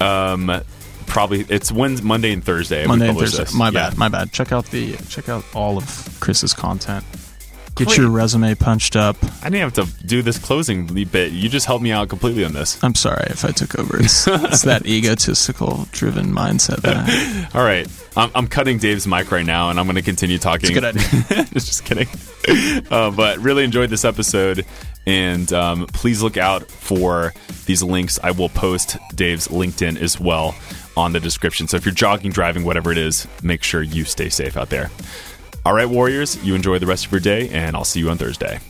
um, 0.00 0.62
probably 1.06 1.42
it's 1.48 1.70
Wednesday, 1.70 2.04
Monday 2.06 2.32
and 2.32 2.42
Thursday. 2.44 2.86
Monday 2.86 3.08
and 3.08 3.18
Thursday. 3.18 3.44
this. 3.44 3.54
My 3.54 3.66
Yeah. 3.66 3.90
bad. 3.90 3.98
My 3.98 4.08
bad. 4.08 4.32
Check 4.32 4.52
out 4.52 4.66
the 4.66 4.96
check 5.08 5.28
out 5.28 5.44
all 5.54 5.76
of 5.78 6.16
Chris's 6.20 6.52
content. 6.54 7.04
Get 7.74 7.96
your 7.96 8.10
resume 8.10 8.54
punched 8.54 8.94
up. 8.94 9.16
I 9.42 9.50
didn't 9.50 9.74
have 9.74 9.86
to 9.86 10.06
do 10.06 10.22
this 10.22 10.38
closing 10.38 10.86
bit. 11.04 11.32
You 11.32 11.48
just 11.48 11.66
helped 11.66 11.82
me 11.82 11.90
out 11.90 12.08
completely 12.08 12.44
on 12.44 12.52
this. 12.52 12.82
I'm 12.84 12.94
sorry 12.94 13.26
if 13.30 13.44
I 13.44 13.50
took 13.50 13.76
over. 13.78 13.98
It's, 13.98 14.26
it's 14.28 14.62
that 14.62 14.86
egotistical 14.86 15.88
driven 15.90 16.26
mindset 16.32 16.82
that. 16.82 17.50
All 17.54 17.64
right, 17.64 17.88
I'm, 18.16 18.30
I'm 18.34 18.46
cutting 18.46 18.78
Dave's 18.78 19.06
mic 19.06 19.32
right 19.32 19.44
now, 19.44 19.70
and 19.70 19.80
I'm 19.80 19.86
going 19.86 19.96
to 19.96 20.02
continue 20.02 20.38
talking. 20.38 20.72
Good 20.72 20.84
idea. 20.84 21.44
just 21.52 21.84
kidding. 21.84 22.08
Uh, 22.90 23.10
but 23.10 23.38
really 23.38 23.64
enjoyed 23.64 23.90
this 23.90 24.04
episode, 24.04 24.64
and 25.06 25.52
um, 25.52 25.86
please 25.88 26.22
look 26.22 26.36
out 26.36 26.70
for 26.70 27.34
these 27.66 27.82
links. 27.82 28.18
I 28.22 28.30
will 28.30 28.48
post 28.50 28.96
Dave's 29.14 29.48
LinkedIn 29.48 30.00
as 30.00 30.20
well 30.20 30.54
on 30.96 31.12
the 31.12 31.20
description. 31.20 31.66
So 31.66 31.76
if 31.76 31.84
you're 31.84 31.94
jogging, 31.94 32.30
driving, 32.30 32.64
whatever 32.64 32.92
it 32.92 32.98
is, 32.98 33.26
make 33.42 33.62
sure 33.62 33.82
you 33.82 34.04
stay 34.04 34.28
safe 34.28 34.56
out 34.56 34.70
there. 34.70 34.90
All 35.66 35.72
right, 35.72 35.88
Warriors, 35.88 36.44
you 36.44 36.54
enjoy 36.54 36.78
the 36.78 36.86
rest 36.86 37.06
of 37.06 37.12
your 37.12 37.22
day, 37.22 37.48
and 37.48 37.74
I'll 37.74 37.84
see 37.84 38.00
you 38.00 38.10
on 38.10 38.18
Thursday. 38.18 38.60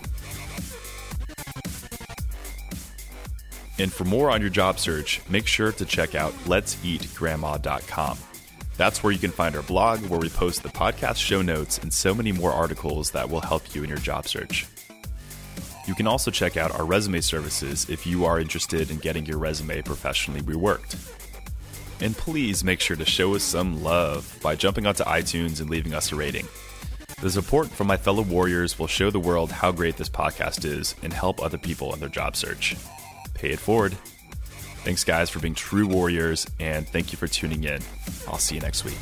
And 3.81 3.93
for 3.93 4.05
more 4.05 4.31
on 4.31 4.41
your 4.41 4.51
job 4.51 4.79
search, 4.79 5.21
make 5.29 5.49
sure 5.49 5.73
to 5.73 5.85
check 5.85 6.15
out 6.15 6.33
let'seatgrandma.com. 6.45 8.19
That's 8.77 9.03
where 9.03 9.13
you 9.13 9.19
can 9.19 9.33
find 9.33 9.57
our 9.57 9.63
blog, 9.63 10.07
where 10.07 10.21
we 10.21 10.29
post 10.29 10.63
the 10.63 10.69
podcast 10.69 11.17
show 11.17 11.43
notes 11.43 11.79
and 11.79 11.93
so 11.93 12.15
many 12.15 12.31
more 12.31 12.53
articles 12.53 13.11
that 13.11 13.29
will 13.29 13.41
help 13.41 13.75
you 13.75 13.83
in 13.83 13.89
your 13.89 13.99
job 13.99 14.29
search. 14.29 14.67
You 15.89 15.97
can 15.97 16.07
also 16.07 16.31
check 16.31 16.57
out 16.57 16.71
our 16.71 16.85
resume 16.85 17.21
services 17.21 17.91
if 17.91 18.07
you 18.07 18.25
are 18.25 18.39
interested 18.39 18.93
in 18.93 18.99
getting 18.99 19.27
your 19.27 19.39
resume 19.39 19.83
professionally 19.83 20.43
reworked. 20.43 20.97
And 22.01 22.17
please 22.17 22.63
make 22.63 22.79
sure 22.79 22.97
to 22.97 23.05
show 23.05 23.35
us 23.35 23.43
some 23.43 23.83
love 23.83 24.39
by 24.43 24.55
jumping 24.55 24.87
onto 24.87 25.03
iTunes 25.03 25.61
and 25.61 25.69
leaving 25.69 25.93
us 25.93 26.13
a 26.13 26.17
rating. 26.17 26.47
The 27.25 27.31
support 27.31 27.69
from 27.69 27.87
my 27.87 27.97
fellow 27.97 28.21
warriors 28.21 28.79
will 28.79 28.87
show 28.87 29.11
the 29.11 29.19
world 29.19 29.51
how 29.51 29.73
great 29.73 29.97
this 29.97 30.11
podcast 30.11 30.67
is 30.67 30.95
and 31.03 31.11
help 31.11 31.43
other 31.43 31.57
people 31.57 31.95
in 31.95 32.01
their 32.01 32.11
job 32.11 32.37
search. 32.37 32.77
Pay 33.33 33.53
it 33.53 33.59
forward. 33.59 33.95
Thanks, 34.85 35.05
guys, 35.05 35.31
for 35.31 35.39
being 35.39 35.55
true 35.55 35.87
warriors, 35.87 36.47
and 36.61 36.87
thank 36.87 37.13
you 37.13 37.17
for 37.17 37.27
tuning 37.27 37.65
in. 37.65 37.81
I'll 38.29 38.37
see 38.37 38.57
you 38.57 38.61
next 38.61 38.85
week. 38.85 39.01